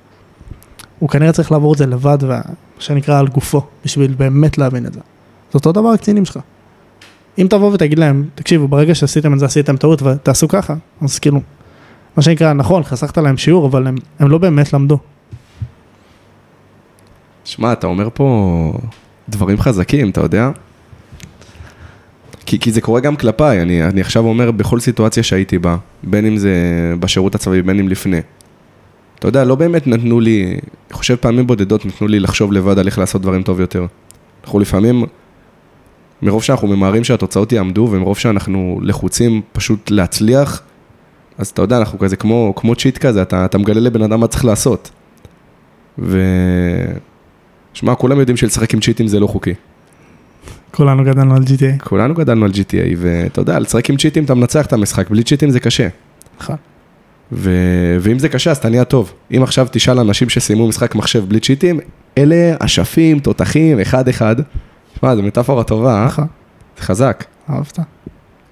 הוא 0.99 1.09
כנראה 1.09 1.31
צריך 1.31 1.51
לעבור 1.51 1.73
את 1.73 1.77
זה 1.77 1.85
לבד, 1.85 2.17
מה 2.23 2.41
שנקרא 2.79 3.19
על 3.19 3.27
גופו, 3.27 3.61
בשביל 3.85 4.15
באמת 4.17 4.57
להבין 4.57 4.85
את 4.85 4.93
זה. 4.93 4.99
זה 4.99 5.53
אותו 5.53 5.71
דבר 5.71 5.89
הקצינים 5.89 6.25
שלך. 6.25 6.39
אם 7.37 7.47
תבוא 7.49 7.73
ותגיד 7.73 7.99
להם, 7.99 8.25
תקשיבו, 8.35 8.67
ברגע 8.67 8.95
שעשיתם 8.95 9.33
את 9.33 9.39
זה 9.39 9.45
עשיתם 9.45 9.77
טעות 9.77 10.01
ותעשו 10.01 10.47
ככה, 10.47 10.73
אז 11.01 11.19
כאילו, 11.19 11.41
מה 12.17 12.23
שנקרא, 12.23 12.53
נכון, 12.53 12.83
חסכת 12.83 13.17
להם 13.17 13.37
שיעור, 13.37 13.67
אבל 13.67 13.87
הם, 13.87 13.95
הם 14.19 14.29
לא 14.29 14.37
באמת 14.37 14.73
למדו. 14.73 14.97
שמע, 17.43 17.73
אתה 17.73 17.87
אומר 17.87 18.09
פה 18.13 18.73
דברים 19.29 19.59
חזקים, 19.59 20.09
אתה 20.09 20.21
יודע? 20.21 20.49
כי, 22.45 22.59
כי 22.59 22.71
זה 22.71 22.81
קורה 22.81 22.99
גם 22.99 23.15
כלפיי, 23.15 23.61
אני, 23.61 23.83
אני 23.83 24.01
עכשיו 24.01 24.25
אומר 24.25 24.51
בכל 24.51 24.79
סיטואציה 24.79 25.23
שהייתי 25.23 25.57
בה, 25.57 25.77
בין 26.03 26.25
אם 26.25 26.37
זה 26.37 26.53
בשירות 26.99 27.35
הצבאי, 27.35 27.61
בין 27.61 27.79
אם 27.79 27.89
לפני. 27.89 28.21
אתה 29.19 29.27
יודע, 29.27 29.43
לא 29.43 29.55
באמת 29.55 29.87
נתנו 29.87 30.19
לי, 30.19 30.45
אני 30.45 30.93
חושב 30.93 31.15
פעמים 31.15 31.47
בודדות 31.47 31.85
נתנו 31.85 32.07
לי 32.07 32.19
לחשוב 32.19 32.53
לבד 32.53 32.79
על 32.79 32.87
איך 32.87 32.99
לעשות 32.99 33.21
דברים 33.21 33.43
טוב 33.43 33.59
יותר. 33.59 33.85
אנחנו 34.43 34.59
לפעמים, 34.59 35.03
מרוב 36.21 36.43
שאנחנו 36.43 36.67
ממהרים 36.67 37.03
שהתוצאות 37.03 37.51
יעמדו, 37.51 37.87
ומרוב 37.91 38.17
שאנחנו 38.17 38.79
לחוצים 38.83 39.41
פשוט 39.51 39.91
להצליח, 39.91 40.61
אז 41.37 41.47
אתה 41.47 41.61
יודע, 41.61 41.77
אנחנו 41.77 41.99
כזה 41.99 42.15
כמו, 42.15 42.53
כמו 42.55 42.75
צ'יט 42.75 42.97
כזה, 42.97 43.21
אתה, 43.21 43.45
אתה 43.45 43.57
מגלה 43.57 43.79
לבן 43.79 44.01
אדם 44.01 44.19
מה 44.19 44.27
צריך 44.27 44.45
לעשות. 44.45 44.91
ו... 45.99 46.21
שמע, 47.73 47.95
כולם 47.95 48.19
יודעים 48.19 48.37
שלשחק 48.37 48.73
עם 48.73 48.79
צ'יטים 48.79 49.07
זה 49.07 49.19
לא 49.19 49.27
חוקי. 49.27 49.53
כולנו 50.71 51.03
גדלנו 51.03 51.35
על 51.35 51.43
GTA. 51.43 51.83
כולנו 51.83 52.13
גדלנו 52.13 52.45
על 52.45 52.51
GTA, 52.51 52.95
ואתה 52.97 53.41
יודע, 53.41 53.59
לשחק 53.59 53.89
עם 53.89 53.97
צ'יטים 53.97 54.23
אתה 54.25 54.33
מנצח 54.33 54.65
את 54.65 54.73
המשחק, 54.73 55.09
בלי 55.09 55.23
צ'יטים 55.23 55.49
זה 55.49 55.59
קשה. 55.59 55.87
נכון. 56.41 56.55
ו... 57.31 57.51
ואם 57.99 58.19
זה 58.19 58.29
קשה, 58.29 58.51
אז 58.51 58.57
אתה 58.57 58.69
נהיה 58.69 58.83
טוב. 58.83 59.13
אם 59.37 59.43
עכשיו 59.43 59.67
תשאל 59.71 59.99
אנשים 59.99 60.29
שסיימו 60.29 60.67
משחק 60.67 60.95
מחשב 60.95 61.25
בלי 61.29 61.39
צ'יטים, 61.39 61.79
אלה 62.17 62.55
אשפים, 62.59 63.19
תותחים, 63.19 63.79
אחד-אחד. 63.79 64.35
שמע, 64.99 65.15
זו 65.15 65.23
מטאפורה 65.23 65.63
טובה, 65.63 66.01
אה? 66.01 66.05
נכון, 66.05 66.27
זה 66.77 66.83
חזק. 66.83 67.25
אהבת? 67.49 67.79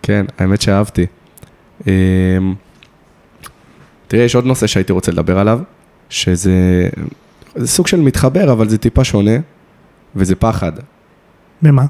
כן, 0.01 0.25
האמת 0.37 0.61
שאהבתי. 0.61 1.05
אמ, 1.87 1.91
תראה, 4.07 4.23
יש 4.23 4.35
עוד 4.35 4.45
נושא 4.45 4.67
שהייתי 4.67 4.93
רוצה 4.93 5.11
לדבר 5.11 5.39
עליו, 5.39 5.59
שזה 6.09 6.89
זה 7.55 7.67
סוג 7.67 7.87
של 7.87 8.01
מתחבר, 8.01 8.51
אבל 8.51 8.69
זה 8.69 8.77
טיפה 8.77 9.03
שונה, 9.03 9.31
וזה 10.15 10.35
פחד. 10.35 10.71
ממה? 11.61 11.85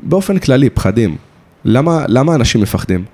באופן 0.00 0.38
כללי, 0.38 0.70
פחדים. 0.70 1.16
למה, 1.64 2.04
למה 2.08 2.34
אנשים 2.34 2.60
מפחדים? 2.60 3.04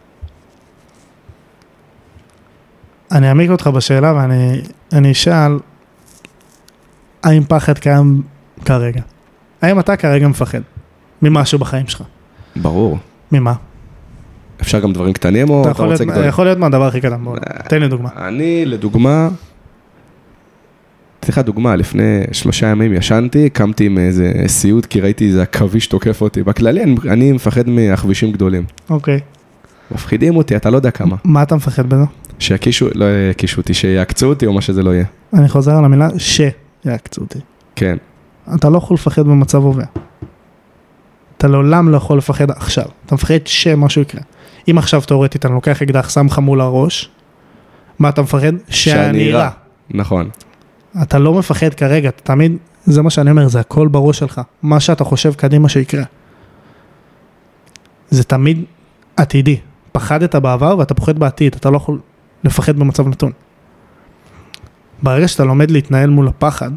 אני 3.12 3.29
אעמיק 3.29 3.51
אותך 3.51 3.66
בשאלה 3.66 4.14
ואני 4.14 4.61
אני 4.92 5.12
אשאל, 5.12 5.59
האם 7.23 7.42
פחד 7.49 7.79
קיים 7.79 8.23
כרגע? 8.64 9.01
האם 9.62 9.81
אתה 9.81 9.97
כרגע 9.97 10.29
מפחד 10.29 10.61
ממשהו 11.23 11.59
בחיים 11.59 11.87
שלך? 11.87 12.03
ברור. 12.57 12.99
ממה? 13.33 13.55
אפשר 14.61 14.81
גם 14.81 14.92
דברים 14.92 15.12
קטנים 15.12 15.51
או 15.51 15.62
אתה 15.62 15.71
אתה 15.71 15.83
רוצה 15.83 16.05
להיות, 16.05 16.12
גדולים? 16.12 16.29
יכול 16.29 16.44
להיות 16.44 16.59
מהדבר 16.59 16.87
הכי 16.87 17.01
קטן 17.01 17.25
בעולם. 17.25 17.42
תן 17.68 17.81
לי 17.81 17.88
דוגמה. 17.88 18.09
אני, 18.16 18.64
לדוגמה, 18.64 19.29
אתן 21.21 21.29
לך 21.29 21.38
דוגמה, 21.38 21.77
לפני 21.77 22.21
שלושה 22.33 22.66
ימים 22.66 22.92
ישנתי, 22.92 23.51
קמתי 23.51 23.87
עם 23.87 23.99
איזה 23.99 24.33
סיוט 24.47 24.87
כי 24.87 25.01
ראיתי 25.01 25.27
איזה 25.27 25.42
עכביש 25.42 25.87
תוקף 25.87 26.21
אותי. 26.21 26.42
בכללי 26.42 26.83
אני, 26.83 26.97
אני 27.09 27.33
מפחד 27.33 27.68
מעכבישים 27.68 28.33
גדולים. 28.33 28.64
אוקיי. 28.90 29.21
מפחידים 29.90 30.37
אותי, 30.37 30.57
אתה 30.57 30.71
לא 30.71 30.77
יודע 30.77 30.90
כמה. 30.90 31.16
מה 31.25 31.42
אתה 31.42 31.57
מפחד 31.57 31.87
בזה? 31.88 32.05
שיקישו, 32.38 32.88
לא 32.94 33.05
יקישו 33.31 33.61
אותי, 33.61 33.74
שיעקצו 33.74 34.27
אותי 34.27 34.46
או 34.46 34.53
מה 34.53 34.61
שזה 34.61 34.83
לא 34.83 34.90
יהיה. 34.90 35.05
אני 35.35 35.48
חוזר 35.48 35.77
על 35.77 35.85
המילה 35.85 36.09
שיעקצו 36.18 37.20
אותי. 37.20 37.38
כן, 37.77 37.96
אתה 38.55 38.68
לא 38.68 38.79
יכול 38.79 38.94
לפחד 38.94 39.22
במצב 39.22 39.64
הווה. 39.64 39.85
אתה 41.37 41.48
לעולם 41.48 41.88
לא 41.88 41.96
יכול 41.96 42.18
לפחד 42.18 42.51
עכשיו. 42.51 42.85
אתה 43.07 43.14
מפחד 43.14 43.46
שמשהו 43.46 44.03
יקרה. 44.03 44.20
אם 44.70 44.79
עכשיו 44.79 45.01
תאורטית 45.01 45.46
אני 45.46 45.55
לוקח 45.55 45.83
אקדח, 45.83 46.11
שם 46.11 46.27
לך 46.27 46.38
מול 46.38 46.61
הראש, 46.61 47.11
מה 47.98 48.09
אתה 48.09 48.22
מפחד? 48.22 48.53
שאני 48.68 49.33
רע. 49.33 49.51
נכון. 49.90 50.31
אתה 51.03 51.18
לא 51.18 51.35
מפחד 51.35 51.74
כרגע, 51.74 52.09
אתה 52.09 52.22
תמיד, 52.22 52.57
זה 52.85 53.03
מה 53.03 53.11
שאני 53.11 53.31
אומר, 53.31 53.48
זה 53.48 53.61
הכל 53.61 53.88
בראש 53.88 54.18
שלך. 54.18 54.40
מה 54.62 54.81
שאתה 54.81 55.05
חושב 55.05 55.35
קדימה 55.35 55.68
שיקרה. 55.68 56.05
זה 58.11 58.24
תמיד 58.24 58.64
עתידי. 59.16 59.57
פחדת 59.92 60.35
בעבר 60.35 60.79
ואתה 60.79 60.94
פוחד 60.94 61.18
בעתיד, 61.18 61.55
אתה 61.55 61.70
לא 61.70 61.77
יכול 61.77 61.98
לפחד 62.44 62.77
במצב 62.77 63.09
נתון. 63.09 63.33
ברגע 65.03 65.29
שאתה 65.29 65.44
לומד 65.44 65.70
להתנהל 65.70 66.11
מול 66.11 66.29
הפחד 66.29 66.70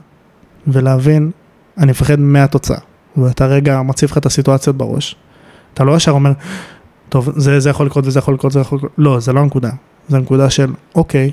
ולהבין, 0.67 1.31
אני 1.77 1.91
מפחד 1.91 2.19
מהתוצאה, 2.19 2.77
ואתה 3.17 3.45
רגע 3.45 3.81
מציב 3.81 4.11
לך 4.11 4.17
את 4.17 4.25
הסיטואציות 4.25 4.77
בראש, 4.77 5.15
אתה 5.73 5.83
לא 5.83 5.95
ישר 5.95 6.11
אומר, 6.11 6.31
טוב, 7.09 7.29
זה, 7.35 7.59
זה 7.59 7.69
יכול 7.69 7.85
לקרות 7.85 8.07
וזה 8.07 8.19
יכול 8.19 8.33
לקרות, 8.33 8.51
זה 8.51 8.59
יכול 8.59 8.77
לקרות, 8.77 8.91
לא, 8.97 9.19
זה 9.19 9.33
לא 9.33 9.39
הנקודה. 9.39 9.69
זה 10.09 10.17
הנקודה 10.17 10.49
של, 10.49 10.71
אוקיי, 10.95 11.31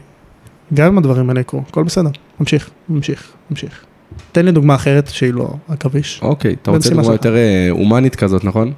גם 0.74 0.86
אם 0.86 0.98
הדברים 0.98 1.28
האלה 1.28 1.40
יקרו, 1.40 1.62
הכל 1.68 1.82
בסדר, 1.82 2.10
ממשיך, 2.40 2.70
ממשיך, 2.88 3.32
ממשיך. 3.50 3.84
תן 4.32 4.44
לי 4.44 4.52
דוגמה 4.52 4.74
אחרת 4.74 5.08
שהיא 5.08 5.34
לא 5.34 5.48
עכביש, 5.68 6.20
אוקיי, 6.22 6.56
אתה 6.62 6.70
רוצה 6.70 6.88
דוגמה 6.88 7.04
שלך. 7.04 7.12
יותר 7.12 7.36
אה, 7.36 7.68
הומנית 7.70 8.16
כזאת, 8.16 8.44
נכון? 8.44 8.72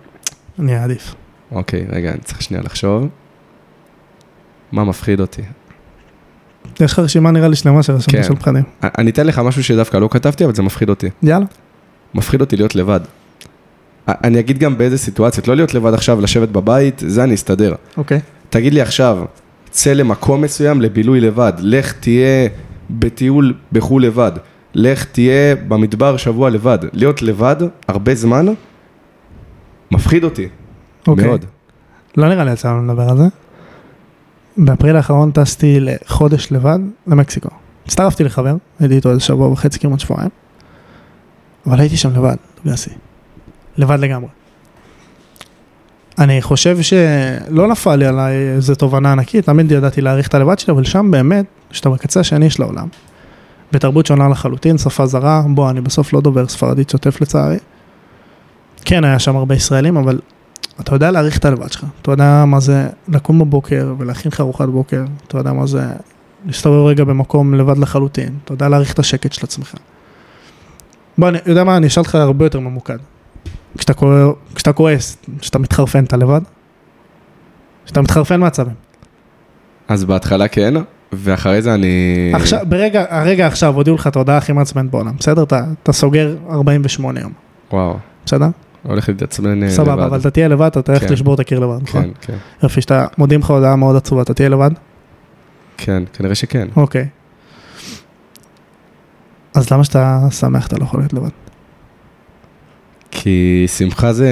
אני 0.58 0.78
אעדיף. 0.78 1.14
אוקיי, 1.52 1.86
רגע, 1.88 2.10
אני 2.10 2.20
צריך 2.20 2.42
שנייה 2.42 2.62
לחשוב. 2.62 3.08
מה 4.72 4.84
מפחיד 4.84 5.20
אותי? 5.20 5.42
יש 6.80 6.92
לך 6.92 6.98
רשימה 6.98 7.30
נראה 7.30 7.48
לי 7.48 7.56
שלמה 7.56 7.82
של 7.82 7.92
רשימה 7.92 8.22
כן. 8.22 8.28
של 8.28 8.34
פחדים. 8.36 8.62
אני 8.82 9.10
אתן 9.10 9.26
לך 9.26 9.38
משהו 9.38 9.64
שדווקא 9.64 9.96
לא 9.96 10.08
כתבתי, 10.10 10.44
אבל 10.44 10.54
זה 10.54 10.62
מפחיד 10.62 10.88
אותי. 10.88 11.08
יאללה. 11.22 11.46
מפחיד 12.14 12.40
אותי 12.40 12.56
להיות 12.56 12.74
לבד. 12.74 13.00
אני 14.08 14.40
אגיד 14.40 14.58
גם 14.58 14.78
באיזה 14.78 14.98
סיטואציות, 14.98 15.48
לא 15.48 15.56
להיות 15.56 15.74
לבד 15.74 15.94
עכשיו, 15.94 16.20
לשבת 16.20 16.48
בבית, 16.48 17.02
זה 17.06 17.24
אני 17.24 17.34
אסתדר. 17.34 17.74
אוקיי. 17.96 18.20
תגיד 18.50 18.74
לי 18.74 18.80
עכשיו, 18.80 19.24
צא 19.70 19.92
למקום 19.92 20.42
מסוים 20.42 20.80
לבילוי 20.80 21.20
לבד, 21.20 21.52
לך 21.58 21.92
תהיה 21.92 22.48
בטיול 22.90 23.54
בחו"ל 23.72 24.04
לבד, 24.04 24.32
לך 24.74 25.04
תהיה 25.04 25.56
במדבר 25.68 26.16
שבוע 26.16 26.50
לבד. 26.50 26.78
להיות 26.92 27.22
לבד 27.22 27.56
הרבה 27.88 28.14
זמן, 28.14 28.46
מפחיד 29.90 30.24
אותי, 30.24 30.48
אוקיי. 31.06 31.26
מאוד. 31.26 31.44
לא 32.16 32.28
נראה 32.28 32.44
לי 32.44 32.52
יצא 32.52 32.68
לנו 32.68 32.92
לדבר 32.92 33.08
על 33.08 33.16
זה. 33.16 33.24
באפריל 34.56 34.96
האחרון 34.96 35.30
טסתי 35.30 35.80
לחודש 35.80 36.52
לבד 36.52 36.78
למקסיקו. 37.06 37.48
הצטרפתי 37.86 38.24
לחבר, 38.24 38.56
הייתי 38.80 38.94
איתו 38.94 39.10
איזה 39.10 39.20
שבוע 39.20 39.48
וחצי, 39.48 39.78
כמעט 39.78 40.00
שבועיים. 40.00 40.30
אבל 41.66 41.80
הייתי 41.80 41.96
שם 41.96 42.10
לבד, 42.10 42.36
גסי. 42.66 42.90
לבד 43.76 43.98
לגמרי. 43.98 44.28
אני 46.18 46.42
חושב 46.42 46.82
שלא 46.82 47.68
נפל 47.68 47.96
לי 47.96 48.06
עליי 48.06 48.34
איזה 48.34 48.74
תובנה 48.74 49.12
ענקית, 49.12 49.44
תמיד 49.44 49.72
ידעתי 49.72 50.00
להעריך 50.00 50.28
את 50.28 50.34
הלבד 50.34 50.58
שלי, 50.58 50.72
אבל 50.72 50.84
שם 50.84 51.10
באמת, 51.10 51.44
שאתה 51.70 51.90
בקצה 51.90 52.20
השני 52.20 52.50
של 52.50 52.62
העולם. 52.62 52.88
בתרבות 53.72 54.06
שונה 54.06 54.28
לחלוטין, 54.28 54.78
שפה 54.78 55.06
זרה, 55.06 55.42
בוא, 55.48 55.70
אני 55.70 55.80
בסוף 55.80 56.12
לא 56.12 56.20
דובר 56.20 56.48
ספרדית 56.48 56.90
שוטף 56.90 57.20
לצערי. 57.20 57.58
כן, 58.84 59.04
היה 59.04 59.18
שם 59.18 59.36
הרבה 59.36 59.54
ישראלים, 59.54 59.96
אבל 59.96 60.18
אתה 60.80 60.94
יודע 60.94 61.10
להעריך 61.10 61.38
את 61.38 61.44
הלבד 61.44 61.72
שלך, 61.72 61.84
אתה 62.02 62.10
יודע 62.10 62.44
מה 62.46 62.60
זה 62.60 62.86
לקום 63.08 63.38
בבוקר 63.38 63.94
ולהכין 63.98 64.32
לך 64.32 64.40
ארוחת 64.40 64.68
בוקר, 64.68 65.04
אתה 65.26 65.38
יודע 65.38 65.52
מה 65.52 65.66
זה 65.66 65.82
להסתובב 66.46 66.86
רגע 66.86 67.04
במקום 67.04 67.54
לבד 67.54 67.78
לחלוטין, 67.78 68.34
אתה 68.44 68.54
יודע 68.54 68.68
להעריך 68.68 68.92
את 68.94 68.98
השקט 68.98 69.32
של 69.32 69.40
עצמך. 69.46 69.74
בוא, 71.18 71.28
אני 71.28 71.38
יודע 71.46 71.64
מה, 71.64 71.76
אני 71.76 71.86
אשאל 71.86 72.00
אותך 72.00 72.14
הרבה 72.14 72.44
יותר 72.44 72.60
ממוקד. 72.60 72.96
כשאתה, 73.78 73.94
כוע- 73.94 74.32
כשאתה 74.54 74.72
כועס, 74.72 75.16
כשאתה 75.40 75.58
מתחרפן, 75.58 76.04
אתה 76.04 76.16
לבד? 76.16 76.40
כשאתה 77.84 78.00
מתחרפן 78.02 78.40
מעצבים. 78.40 78.74
אז 79.88 80.04
בהתחלה 80.04 80.48
כן, 80.48 80.74
ואחרי 81.12 81.62
זה 81.62 81.74
אני... 81.74 82.32
עכשיו, 82.34 82.60
ברגע, 82.68 83.04
הרגע 83.08 83.46
עכשיו 83.46 83.74
הודיעו 83.74 83.96
לך 83.96 84.06
את 84.06 84.16
ההודעה 84.16 84.36
הכי 84.36 84.52
מעצבנת 84.52 84.90
בעולם, 84.90 85.16
בסדר? 85.18 85.42
אתה, 85.42 85.60
אתה 85.82 85.92
סוגר 85.92 86.36
48 86.50 87.20
יום, 87.20 87.32
וואו, 87.72 87.96
בסדר? 88.26 88.46
הולך 88.82 89.08
להתעצבן 89.08 89.62
אה, 89.62 89.70
סבבה, 89.70 89.92
לבד. 89.94 90.02
אבל 90.02 90.20
אתה 90.20 90.30
תהיה 90.30 90.48
לבד, 90.48 90.66
אתה 90.66 90.82
תלך 90.82 91.00
כן. 91.06 91.12
לשבור 91.12 91.34
את 91.34 91.40
הקיר 91.40 91.58
לבד, 91.58 91.82
נכון? 91.82 92.02
כן, 92.02 92.10
כן, 92.20 92.36
יופי, 92.62 92.80
שאתה 92.80 93.06
מודיעים 93.18 93.40
לך 93.40 93.50
הודעה 93.50 93.76
מאוד 93.76 93.96
עצובה, 93.96 94.22
אתה 94.22 94.34
תהיה 94.34 94.48
לבד? 94.48 94.70
כן, 95.76 96.02
כנראה 96.12 96.34
שכן. 96.34 96.68
אוקיי. 96.76 97.08
אז 99.54 99.70
למה 99.72 99.84
שאתה 99.84 100.18
שמח 100.30 100.66
אתה 100.66 100.76
לא 100.78 100.84
יכול 100.84 101.00
להיות 101.00 101.12
לבד? 101.12 101.28
כי 103.10 103.64
שמחה 103.76 104.12
זה... 104.12 104.28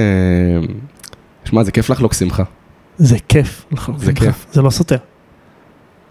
שמע, 1.44 1.62
זה 1.64 1.72
כיף 1.72 1.90
לחלוק 1.90 2.14
שמחה. 2.14 2.42
זה 2.98 3.16
כיף. 3.28 3.64
לחלוק 3.72 3.98
זה. 3.98 4.12
כיף. 4.12 4.46
זה 4.52 4.62
לא 4.62 4.70
סותר. 4.70 4.96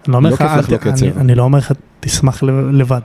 אני 0.06 0.12
לא 0.14 0.18
אומר 0.18 0.30
לא 0.30 0.36
לך, 0.36 0.42
ת- 0.42 0.58
לחלוק 0.58 0.88
אני- 1.18 1.36
לא 1.36 1.44
אומר 1.44 1.60
לך, 1.60 1.72
תשמח 2.00 2.44
לבד. 2.74 3.02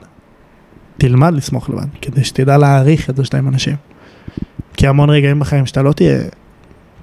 תלמד 0.97 1.33
לשמוח 1.33 1.69
לבד, 1.69 1.85
כדי 2.01 2.23
שתדע 2.23 2.57
להעריך 2.57 3.09
את 3.09 3.15
זה 3.15 3.25
שאתה 3.25 3.37
עם 3.37 3.47
אנשים. 3.47 3.75
כי 4.73 4.87
המון 4.87 5.09
רגעים 5.09 5.39
בחיים 5.39 5.65
שאתה 5.65 5.81
לא 5.81 5.93
תהיה 5.93 6.19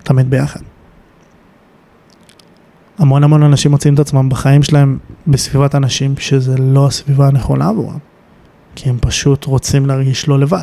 תמיד 0.02 0.30
ביחד. 0.30 0.60
המון 2.98 3.24
המון 3.24 3.42
אנשים 3.42 3.70
מוצאים 3.70 3.94
את 3.94 3.98
עצמם 3.98 4.28
בחיים 4.28 4.62
שלהם 4.62 4.98
בסביבת 5.26 5.74
אנשים 5.74 6.14
שזה 6.18 6.56
לא 6.58 6.86
הסביבה 6.86 7.26
הנכונה 7.26 7.68
עבורם. 7.68 7.98
כי 8.74 8.88
הם 8.88 8.98
פשוט 9.00 9.44
רוצים 9.44 9.86
להרגיש 9.86 10.28
לא 10.28 10.38
לבד. 10.38 10.62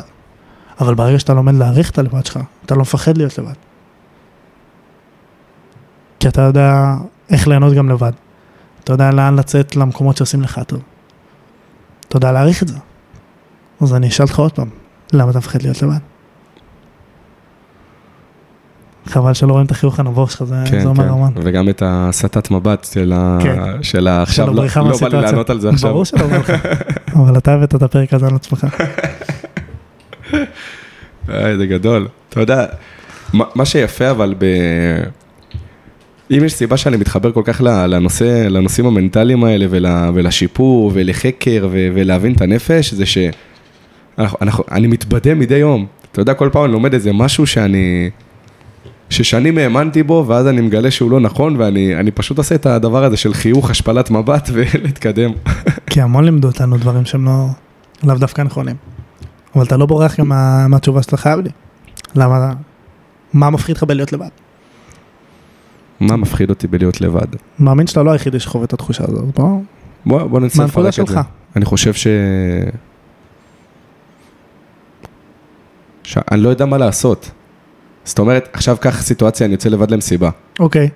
אבל 0.80 0.94
ברגע 0.94 1.18
שאתה 1.18 1.34
לומד 1.34 1.54
להעריך 1.54 1.90
את 1.90 1.98
הלבד 1.98 2.26
שלך, 2.26 2.38
אתה 2.66 2.74
לא 2.74 2.80
מפחד 2.80 3.16
להיות 3.16 3.38
לבד. 3.38 3.52
כי 6.20 6.28
אתה 6.28 6.42
יודע 6.42 6.94
איך 7.30 7.48
ליהנות 7.48 7.74
גם 7.74 7.88
לבד. 7.88 8.12
אתה 8.84 8.92
יודע 8.92 9.10
לאן 9.10 9.36
לצאת 9.36 9.76
למקומות 9.76 10.16
שעושים 10.16 10.42
לך 10.42 10.60
טוב. 10.66 10.82
אתה 12.08 12.16
יודע 12.16 12.32
להעריך 12.32 12.62
את 12.62 12.68
זה. 12.68 12.78
אז 13.80 13.94
אני 13.94 14.08
אשאל 14.08 14.26
אותך 14.26 14.38
עוד 14.38 14.52
פעם, 14.52 14.68
למה 15.12 15.30
אתה 15.30 15.38
מפחד 15.38 15.62
להיות 15.62 15.82
לבד? 15.82 15.98
חבל 19.08 19.34
שלא 19.34 19.52
רואים 19.52 19.66
את 19.66 19.70
החיוך 19.70 20.00
הנבוך 20.00 20.30
שלך, 20.30 20.42
זה, 20.42 20.54
כן, 20.70 20.80
זה 20.80 20.88
אומר 20.88 21.04
כן. 21.04 21.10
המון. 21.10 21.32
וגם 21.36 21.68
את 21.68 21.82
הסטת 21.86 22.50
מבט 22.50 22.88
של 22.92 23.12
ה... 23.16 23.38
כן. 23.42 23.82
של 23.82 24.08
ה... 24.08 24.22
עכשיו 24.22 24.46
של 24.46 24.52
לא 24.52 24.56
הבריחה 24.56 24.80
לא 24.80 24.98
בא 25.00 25.08
לי. 25.08 25.22
לענות 25.22 25.50
על 25.50 25.60
זה 25.60 25.68
עכשיו. 25.68 25.90
ברור 25.90 26.04
שלא 26.04 26.26
בא 26.26 26.36
לך, 26.36 26.52
אבל 27.16 27.38
אתה 27.38 27.54
הבאת 27.54 27.74
את 27.74 27.82
הפרק 27.82 28.14
הזה 28.14 28.26
על 28.26 28.34
עצמך. 28.34 28.66
אה, 31.30 31.56
זה 31.56 31.66
גדול. 31.66 32.08
אתה 32.28 32.40
יודע, 32.40 32.66
מה 33.32 33.64
שיפה 33.64 34.10
אבל 34.10 34.34
ב... 34.38 34.44
אם 36.30 36.44
יש 36.44 36.52
סיבה 36.52 36.76
שאני 36.76 36.96
מתחבר 36.96 37.32
כל 37.32 37.42
כך 37.44 37.60
לנושא, 37.64 38.46
לנושאים 38.48 38.86
המנטליים 38.86 39.44
האלה 39.44 39.66
ול, 39.70 39.86
ולשיפור 40.14 40.90
ולחקר 40.94 41.68
ו, 41.70 41.88
ולהבין 41.94 42.32
את 42.32 42.40
הנפש, 42.40 42.94
זה 42.94 43.04
שאנחנו, 43.06 44.38
אנחנו, 44.42 44.64
אני 44.70 44.86
מתבדה 44.86 45.34
מדי 45.34 45.56
יום. 45.56 45.86
אתה 46.12 46.20
יודע, 46.20 46.34
כל 46.34 46.48
פעם 46.52 46.64
אני 46.64 46.72
לומד 46.72 46.94
איזה 46.94 47.12
משהו 47.12 47.46
שאני, 47.46 48.10
ששנים 49.10 49.58
האמנתי 49.58 50.02
בו, 50.02 50.24
ואז 50.26 50.46
אני 50.46 50.60
מגלה 50.60 50.90
שהוא 50.90 51.10
לא 51.10 51.20
נכון, 51.20 51.56
ואני 51.56 51.96
אני 51.96 52.10
פשוט 52.10 52.38
עושה 52.38 52.54
את 52.54 52.66
הדבר 52.66 53.04
הזה 53.04 53.16
של 53.16 53.34
חיוך, 53.34 53.70
השפלת 53.70 54.10
מבט 54.10 54.48
ולהתקדם. 54.52 55.32
כי 55.90 56.00
המון 56.00 56.24
לימדו 56.24 56.48
אותנו 56.48 56.78
דברים 56.78 57.04
שהם 57.04 57.24
לא, 57.24 57.46
לאו 58.04 58.18
דווקא 58.18 58.42
נכונים. 58.42 58.76
אבל 59.54 59.64
אתה 59.64 59.76
לא 59.76 59.86
בורח 59.86 60.20
גם 60.20 60.28
מה, 60.28 60.68
מהתשובה 60.68 61.02
שאתה 61.02 61.16
חייב 61.16 61.40
לי. 61.40 61.50
למה, 62.14 62.52
מה 63.32 63.50
מפחיד 63.50 63.76
לך 63.76 63.82
בלהיות 63.82 64.12
לבד? 64.12 64.28
מה 66.00 66.16
מפחיד 66.16 66.50
אותי 66.50 66.66
בלהיות 66.66 67.00
לבד? 67.00 67.26
מאמין 67.58 67.86
שאתה 67.86 68.02
לא 68.02 68.10
היחידי 68.10 68.40
שחווה 68.40 68.64
את 68.64 68.72
התחושה 68.72 69.04
הזאת, 69.08 69.24
בוא, 69.34 69.60
בוא, 70.06 70.22
בוא 70.22 70.40
ננסה 70.40 70.64
לפרק 70.64 70.98
את 71.00 71.06
זה. 71.06 71.18
אני 71.56 71.64
חושב 71.64 71.94
ש... 71.94 72.06
שאני 76.02 76.40
לא 76.40 76.48
יודע 76.48 76.66
מה 76.66 76.78
לעשות. 76.78 77.30
זאת 78.08 78.18
אומרת, 78.18 78.48
עכשיו 78.52 78.76
קח 78.80 79.02
סיטואציה, 79.02 79.46
אני 79.46 79.52
יוצא 79.52 79.68
לבד 79.68 79.90
למסיבה. 79.90 80.30
אוקיי, 80.60 80.88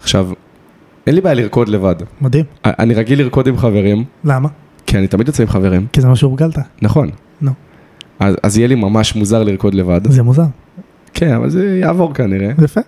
עכשיו, 0.00 0.28
אין 1.06 1.14
לי 1.14 1.20
בעיה 1.20 1.34
לרקוד 1.34 1.68
לבד. 1.68 1.94
מדהים. 2.20 2.44
אני 2.64 2.94
רגיל 2.94 3.18
לרקוד 3.18 3.46
עם 3.46 3.58
חברים, 3.58 4.04
למה? 4.24 4.48
כי 4.86 4.98
אני 4.98 5.08
תמיד 5.08 5.26
יוצא 5.26 5.42
עם 5.42 5.48
חברים, 5.48 5.86
כי 5.92 6.00
זה 6.00 6.08
מה 6.08 6.16
שהורגלת. 6.16 6.58
נכון. 6.82 7.10
נו. 7.40 7.50
אז, 8.18 8.36
אז 8.42 8.58
יהיה 8.58 8.68
לי 8.68 8.74
ממש 8.74 9.14
מוזר 9.14 9.42
לרקוד 9.42 9.74
לבד. 9.74 10.00
זה 10.08 10.22
מוזר, 10.22 10.44
כן, 11.14 11.32
אבל 11.32 11.50
זה 11.50 11.78
יעבור 11.80 12.14
כנראה. 12.14 12.50
יפה. 12.64 12.80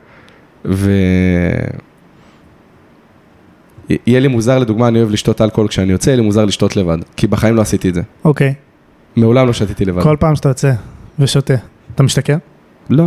ו... 0.65 0.91
יהיה 4.07 4.21
לי 4.21 4.29
מוזר, 4.29 4.59
לדוגמה, 4.59 4.89
אני 4.89 4.99
אוהב 4.99 5.11
לשתות 5.11 5.41
אלכוהול 5.41 5.69
כשאני 5.69 5.93
יוצא, 5.93 6.11
יהיה 6.11 6.17
לי 6.17 6.23
מוזר 6.23 6.45
לשתות 6.45 6.77
לבד. 6.77 6.99
כי 7.17 7.27
בחיים 7.27 7.57
לא 7.57 7.63
עשיתי 7.63 7.89
את 7.89 7.95
זה. 7.95 8.03
אוקיי, 8.25 8.55
מעולם 9.17 9.47
לא 9.47 9.53
שתיתי 9.53 9.85
לבד. 9.85 10.03
כל 10.03 10.17
פעם 10.21 10.37
שאתה 10.37 10.49
יוצא 10.49 10.73
ושותה, 11.19 11.55
אתה 11.95 12.03
משתכר? 12.03 12.37
לא, 12.91 13.05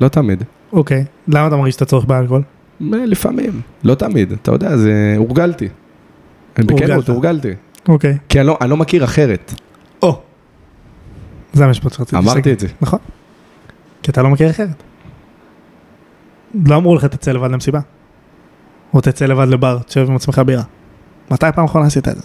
לא 0.00 0.08
תמיד. 0.08 0.44
אוקיי, 0.72 1.04
למה 1.28 1.46
אתה 1.46 1.56
מרגיש 1.56 1.76
את 1.76 1.82
הצורך 1.82 2.04
באלכוהול? 2.04 2.42
אה, 2.82 3.06
לפעמים, 3.06 3.60
לא 3.84 3.94
תמיד, 3.94 4.32
אתה 4.32 4.52
יודע, 4.52 4.76
זה 4.76 5.14
הורגלתי. 5.16 5.68
בכנות, 6.58 6.80
הורגלת. 6.80 7.08
הורגלתי. 7.08 7.52
אוקיי. 7.88 8.18
כי 8.28 8.40
אני 8.40 8.46
לא, 8.46 8.58
אני 8.60 8.70
לא 8.70 8.76
מכיר 8.76 9.04
אחרת. 9.04 9.54
או. 10.02 10.20
זה 11.52 11.64
המשפט 11.64 11.92
שרציתי 11.92 12.16
אמרתי 12.16 12.52
את 12.52 12.60
זה. 12.60 12.66
נכון. 12.80 12.98
כי 14.02 14.10
אתה 14.10 14.22
לא 14.22 14.30
מכיר 14.30 14.50
אחרת. 14.50 14.82
לא 16.66 16.76
אמרו 16.76 16.94
לך 16.94 17.04
תצא 17.04 17.32
לבד 17.32 17.50
למסיבה. 17.50 17.80
או 18.94 19.00
תצא 19.00 19.26
לבד 19.26 19.48
לבר, 19.48 19.78
תשב 19.78 20.06
עם 20.08 20.16
עצמך 20.16 20.38
בירה. 20.46 20.62
מתי 21.30 21.46
פעם 21.54 21.64
אחרונה 21.64 21.86
עשית 21.86 22.08
את 22.08 22.16
זה? 22.16 22.22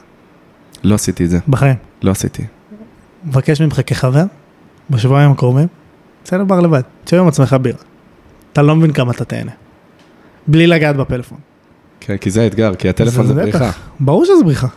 לא 0.83 0.95
עשיתי 0.95 1.25
את 1.25 1.29
זה, 1.29 1.39
בחיים. 1.47 1.75
לא 2.01 2.11
עשיתי. 2.11 2.43
מבקש 3.25 3.61
ממך 3.61 3.81
כחבר, 3.85 4.23
בשבועיים 4.89 5.31
הקרובים, 5.31 5.67
צא 6.23 6.37
לבר 6.37 6.59
לבד, 6.59 6.81
תשב 7.03 7.17
עם 7.17 7.27
עצמך 7.27 7.55
בירה. 7.61 7.77
אתה 8.53 8.61
לא 8.61 8.75
מבין 8.75 8.93
כמה 8.93 9.11
אתה 9.11 9.25
תהנה. 9.25 9.51
בלי 10.47 10.67
לגעת 10.67 10.95
בפלאפון. 10.95 11.37
כן, 11.99 12.17
כי 12.17 12.29
זה 12.29 12.41
האתגר, 12.41 12.75
כי 12.75 12.89
הטלפון 12.89 13.27
זה 13.27 13.33
בטח. 13.33 13.59
בריחה. 13.59 13.71
ברור 13.99 14.25
שזה 14.25 14.43
בריחה. 14.43 14.67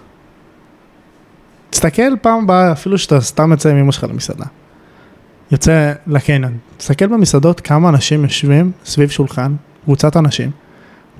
תסתכל 1.70 2.16
פעם 2.22 2.44
הבאה, 2.44 2.72
אפילו 2.72 2.98
שאתה 2.98 3.20
סתם 3.20 3.50
יוצא 3.50 3.70
עם 3.70 3.76
אמא 3.76 3.92
שלך 3.92 4.04
למסעדה. 4.04 4.44
יוצא 5.50 5.92
לקניון, 6.06 6.58
תסתכל 6.76 7.06
במסעדות 7.06 7.60
כמה 7.60 7.88
אנשים 7.88 8.22
יושבים 8.22 8.72
סביב 8.84 9.10
שולחן, 9.10 9.54
קבוצת 9.84 10.16
אנשים, 10.16 10.50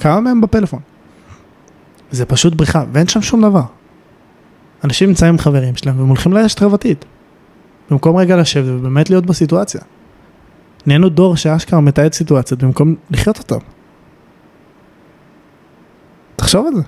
כמה 0.01 0.21
מהם 0.21 0.41
בפלאפון. 0.41 0.81
זה 2.11 2.27
פשוט 2.27 2.55
בריחה, 2.55 2.85
ואין 2.93 3.09
שם 3.09 3.23
שום 3.23 3.43
דבר. 3.43 3.63
אנשים 4.85 5.09
נמצאים 5.09 5.33
עם 5.33 5.39
חברים 5.39 5.77
שלהם 5.77 5.99
והם 5.99 6.09
הולכים 6.09 6.33
לרשת 6.33 6.59
חברתית. 6.59 7.05
במקום 7.91 8.17
רגע 8.17 8.37
לשבת 8.37 8.65
ובאמת 8.69 9.11
להיות 9.11 9.27
בסיטואציה. 9.27 9.81
נהיינו 10.87 11.09
דור 11.09 11.37
שאשכרה 11.37 11.81
מתעד 11.81 12.13
סיטואציות 12.13 12.63
במקום 12.63 12.95
לחיות 13.11 13.39
אותם. 13.39 13.59
תחשוב 16.37 16.67
על 16.67 16.75
זה. 16.75 16.83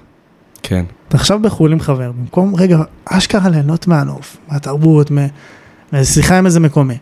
כן. 0.62 0.84
אתה 1.08 1.16
עכשיו 1.16 1.38
בחו"ל 1.42 1.72
עם 1.72 1.80
חבר, 1.80 2.12
במקום 2.12 2.54
רגע 2.56 2.78
אשכרה 3.04 3.48
ליהנות 3.48 3.86
מהנוף, 3.86 4.36
מהתרבות, 4.48 5.10
מ- 5.10 5.26
מאיזה 5.92 6.12
שיחה 6.12 6.38
עם 6.38 6.46
איזה 6.46 6.60
מקומי. 6.60 6.96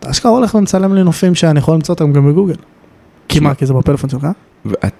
אתה 0.00 0.10
אשכרה 0.10 0.32
הולך 0.32 0.54
ומצלם 0.54 0.94
לי 0.94 1.02
נופים 1.04 1.34
שאני 1.34 1.58
יכול 1.58 1.74
למצוא 1.74 1.94
אותם 1.94 2.12
גם 2.12 2.28
בגוגל. 2.28 2.54
כי 3.28 3.40
מה, 3.40 3.54
כי 3.54 3.66
זה 3.66 3.74
בפלאפון 3.74 4.10
שלך? 4.10 4.26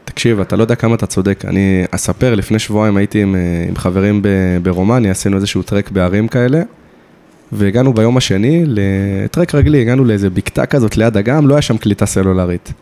תקשיב, 0.04 0.40
אתה 0.40 0.56
לא 0.56 0.62
יודע 0.62 0.74
כמה 0.74 0.94
אתה 0.94 1.06
צודק. 1.06 1.44
אני 1.44 1.84
אספר, 1.90 2.34
לפני 2.34 2.58
שבועיים 2.58 2.96
הייתי 2.96 3.22
עם, 3.22 3.34
אה, 3.34 3.40
עם 3.68 3.76
חברים 3.76 4.22
ברומניה, 4.62 5.10
עשינו 5.10 5.36
איזשהו 5.36 5.62
טרק 5.62 5.90
בערים 5.90 6.28
כאלה, 6.28 6.62
והגענו 7.52 7.94
ביום 7.94 8.16
השני 8.16 8.64
לטרק 8.66 9.54
רגלי, 9.54 9.80
הגענו 9.80 10.04
לאיזה 10.04 10.30
בקתה 10.30 10.66
כזאת 10.66 10.96
ליד 10.96 11.16
אגם, 11.16 11.48
לא 11.48 11.54
היה 11.54 11.62
שם 11.62 11.76
קליטה 11.76 12.06
סלולרית. 12.06 12.72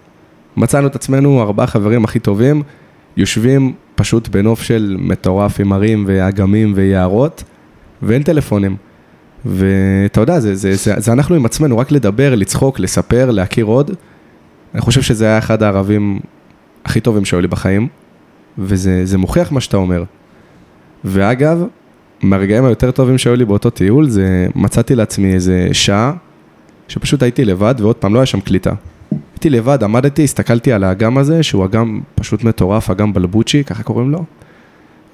מצאנו 0.57 0.87
את 0.87 0.97
עצמנו, 0.97 1.43
ארבעה 1.43 1.67
חברים 1.67 2.05
הכי 2.05 2.19
טובים, 2.19 2.63
יושבים 3.17 3.73
פשוט 3.95 4.29
בנוף 4.29 4.63
של 4.63 4.97
מטורף 4.99 5.61
עם 5.61 5.73
הרים 5.73 6.05
ואגמים 6.07 6.73
ויערות, 6.77 7.45
ואין 8.03 8.23
טלפונים. 8.23 8.77
ואתה 9.45 10.21
יודע, 10.21 10.41
זה, 10.41 10.55
זה, 10.55 10.75
זה, 10.77 10.95
זה 10.97 11.13
אנחנו 11.13 11.35
עם 11.35 11.45
עצמנו, 11.45 11.79
רק 11.79 11.93
לדבר, 11.93 12.35
לצחוק, 12.35 12.81
לספר, 12.81 13.31
להכיר 13.31 13.65
עוד. 13.65 13.91
אני 14.75 14.81
חושב 14.81 15.03
שזה 15.03 15.25
היה 15.25 15.39
אחד 15.39 15.63
הערבים 15.63 16.21
הכי 16.85 17.01
טובים 17.01 17.25
שהיו 17.25 17.41
לי 17.41 17.49
בחיים, 17.49 17.89
וזה 18.59 19.07
זה 19.07 19.19
מוכיח 19.19 19.53
מה 19.53 19.61
שאתה 19.61 19.77
אומר. 19.77 20.05
ואגב, 21.05 21.65
מהרגעים 22.23 22.65
היותר 22.65 22.91
טובים 22.91 23.19
שהיו 23.19 23.37
לי 23.37 23.45
באותו 23.45 23.71
טיול, 23.71 24.09
זה 24.09 24.47
מצאתי 24.55 24.95
לעצמי 24.95 25.35
איזה 25.35 25.69
שעה, 25.73 26.13
שפשוט 26.89 27.23
הייתי 27.23 27.45
לבד, 27.45 27.75
ועוד 27.79 27.97
פעם 27.97 28.15
לא 28.15 28.19
היה 28.19 28.27
שם 28.27 28.41
קליטה. 28.41 28.73
הייתי 29.33 29.51
לבד, 29.51 29.85
עמדתי, 29.85 30.25
הסתכלתי 30.25 30.73
על 30.73 30.85
האגם 30.85 31.19
הזה, 31.19 31.43
שהוא 31.43 31.65
אגם 31.65 32.01
פשוט 32.15 32.45
מטורף, 32.45 32.91
אגם 32.91 33.13
בלבוצ'י, 33.13 33.65
ככה 33.65 33.83
קוראים 33.83 34.11
לו. 34.11 34.25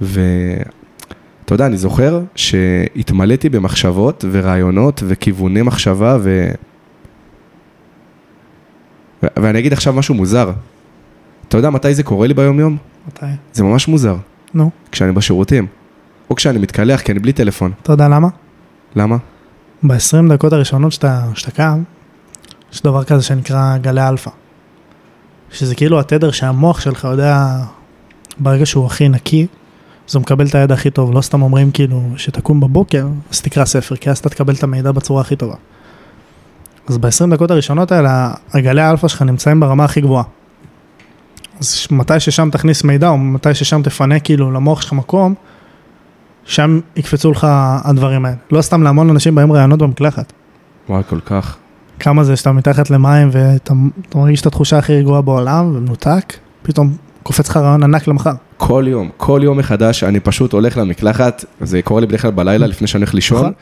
ואתה 0.00 1.54
יודע, 1.54 1.66
אני 1.66 1.76
זוכר 1.76 2.20
שהתמלאתי 2.34 3.48
במחשבות 3.48 4.24
ורעיונות 4.30 5.02
וכיווני 5.06 5.62
מחשבה, 5.62 6.16
ו... 6.20 6.50
ו... 9.22 9.26
ואני 9.36 9.58
אגיד 9.58 9.72
עכשיו 9.72 9.92
משהו 9.92 10.14
מוזר. 10.14 10.50
אתה 11.48 11.56
יודע 11.56 11.70
מתי 11.70 11.94
זה 11.94 12.02
קורה 12.02 12.26
לי 12.26 12.34
ביום-יום? 12.34 12.76
מתי? 13.08 13.26
זה 13.52 13.62
ממש 13.62 13.88
מוזר. 13.88 14.16
נו, 14.54 14.70
כשאני 14.92 15.12
בשירותים. 15.12 15.66
או 16.30 16.34
כשאני 16.34 16.58
מתקלח, 16.58 17.00
כי 17.00 17.12
אני 17.12 17.20
בלי 17.20 17.32
טלפון. 17.32 17.72
אתה 17.82 17.92
יודע 17.92 18.08
למה? 18.08 18.28
למה? 18.96 19.16
ב-20 19.82 20.32
דקות 20.32 20.52
הראשונות 20.52 20.92
שאתה, 20.92 21.24
שאתה 21.34 21.50
קם, 21.50 21.82
יש 22.72 22.82
דבר 22.82 23.04
כזה 23.04 23.22
שנקרא 23.22 23.76
גלי 23.76 24.08
אלפא. 24.08 24.30
שזה 25.50 25.74
כאילו 25.74 26.00
התדר 26.00 26.30
שהמוח 26.30 26.80
שלך 26.80 27.04
יודע, 27.04 27.46
ברגע 28.38 28.66
שהוא 28.66 28.86
הכי 28.86 29.08
נקי, 29.08 29.46
אז 30.08 30.14
הוא 30.14 30.22
מקבל 30.22 30.46
את 30.46 30.54
הידע 30.54 30.74
הכי 30.74 30.90
טוב. 30.90 31.12
לא 31.12 31.20
סתם 31.20 31.42
אומרים 31.42 31.70
כאילו, 31.70 32.02
שתקום 32.16 32.60
בבוקר, 32.60 33.06
אז 33.32 33.40
תקרא 33.40 33.64
ספר, 33.64 33.96
כי 33.96 34.10
אז 34.10 34.18
אתה 34.18 34.28
תקבל 34.28 34.54
את 34.54 34.62
המידע 34.62 34.92
בצורה 34.92 35.20
הכי 35.20 35.36
טובה. 35.36 35.54
אז 36.88 36.98
ב-20 36.98 37.30
דקות 37.30 37.50
הראשונות 37.50 37.92
האלה, 37.92 38.32
הגלי 38.52 38.80
האלפא 38.80 39.08
שלך 39.08 39.22
נמצאים 39.22 39.60
ברמה 39.60 39.84
הכי 39.84 40.00
גבוהה. 40.00 40.24
אז 41.60 41.86
מתי 41.90 42.20
ששם 42.20 42.48
תכניס 42.52 42.84
מידע, 42.84 43.08
או 43.08 43.18
מתי 43.18 43.54
ששם 43.54 43.82
תפנה 43.82 44.20
כאילו 44.20 44.50
למוח 44.50 44.82
שלך 44.82 44.92
מקום, 44.92 45.34
שם 46.44 46.80
יקפצו 46.96 47.30
לך 47.30 47.46
הדברים 47.84 48.24
האלה. 48.24 48.36
לא 48.50 48.62
סתם 48.62 48.82
להמון 48.82 49.10
אנשים 49.10 49.34
באים 49.34 49.52
רעיונות 49.52 49.78
במקלחת. 49.78 50.32
וואי, 50.88 51.02
כל 51.08 51.20
כך. 51.20 51.56
כמה 52.00 52.24
זה 52.24 52.36
שאתה 52.36 52.52
מתחת 52.52 52.90
למים 52.90 53.28
ואתה 53.32 53.74
אתה 54.08 54.18
מרגיש 54.18 54.40
את 54.40 54.46
התחושה 54.46 54.78
הכי 54.78 54.92
רגועה 54.92 55.22
בעולם 55.22 55.72
ומנותק, 55.74 56.34
פתאום 56.62 56.96
קופץ 57.22 57.48
לך 57.48 57.56
רעיון 57.56 57.82
ענק 57.82 58.08
למחר. 58.08 58.32
כל 58.56 58.84
יום, 58.88 59.08
כל 59.16 59.40
יום 59.44 59.58
מחדש, 59.58 60.04
אני 60.04 60.20
פשוט 60.20 60.52
הולך 60.52 60.78
למקלחת, 60.78 61.44
זה 61.60 61.82
קורה 61.82 62.00
לי 62.00 62.06
בדרך 62.06 62.22
כלל 62.22 62.30
בלילה 62.30 62.66
לפני 62.66 62.86
שאני 62.86 63.02
הולך 63.02 63.14
לישון, 63.14 63.38
נכון. 63.38 63.52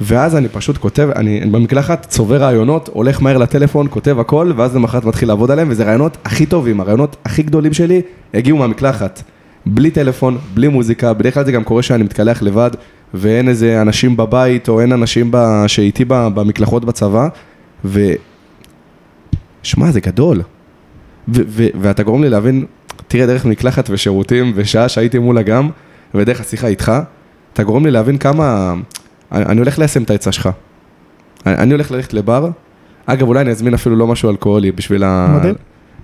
ואז 0.00 0.36
אני 0.36 0.48
פשוט 0.48 0.78
כותב, 0.78 1.08
אני 1.16 1.40
במקלחת 1.40 2.06
צובר 2.06 2.36
רעיונות, 2.36 2.90
הולך 2.92 3.22
מהר 3.22 3.38
לטלפון, 3.38 3.86
כותב 3.90 4.20
הכל, 4.20 4.52
ואז 4.56 4.76
למחרת 4.76 5.04
מתחיל 5.04 5.28
לעבוד 5.28 5.50
עליהם, 5.50 5.68
וזה 5.70 5.84
רעיונות 5.84 6.16
הכי 6.24 6.46
טובים, 6.46 6.80
הרעיונות 6.80 7.16
הכי 7.24 7.42
גדולים 7.42 7.72
שלי 7.72 8.02
הגיעו 8.34 8.58
מהמקלחת. 8.58 9.22
בלי 9.68 9.90
טלפון, 9.90 10.38
בלי 10.54 10.68
מוזיקה, 10.68 11.12
בדרך 11.12 11.34
כלל 11.34 11.44
זה 11.44 11.52
גם 11.52 11.64
קורה 11.64 11.82
שאני 11.82 12.02
מתקלח 12.02 12.42
לבד, 12.42 12.70
ואין 13.14 13.48
איזה 13.48 13.82
אנשים 13.82 14.16
בבית, 14.16 14.68
או 14.68 14.80
אין 14.80 14.92
אנשים 14.92 15.30
ב... 15.30 15.64
שאיתי. 15.66 16.04
במקלחות 16.08 16.84
בצבא, 16.84 17.28
ו... 17.84 18.00
שמע, 19.62 19.90
זה 19.90 20.00
גדול. 20.00 20.42
ו- 21.28 21.42
ו- 21.48 21.66
ואתה 21.80 22.02
גורם 22.02 22.22
לי 22.22 22.28
להבין, 22.28 22.64
תראה, 23.08 23.26
דרך 23.26 23.44
מקלחת 23.44 23.90
ושירותים, 23.90 24.52
ושעה 24.54 24.88
שהייתי 24.88 25.18
מול 25.18 25.38
אגם, 25.38 25.70
ודרך 26.14 26.40
השיחה 26.40 26.66
איתך, 26.66 26.92
אתה 27.52 27.62
גורם 27.62 27.84
לי 27.84 27.90
להבין 27.90 28.18
כמה... 28.18 28.74
אני, 29.32 29.44
אני 29.44 29.58
הולך 29.58 29.78
ליישם 29.78 30.02
את 30.02 30.10
העצה 30.10 30.32
שלך. 30.32 30.48
אני, 31.46 31.54
אני 31.54 31.72
הולך 31.72 31.90
ללכת 31.90 32.14
לבר, 32.14 32.50
אגב, 33.06 33.28
אולי 33.28 33.40
אני 33.40 33.50
אזמין 33.50 33.74
אפילו 33.74 33.96
לא 33.96 34.06
משהו 34.06 34.30
אלכוהולי 34.30 34.72
בשביל 34.72 35.04
ה... 35.04 35.36
מדהים. 35.36 35.54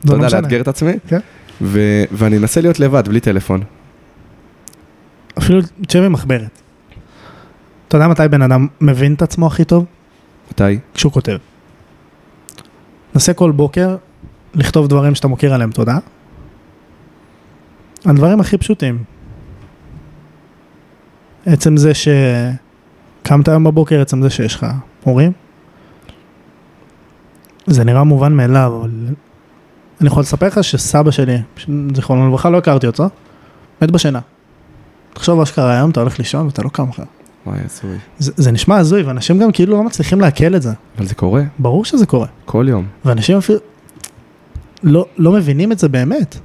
אתה 0.01 0.09
לא 0.09 0.15
יודע, 0.15 0.27
משנה. 0.27 0.41
לאתגר 0.41 0.61
את 0.61 0.69
עצמי, 0.69 0.93
כן. 1.09 1.19
ו- 1.63 2.05
ואני 2.13 2.39
אנסה 2.39 2.61
להיות 2.61 2.81
לבד, 2.81 3.09
בלי 3.09 3.21
טלפון. 3.21 3.63
אפילו 5.39 5.61
תשב 5.87 6.03
עם 6.03 6.13
מחברת. 6.13 6.61
אתה 7.89 7.97
יודע 7.97 8.09
מתי 8.09 8.29
בן 8.31 8.43
אדם 8.43 8.67
מבין 8.81 9.15
את 9.15 9.23
עצמו 9.23 9.47
הכי 9.47 9.65
טוב? 9.65 9.85
מתי? 10.51 10.79
כשהוא 10.95 11.13
כותב. 11.13 11.37
נסה 13.15 13.35
כל 13.35 13.51
בוקר 13.51 13.97
לכתוב 14.55 14.89
דברים 14.89 15.15
שאתה 15.15 15.29
מוקיר 15.29 15.55
עליהם 15.55 15.71
תודה. 15.71 15.99
הדברים 18.05 18.41
הכי 18.41 18.59
פשוטים. 18.59 19.05
עצם 21.47 21.77
זה 21.77 21.93
שקמת 21.95 23.49
היום 23.49 23.65
בבוקר, 23.65 24.01
עצם 24.01 24.23
זה 24.23 24.31
שיש 24.31 24.55
לך 24.55 24.67
הורים. 25.05 25.33
זה 27.67 27.85
נראה 27.85 28.05
מובן 28.05 28.33
מאליו, 28.33 28.73
אבל 28.81 28.91
אני 30.01 30.07
יכול 30.09 30.21
לספר 30.21 30.47
לך 30.47 30.65
שסבא 30.65 31.11
שלי, 31.11 31.37
זיכרונו 31.95 32.29
לברכה, 32.29 32.51
לא 32.51 32.59
הכרתי 32.59 32.87
אותו, 32.87 33.09
מת 33.83 33.91
בשינה. 33.91 34.21
תחשוב 35.13 35.39
מה 35.39 35.47
שקרה 35.47 35.77
היום, 35.77 35.91
אתה 35.91 36.01
הולך 36.01 36.19
לישון 36.19 36.47
ואתה 36.47 36.63
לא 36.63 36.69
קם 36.69 36.89
לך. 36.89 37.03
וואי, 37.47 37.59
הזוי. 37.65 37.99
זה, 38.19 38.33
זה 38.37 38.53
נשמע 38.53 38.77
הזוי, 38.77 39.03
ואנשים 39.03 39.39
גם 39.39 39.53
כאילו 39.53 39.77
לא 39.77 39.85
מצליחים 39.85 40.21
לעכל 40.21 40.57
את 40.57 40.63
זה. 40.63 40.73
אבל 40.99 41.07
זה 41.07 41.15
קורה, 41.15 41.43
ברור 41.59 41.85
שזה 41.85 42.07
קורה. 42.07 42.27
כל 42.45 42.67
יום. 42.69 42.87
ואנשים 43.05 43.39
אפילו 43.39 43.59
לא, 44.83 45.07
לא 45.19 45.33
מבינים 45.33 45.73
את 45.73 45.79
זה 45.79 45.89
באמת. 45.89 46.37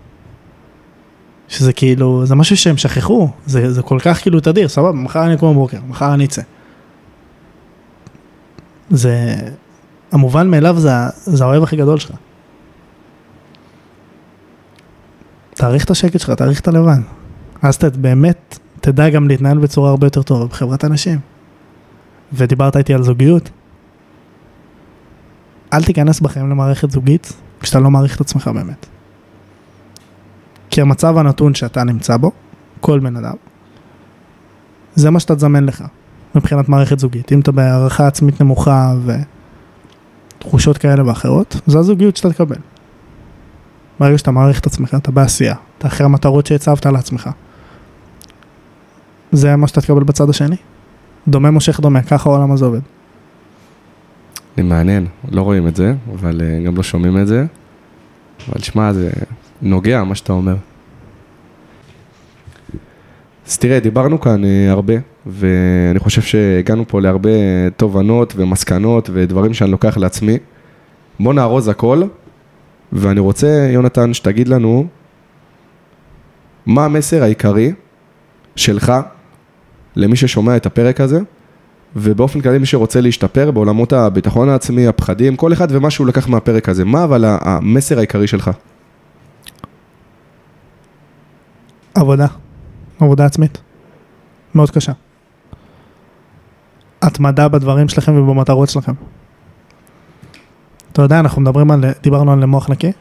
שזה 1.47 1.73
כאילו, 1.73 2.25
זה 2.25 2.35
משהו 2.35 2.57
שהם 2.57 2.77
שכחו, 2.77 3.29
זה, 3.45 3.73
זה 3.73 3.81
כל 3.81 3.99
כך 4.01 4.21
כאילו 4.21 4.39
תדיר, 4.39 4.67
סבבה, 4.67 4.91
מחר 4.91 5.25
אני 5.25 5.33
אקום 5.33 5.55
בבוקר, 5.55 5.77
מחר 5.87 6.13
אני 6.13 6.25
אצא. 6.25 6.41
זה, 8.89 9.35
המובן 10.11 10.47
מאליו 10.47 10.79
זה, 10.79 10.89
זה 11.15 11.43
האוהב 11.43 11.63
הכי 11.63 11.75
גדול 11.75 11.99
שלך. 11.99 12.11
תעריך 15.59 15.85
את 15.85 15.91
השקט 15.91 16.19
שלך, 16.19 16.29
תעריך 16.29 16.59
את 16.59 16.67
הלבן. 16.67 17.01
אז 17.61 17.75
אתה 17.75 17.89
באמת 17.89 18.59
תדע 18.81 19.09
גם 19.09 19.27
להתנהל 19.27 19.57
בצורה 19.57 19.89
הרבה 19.89 20.07
יותר 20.07 20.21
טובה 20.21 20.45
בחברת 20.45 20.85
אנשים. 20.85 21.19
ודיברת 22.33 22.77
איתי 22.77 22.93
על 22.93 23.03
זוגיות. 23.03 23.49
אל 25.73 25.83
תיכנס 25.83 26.19
בחיים 26.19 26.49
למערכת 26.49 26.91
זוגית 26.91 27.33
כשאתה 27.59 27.79
לא 27.79 27.91
מעריך 27.91 28.15
את 28.15 28.21
עצמך 28.21 28.47
באמת. 28.47 28.85
כי 30.69 30.81
המצב 30.81 31.17
הנתון 31.17 31.55
שאתה 31.55 31.83
נמצא 31.83 32.17
בו, 32.17 32.31
כל 32.79 32.99
בן 32.99 33.15
אדם, 33.15 33.35
זה 34.95 35.09
מה 35.09 35.19
שאתה 35.19 35.35
תזמן 35.35 35.65
לך 35.65 35.83
מבחינת 36.35 36.69
מערכת 36.69 36.99
זוגית. 36.99 37.31
אם 37.31 37.39
אתה 37.39 37.51
בהערכה 37.51 38.07
עצמית 38.07 38.41
נמוכה 38.41 38.93
ותחושות 40.37 40.77
כאלה 40.77 41.07
ואחרות, 41.07 41.61
זו 41.67 41.79
הזוגיות 41.79 42.17
שאתה 42.17 42.33
תקבל. 42.33 42.57
ברגע 43.99 44.17
שאתה 44.17 44.31
מעריך 44.31 44.59
את 44.59 44.65
עצמך, 44.65 44.95
אתה 44.95 45.11
בעשייה, 45.11 45.55
אתה 45.77 45.87
אחרי 45.87 46.05
המטרות 46.05 46.45
שהצבת 46.45 46.85
לעצמך. 46.85 47.29
זה 49.31 49.55
מה 49.55 49.67
שאתה 49.67 49.81
תקבל 49.81 50.03
בצד 50.03 50.29
השני. 50.29 50.55
דומה 51.27 51.51
מושך 51.51 51.79
דומה, 51.79 52.01
ככה 52.01 52.29
העולם 52.29 52.51
הזה 52.51 52.65
עובד. 52.65 52.79
זה 54.57 54.63
מעניין, 54.63 55.07
לא 55.31 55.41
רואים 55.41 55.67
את 55.67 55.75
זה, 55.75 55.93
אבל 56.13 56.41
אה, 56.41 56.63
גם 56.65 56.77
לא 56.77 56.83
שומעים 56.83 57.17
את 57.17 57.27
זה. 57.27 57.45
אבל 58.49 58.61
שמע, 58.61 58.93
זה 58.93 59.09
נוגע 59.61 60.03
מה 60.03 60.15
שאתה 60.15 60.33
אומר. 60.33 60.55
אז 63.47 63.57
תראה, 63.57 63.79
דיברנו 63.79 64.19
כאן 64.19 64.45
אה, 64.45 64.71
הרבה, 64.71 64.93
ואני 65.25 65.99
חושב 65.99 66.21
שהגענו 66.21 66.87
פה 66.87 67.01
להרבה 67.01 67.29
תובנות 67.77 68.33
ומסקנות 68.35 69.09
ודברים 69.13 69.53
שאני 69.53 69.71
לוקח 69.71 69.97
לעצמי. 69.97 70.37
בוא 71.19 71.33
נארוז 71.33 71.67
הכל, 71.67 72.03
ואני 72.93 73.19
רוצה, 73.19 73.67
יונתן, 73.71 74.13
שתגיד 74.13 74.47
לנו 74.47 74.87
מה 76.65 76.85
המסר 76.85 77.23
העיקרי 77.23 77.73
שלך 78.55 78.93
למי 79.95 80.15
ששומע 80.15 80.55
את 80.55 80.65
הפרק 80.65 81.01
הזה, 81.01 81.19
ובאופן 81.95 82.41
כללי 82.41 82.57
מי 82.57 82.65
שרוצה 82.65 83.01
להשתפר 83.01 83.51
בעולמות 83.51 83.93
הביטחון 83.93 84.49
העצמי, 84.49 84.87
הפחדים, 84.87 85.35
כל 85.35 85.53
אחד 85.53 85.67
ומה 85.69 85.89
שהוא 85.89 86.07
לקח 86.07 86.27
מהפרק 86.27 86.69
הזה. 86.69 86.85
מה 86.85 87.03
אבל 87.03 87.25
המסר 87.27 87.97
העיקרי 87.97 88.27
שלך? 88.27 88.51
עבודה, 91.95 92.27
עבודה 92.99 93.25
עצמית, 93.25 93.57
מאוד 94.55 94.71
קשה. 94.71 94.91
התמדה 97.01 97.47
בדברים 97.47 97.89
שלכם 97.89 98.15
ובמטרות 98.15 98.69
שלכם. 98.69 98.93
אתה 100.99 101.05
יודע, 101.05 101.19
אנחנו 101.19 101.41
מדברים 101.41 101.71
על, 101.71 101.83
דיברנו 102.03 102.31
על 102.31 102.45
מוח 102.45 102.69
נקי. 102.69 102.91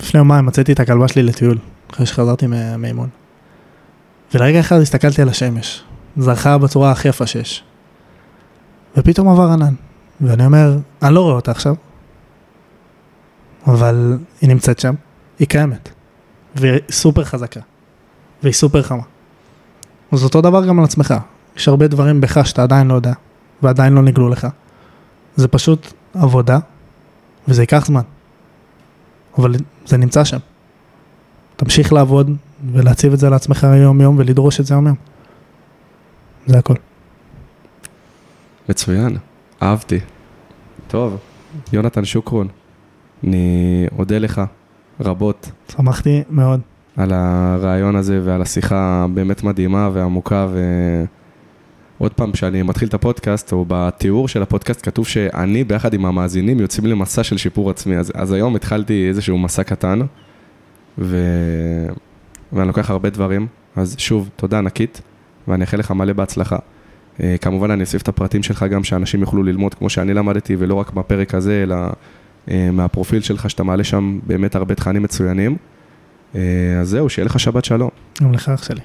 לפני 0.00 0.18
יומיים 0.18 0.46
מצאתי 0.46 0.72
את 0.72 0.80
הכלבה 0.80 1.08
שלי 1.08 1.22
לטיול, 1.22 1.58
אחרי 1.90 2.06
שחזרתי 2.06 2.46
מה- 2.46 2.76
מאימון. 2.76 3.08
ולרגע 4.34 4.60
אחד 4.60 4.80
הסתכלתי 4.80 5.22
על 5.22 5.28
השמש, 5.28 5.82
זרחה 6.16 6.58
בצורה 6.58 6.90
הכי 6.90 7.08
יפה 7.08 7.26
שיש. 7.26 7.64
ופתאום 8.96 9.28
עבר 9.28 9.50
ענן, 9.50 9.74
ואני 10.20 10.46
אומר, 10.46 10.78
אני 11.02 11.14
לא 11.14 11.20
רואה 11.20 11.34
אותה 11.34 11.50
עכשיו, 11.50 11.74
אבל 13.66 14.18
היא 14.40 14.48
נמצאת 14.50 14.78
שם, 14.78 14.94
היא 15.38 15.48
קיימת. 15.48 15.88
והיא 16.56 16.80
סופר 16.90 17.24
חזקה, 17.24 17.60
והיא 18.42 18.54
סופר 18.54 18.82
חמה. 18.82 19.02
אז 20.12 20.24
אותו 20.24 20.40
דבר 20.40 20.66
גם 20.66 20.78
על 20.78 20.84
עצמך, 20.84 21.14
יש 21.56 21.68
הרבה 21.68 21.86
דברים 21.88 22.20
בך 22.20 22.46
שאתה 22.46 22.62
עדיין 22.62 22.88
לא 22.88 22.94
יודע, 22.94 23.12
ועדיין 23.62 23.92
לא 23.92 24.02
נגלו 24.02 24.28
לך. 24.28 24.46
זה 25.36 25.48
פשוט 25.48 25.92
עבודה, 26.22 26.58
וזה 27.48 27.62
ייקח 27.62 27.86
זמן. 27.86 28.02
אבל 29.38 29.54
זה 29.86 29.96
נמצא 29.96 30.24
שם. 30.24 30.38
תמשיך 31.56 31.92
לעבוד 31.92 32.36
ולהציב 32.72 33.12
את 33.12 33.18
זה 33.18 33.30
לעצמך 33.30 33.66
יום 33.82 34.00
יום 34.00 34.18
ולדרוש 34.18 34.60
את 34.60 34.66
זה 34.66 34.74
יום 34.74 34.86
יום. 34.86 34.96
זה 36.46 36.58
הכל. 36.58 36.74
מצוין, 38.68 39.16
אהבתי. 39.62 40.00
טוב, 40.88 41.16
יונתן 41.72 42.04
שוקרון, 42.04 42.48
אני 43.24 43.86
אודה 43.98 44.18
לך 44.18 44.42
רבות 45.00 45.50
שמחתי 45.72 46.22
מאוד. 46.30 46.60
על 46.96 47.12
הרעיון 47.12 47.96
הזה 47.96 48.20
ועל 48.24 48.42
השיחה 48.42 49.04
הבאמת 49.04 49.42
מדהימה 49.42 49.90
ועמוקה 49.92 50.46
ועוד 52.00 52.12
פעם, 52.12 52.32
כשאני 52.32 52.62
מתחיל 52.62 52.88
את 52.88 52.94
הפודקאסט, 52.94 53.52
או 53.52 53.64
בתיאור 53.68 54.28
של 54.28 54.42
הפודקאסט 54.42 54.80
כתוב 54.82 55.06
שאני 55.06 55.64
ביחד 55.64 55.94
עם 55.94 56.06
המאזינים 56.06 56.60
יוצאים 56.60 56.86
למסע 56.86 57.24
של 57.24 57.36
שיפור 57.36 57.70
עצמי, 57.70 57.96
אז, 57.96 58.12
אז 58.14 58.32
היום 58.32 58.56
התחלתי 58.56 59.08
איזשהו 59.08 59.38
מסע 59.38 59.62
קטן, 59.62 60.00
ו... 60.98 61.16
ואני 62.52 62.68
לוקח 62.68 62.90
הרבה 62.90 63.10
דברים, 63.10 63.46
אז 63.76 63.94
שוב, 63.98 64.30
תודה 64.36 64.58
ענקית, 64.58 65.00
ואני 65.48 65.64
אאחל 65.64 65.76
לך 65.76 65.90
מלא 65.90 66.12
בהצלחה. 66.12 66.56
אה, 67.22 67.36
כמובן 67.40 67.70
אני 67.70 67.82
אוסיף 67.82 68.02
את 68.02 68.08
הפרטים 68.08 68.42
שלך 68.42 68.62
גם, 68.62 68.84
שאנשים 68.84 69.20
יוכלו 69.20 69.42
ללמוד 69.42 69.74
כמו 69.74 69.90
שאני 69.90 70.14
למדתי, 70.14 70.56
ולא 70.58 70.74
רק 70.74 70.92
בפרק 70.92 71.34
הזה, 71.34 71.62
אלא 71.62 71.76
אה, 72.50 72.70
מהפרופיל 72.72 73.22
שלך, 73.22 73.50
שאתה 73.50 73.62
מעלה 73.62 73.84
שם 73.84 74.18
באמת 74.26 74.54
הרבה 74.54 74.74
תכנים 74.74 75.02
מצוינים. 75.02 75.56
אה, 76.34 76.40
אז 76.80 76.88
זהו, 76.88 77.08
שיהיה 77.08 77.26
לך 77.26 77.40
שבת 77.40 77.64
שלום. 77.64 77.90
גם 78.22 78.32
לך 78.32 78.48
אח 78.48 78.62
שלי. 78.62 78.80